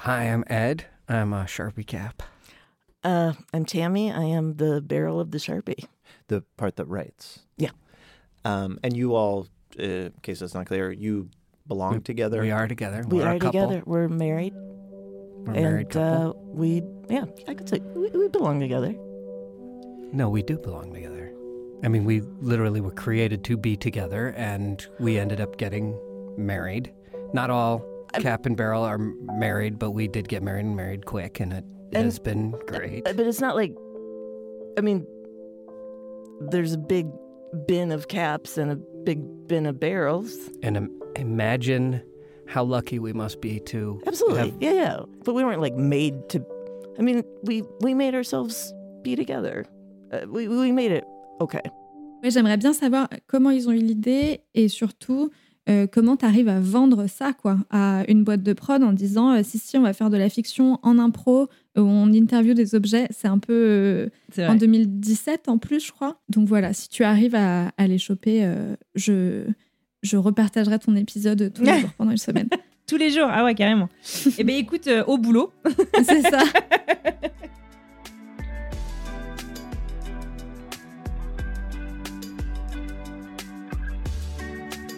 Hi, 0.05 0.27
I'm 0.27 0.43
Ed. 0.49 0.83
I'm 1.09 1.33
a 1.33 1.47
Sharpie 1.47 1.85
cap. 1.85 2.23
Uh, 3.05 3.33
I'm 3.55 3.65
Tammy. 3.65 4.11
I 4.11 4.25
am 4.37 4.55
the 4.57 4.81
barrel 4.81 5.21
of 5.21 5.31
the 5.31 5.39
Sharpie. 5.39 5.87
The 6.29 6.43
part 6.57 6.77
that 6.77 6.87
writes. 6.87 7.41
Yeah. 7.59 7.71
Um, 8.45 8.79
and 8.83 8.97
you 8.97 9.15
all, 9.15 9.47
uh, 9.79 9.83
in 9.83 10.13
case 10.23 10.41
that's 10.41 10.55
not 10.55 10.67
clear, 10.67 10.91
you 10.91 11.29
belong 11.67 11.95
We- 11.95 12.01
together. 12.01 12.41
we 12.41 12.51
are 12.51 12.67
together. 12.69 13.05
We 13.09 13.19
We're 13.19 13.27
a 13.27 13.35
are 13.37 13.39
couple. 13.39 13.61
together. 13.69 13.83
We're 13.87 14.09
married. 14.09 14.55
We're 14.55 15.53
a 15.53 15.55
and 15.57 15.65
married 15.65 15.91
couple. 15.91 16.31
Uh, 16.31 16.55
we, 16.55 16.83
yeah, 17.09 17.25
I 17.49 17.55
could 17.55 17.69
say 17.69 17.79
we, 17.81 18.09
we 18.11 18.29
belong 18.29 18.61
together. 18.61 18.95
No, 20.13 20.29
we 20.29 20.43
do 20.43 20.59
belong 20.59 20.93
together. 20.93 21.33
I 21.85 21.89
mean, 21.89 22.05
we 22.05 22.21
literally 22.41 22.81
were 22.81 22.93
created 22.93 23.43
to 23.45 23.57
be 23.57 23.77
together, 23.77 24.29
and 24.37 24.85
we 25.01 25.19
ended 25.19 25.41
up 25.41 25.57
getting 25.57 25.99
married. 26.37 26.93
Not 27.33 27.51
all 27.51 27.85
Cap 28.15 28.47
and 28.47 28.57
Barrel 28.57 28.83
are 28.85 28.99
married, 28.99 29.79
but 29.79 29.91
we 29.93 30.07
did 30.07 30.29
get 30.29 30.43
married 30.43 30.67
and 30.67 30.77
married 30.77 31.07
quick, 31.07 31.41
and 31.41 31.53
it 31.53 31.65
And- 31.93 32.05
has 32.05 32.19
been 32.19 32.53
great. 32.67 33.07
Uh, 33.09 33.15
But 33.15 33.27
it's 33.27 33.41
not 33.41 33.57
like, 33.57 33.75
I 34.79 34.81
mean, 34.83 35.07
there's 36.51 36.73
a 36.73 36.79
big 36.79 37.07
bin 37.67 37.93
of 37.93 38.09
caps 38.09 38.59
and 38.59 38.71
a 38.71 38.77
big 39.05 39.21
bin 39.47 39.67
of 39.67 39.79
barrels. 39.79 40.35
And 40.63 40.77
im- 40.77 41.03
imagine 41.17 42.03
how 42.47 42.65
lucky 42.65 42.99
we 42.99 43.13
must 43.13 43.41
be 43.41 43.61
to 43.61 44.01
Absolutely. 44.07 44.51
have 44.51 44.63
Yeah, 44.63 44.73
yeah. 44.73 45.01
But 45.25 45.35
we 45.35 45.45
weren't 45.45 45.61
like 45.61 45.75
made 45.77 46.29
to. 46.31 46.45
I 46.99 47.03
mean, 47.03 47.25
we 47.43 47.63
we 47.81 47.95
made 47.95 48.15
ourselves 48.15 48.73
be 49.03 49.17
together. 49.17 49.65
Uh, 50.13 50.27
we 50.29 50.49
we 50.49 50.73
made 50.73 50.93
it 50.93 51.05
okay. 51.41 51.63
J'aimerais 52.25 52.57
bien 52.57 52.73
savoir 52.73 53.09
comment 53.27 53.51
ils 53.51 53.69
ont 53.69 53.73
eu 53.73 53.79
l'idée 53.79 54.43
et 54.55 54.69
surtout 54.69 55.31
euh, 55.69 55.87
comment 55.87 56.17
tu 56.17 56.25
arrives 56.25 56.49
à 56.49 56.61
vendre 56.61 57.07
ça 57.09 57.33
quoi, 57.33 57.57
à 57.71 58.05
une 58.09 58.25
boîte 58.25 58.43
de 58.43 58.53
prod 58.53 58.83
en 58.83 58.93
disant 58.93 59.33
euh, 59.33 59.43
si, 59.43 59.59
si, 59.59 59.77
on 59.77 59.83
va 59.83 59.93
faire 59.93 60.11
de 60.11 60.17
la 60.17 60.29
fiction 60.29 60.79
en 60.83 60.99
impro, 60.99 61.43
euh, 61.43 61.47
où 61.77 61.81
on 61.81 62.13
interview 62.13 62.55
des 62.55 62.75
objets. 62.75 63.07
C'est 63.11 63.29
un 63.29 63.39
peu 63.39 63.53
euh, 63.53 64.09
en 64.39 64.49
vrai. 64.49 64.57
2017 64.57 65.49
en 65.49 65.59
plus, 65.59 65.87
je 65.87 65.93
crois. 65.93 66.21
Donc 66.29 66.49
voilà, 66.49 66.73
si 66.73 66.89
tu 66.89 67.05
arrives 67.05 67.35
à, 67.35 67.73
à 67.77 67.87
les 67.87 67.99
choper, 67.99 68.45
euh, 68.45 68.75
je, 68.95 69.45
je 70.03 70.17
repartagerai 70.17 70.79
ton 70.79 70.95
épisode 70.97 71.53
tous 71.55 71.63
les 71.65 71.79
jours 71.81 71.91
pendant 71.97 72.11
une 72.11 72.17
semaine. 72.17 72.49
Tous 72.87 72.97
les 72.97 73.11
jours, 73.11 73.29
ah 73.31 73.45
ouais, 73.45 73.55
carrément. 73.55 73.89
Eh 74.39 74.45
bien, 74.45 74.57
écoute, 74.57 74.87
euh, 74.87 75.05
au 75.07 75.17
boulot. 75.17 75.53
C'est 76.05 76.23
ça. 76.23 76.43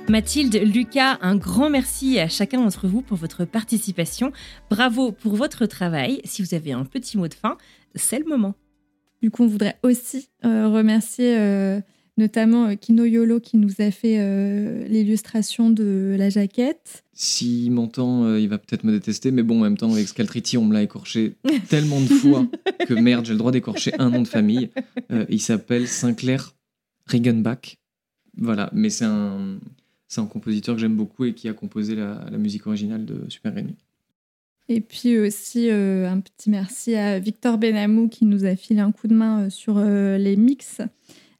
Mathilde, 0.08 0.54
Lucas, 0.62 1.18
un 1.22 1.34
grand 1.34 1.70
merci 1.70 2.18
à 2.18 2.28
chacun 2.28 2.60
d'entre 2.60 2.86
vous 2.86 3.00
pour 3.00 3.16
votre 3.16 3.44
participation. 3.44 4.32
Bravo 4.70 5.12
pour 5.12 5.34
votre 5.34 5.66
travail. 5.66 6.20
Si 6.24 6.42
vous 6.42 6.54
avez 6.54 6.72
un 6.72 6.84
petit 6.84 7.16
mot 7.16 7.26
de 7.26 7.34
fin, 7.34 7.56
c'est 7.94 8.18
le 8.18 8.26
moment. 8.26 8.54
Du 9.22 9.30
coup, 9.30 9.44
on 9.44 9.46
voudrait 9.46 9.78
aussi 9.82 10.28
euh, 10.44 10.68
remercier 10.68 11.38
euh, 11.38 11.80
notamment 12.16 12.66
euh, 12.66 12.74
Kino 12.74 13.04
Yolo 13.04 13.40
qui 13.40 13.56
nous 13.56 13.72
a 13.78 13.90
fait 13.90 14.18
euh, 14.18 14.86
l'illustration 14.88 15.70
de 15.70 16.14
la 16.18 16.30
jaquette. 16.30 17.04
S'il 17.12 17.72
m'entend, 17.72 18.24
euh, 18.24 18.40
il 18.40 18.48
va 18.48 18.58
peut-être 18.58 18.84
me 18.84 18.92
détester, 18.92 19.30
mais 19.30 19.42
bon, 19.42 19.60
en 19.60 19.62
même 19.62 19.76
temps, 19.76 19.92
avec 19.92 20.06
Scaltriti, 20.08 20.56
on 20.56 20.64
me 20.64 20.74
l'a 20.74 20.82
écorché 20.82 21.34
tellement 21.68 22.00
de 22.00 22.06
fois 22.06 22.46
que 22.86 22.94
merde, 22.94 23.24
j'ai 23.24 23.32
le 23.32 23.38
droit 23.38 23.52
d'écorcher 23.52 23.92
un 23.98 24.10
nom 24.10 24.22
de 24.22 24.28
famille. 24.28 24.70
Euh, 25.10 25.24
il 25.28 25.40
s'appelle 25.40 25.88
Sinclair 25.88 26.54
Regenbach. 27.06 27.78
Voilà, 28.36 28.70
mais 28.72 28.90
c'est 28.90 29.04
un, 29.04 29.58
c'est 30.08 30.20
un 30.20 30.26
compositeur 30.26 30.74
que 30.74 30.80
j'aime 30.80 30.96
beaucoup 30.96 31.24
et 31.24 31.34
qui 31.34 31.48
a 31.48 31.52
composé 31.52 31.94
la, 31.94 32.26
la 32.30 32.38
musique 32.38 32.66
originale 32.66 33.04
de 33.04 33.24
Super 33.28 33.52
Granny. 33.52 33.76
Et 34.68 34.80
puis 34.80 35.18
aussi 35.18 35.68
euh, 35.68 36.08
un 36.08 36.20
petit 36.20 36.48
merci 36.48 36.94
à 36.94 37.18
Victor 37.18 37.58
Benamou 37.58 38.08
qui 38.08 38.24
nous 38.24 38.46
a 38.46 38.56
filé 38.56 38.80
un 38.80 38.92
coup 38.92 39.08
de 39.08 39.14
main 39.14 39.42
euh, 39.42 39.50
sur 39.50 39.76
euh, 39.76 40.16
les 40.16 40.36
mix. 40.36 40.80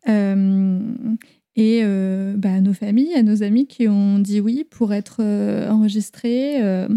Euh, 0.09 0.79
et 1.57 1.81
euh, 1.85 2.35
bah, 2.37 2.55
à 2.55 2.61
nos 2.61 2.75
familles, 2.75 3.15
à 3.15 3.23
nos 3.23 3.43
amis 3.43 3.67
qui 3.67 3.89
ont 3.89 4.19
dit 4.19 4.41
oui 4.41 4.65
pour 4.69 4.93
être 4.93 5.19
euh, 5.21 5.71
enregistrés, 5.71 6.63
euh, 6.63 6.89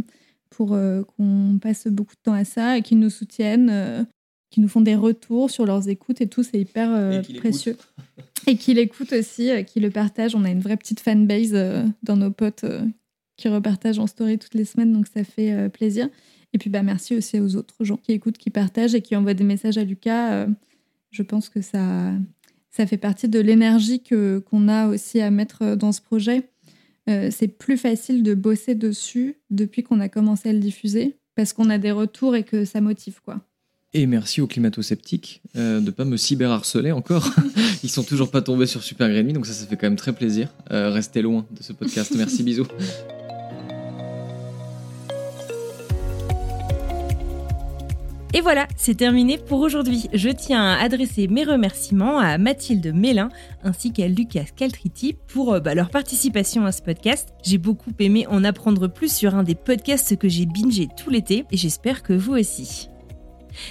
pour 0.49 0.74
euh, 0.74 1.03
qu'on 1.03 1.59
passe 1.61 1.88
beaucoup 1.88 2.15
de 2.15 2.22
temps 2.22 2.34
à 2.34 2.43
ça 2.43 2.78
et 2.78 2.82
qui 2.82 2.95
nous 2.95 3.09
soutiennent, 3.09 3.70
euh, 3.72 4.03
qui 4.49 4.59
nous 4.59 4.68
font 4.68 4.82
des 4.82 4.95
retours 4.95 5.49
sur 5.49 5.65
leurs 5.65 5.88
écoutes 5.88 6.20
et 6.22 6.28
tout, 6.28 6.43
c'est 6.43 6.59
hyper 6.59 6.91
euh, 6.91 7.22
précieux. 7.38 7.78
Et 8.48 8.56
qui 8.56 8.74
l'écoutent 8.74 9.12
aussi, 9.12 9.52
euh, 9.52 9.62
qui 9.62 9.82
le 9.82 9.91
partagent. 9.91 10.34
On 10.34 10.45
a 10.45 10.50
une 10.50 10.62
vraie 10.62 10.78
petite 10.78 11.02
fanbase 11.02 11.52
euh, 11.54 11.84
dans 12.02 12.16
nos 12.16 12.32
potes 12.32 12.64
euh, 12.64 12.82
qui 13.36 13.50
repartagent 13.50 14.00
en 14.00 14.08
story 14.08 14.39
toutes 14.39 14.54
les 14.54 14.64
semaines, 14.64 14.93
donc 14.93 15.06
ça 15.14 15.24
fait 15.26 15.70
plaisir. 15.70 16.10
Et 16.54 16.58
puis 16.58 16.72
bah, 16.72 16.82
merci 16.82 17.16
aussi 17.16 17.39
aux 17.39 17.56
autres 17.56 17.84
gens 17.84 17.98
qui 17.98 18.14
écoutent, 18.14 18.38
qui 18.38 18.50
partagent 18.50 18.95
et 18.95 19.02
qui 19.02 19.16
envoient 19.16 19.36
des 19.36 19.43
messages 19.43 19.78
à 19.78 19.84
Lucas. 19.84 20.48
Je 21.12 21.22
pense 21.22 21.50
que 21.50 21.62
ça, 21.62 22.14
ça 22.72 22.88
fait 22.88 22.98
partie 22.98 23.30
de 23.30 23.39
l'énergie 23.39 24.02
que, 24.02 24.39
qu'on 24.39 24.68
a 24.68 24.88
aussi 24.88 25.22
à 25.22 25.30
mettre 25.30 25.76
dans 25.76 25.91
ce 25.91 26.02
projet. 26.02 26.50
C'est 27.06 27.60
plus 27.60 27.78
facile 27.78 28.24
de 28.24 28.34
bosser 28.34 28.74
dessus 28.74 29.36
depuis 29.52 29.84
qu'on 29.84 30.00
a 30.00 30.10
commencé 30.10 30.50
à 30.50 30.54
le 30.54 30.60
diffuser 30.60 31.18
parce 31.36 31.54
qu'on 31.54 31.70
a 31.70 31.78
des 31.78 31.91
retours 31.91 32.36
et 32.36 32.43
que 32.43 32.66
ça 32.66 32.82
motive 32.82 33.22
quoi. 33.22 33.47
Et 33.93 34.05
merci 34.05 34.41
aux 34.41 34.47
climato-sceptiques 34.47 35.41
euh, 35.55 35.79
de 35.79 35.91
pas 35.91 36.03
me 36.03 36.17
cyberharceler 36.17 36.91
encore. 36.91 37.29
Ils 37.83 37.89
sont 37.89 38.03
toujours 38.03 38.31
pas 38.31 38.41
tombés 38.41 38.65
sur 38.65 38.83
Super 38.83 39.09
Green 39.09 39.25
Me, 39.25 39.31
donc 39.31 39.45
ça, 39.45 39.53
ça 39.53 39.65
fait 39.65 39.77
quand 39.77 39.88
même 39.88 39.95
très 39.95 40.13
plaisir. 40.13 40.49
Euh, 40.71 40.89
restez 40.89 41.21
loin 41.21 41.45
de 41.51 41.63
ce 41.63 41.71
podcast. 41.71 42.13
Merci, 42.17 42.43
bisous. 42.43 42.67
Et 48.33 48.41
voilà, 48.41 48.67
c'est 48.75 48.95
terminé 48.95 49.38
pour 49.38 49.61
aujourd'hui. 49.61 50.09
Je 50.13 50.29
tiens 50.29 50.63
à 50.63 50.83
adresser 50.83 51.29
mes 51.29 51.45
remerciements 51.45 52.19
à 52.19 52.38
Mathilde 52.38 52.93
Mélin 52.93 53.29
ainsi 53.63 53.93
qu'à 53.93 54.09
Lucas 54.09 54.47
Caltriti 54.53 55.15
pour 55.27 55.53
euh, 55.53 55.59
bah, 55.61 55.75
leur 55.75 55.89
participation 55.89 56.65
à 56.65 56.73
ce 56.73 56.81
podcast. 56.81 57.29
J'ai 57.41 57.57
beaucoup 57.57 57.91
aimé 57.99 58.27
en 58.27 58.43
apprendre 58.43 58.89
plus 58.89 59.15
sur 59.15 59.33
un 59.33 59.43
des 59.43 59.55
podcasts 59.55 60.17
que 60.17 60.27
j'ai 60.27 60.45
bingé 60.45 60.89
tout 60.97 61.09
l'été 61.09 61.45
et 61.51 61.57
j'espère 61.57 62.03
que 62.03 62.11
vous 62.11 62.33
aussi. 62.33 62.89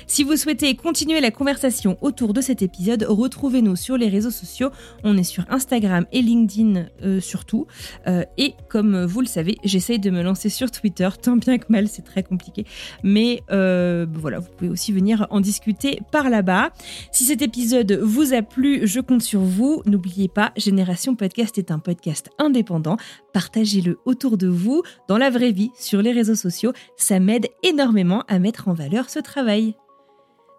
Si 0.07 0.25
vous 0.25 0.37
souhaitez 0.37 0.75
continuer 0.75 1.21
la 1.21 1.31
conversation 1.31 1.99
autour 2.01 2.33
de 2.33 2.41
cet 2.41 2.63
épisode, 2.63 3.07
retrouvez-nous 3.09 3.77
sur 3.77 3.97
les 3.97 4.09
réseaux 4.09 4.31
sociaux. 4.31 4.71
On 5.05 5.17
est 5.17 5.25
sur 5.25 5.45
Instagram 5.51 6.07
et 6.13 6.23
LinkedIn 6.23 6.87
euh, 7.03 7.21
surtout. 7.21 7.67
Euh, 8.07 8.25
et 8.37 8.55
comme 8.69 9.05
vous 9.05 9.21
le 9.21 9.27
savez, 9.27 9.57
j'essaye 9.65 9.99
de 9.99 10.11
me 10.11 10.23
lancer 10.23 10.49
sur 10.49 10.71
Twitter, 10.71 11.09
tant 11.21 11.37
bien 11.37 11.59
que 11.59 11.67
mal, 11.69 11.89
c'est 11.89 12.03
très 12.03 12.23
compliqué. 12.23 12.65
Mais 13.03 13.43
euh, 13.51 14.07
voilà, 14.13 14.39
vous 14.39 14.49
pouvez 14.57 14.71
aussi 14.71 14.93
venir 14.93 15.27
en 15.31 15.41
discuter 15.41 16.01
par 16.11 16.31
là-bas. 16.31 16.71
Si 17.13 17.25
cet 17.25 17.43
épisode 17.43 17.93
vous 18.03 18.35
a 18.35 18.43
plu, 18.43 18.87
je 18.87 19.01
compte 19.01 19.23
sur 19.23 19.41
vous. 19.41 19.83
N'oubliez 19.87 20.29
pas, 20.29 20.53
Génération 20.57 21.15
Podcast 21.15 21.59
est 21.59 21.71
un 21.71 21.79
podcast 21.79 22.31
indépendant. 22.39 22.97
Partagez-le 23.33 23.99
autour 24.05 24.37
de 24.37 24.49
vous, 24.49 24.83
dans 25.09 25.19
la 25.19 25.31
vraie 25.31 25.53
vie, 25.53 25.71
sur 25.79 26.03
les 26.03 26.13
réseaux 26.13 26.35
sociaux. 26.35 26.73
Ça 26.97 27.21
m'aide 27.21 27.47
énormément 27.63 28.25
à 28.29 28.39
mettre 28.39 28.69
en 28.69 28.75
valeur 28.75 29.11
ce 29.11 29.19
travail. 29.19 29.76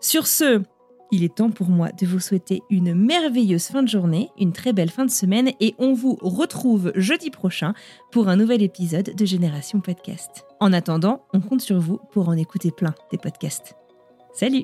Sur 0.07 0.25
ce, 0.25 0.61
il 1.11 1.25
est 1.25 1.35
temps 1.35 1.51
pour 1.51 1.67
moi 1.67 1.89
de 1.91 2.05
vous 2.05 2.21
souhaiter 2.21 2.61
une 2.69 2.95
merveilleuse 2.95 3.65
fin 3.65 3.83
de 3.83 3.89
journée, 3.89 4.29
une 4.39 4.53
très 4.53 4.71
belle 4.71 4.89
fin 4.89 5.03
de 5.03 5.11
semaine 5.11 5.51
et 5.59 5.75
on 5.79 5.93
vous 5.93 6.17
retrouve 6.21 6.93
jeudi 6.95 7.29
prochain 7.29 7.73
pour 8.09 8.29
un 8.29 8.37
nouvel 8.37 8.63
épisode 8.63 9.13
de 9.13 9.25
Génération 9.25 9.81
Podcast. 9.81 10.45
En 10.61 10.71
attendant, 10.71 11.25
on 11.33 11.41
compte 11.41 11.59
sur 11.59 11.81
vous 11.81 11.99
pour 12.13 12.29
en 12.29 12.37
écouter 12.37 12.71
plein 12.71 12.95
des 13.11 13.17
podcasts. 13.17 13.75
Salut 14.33 14.63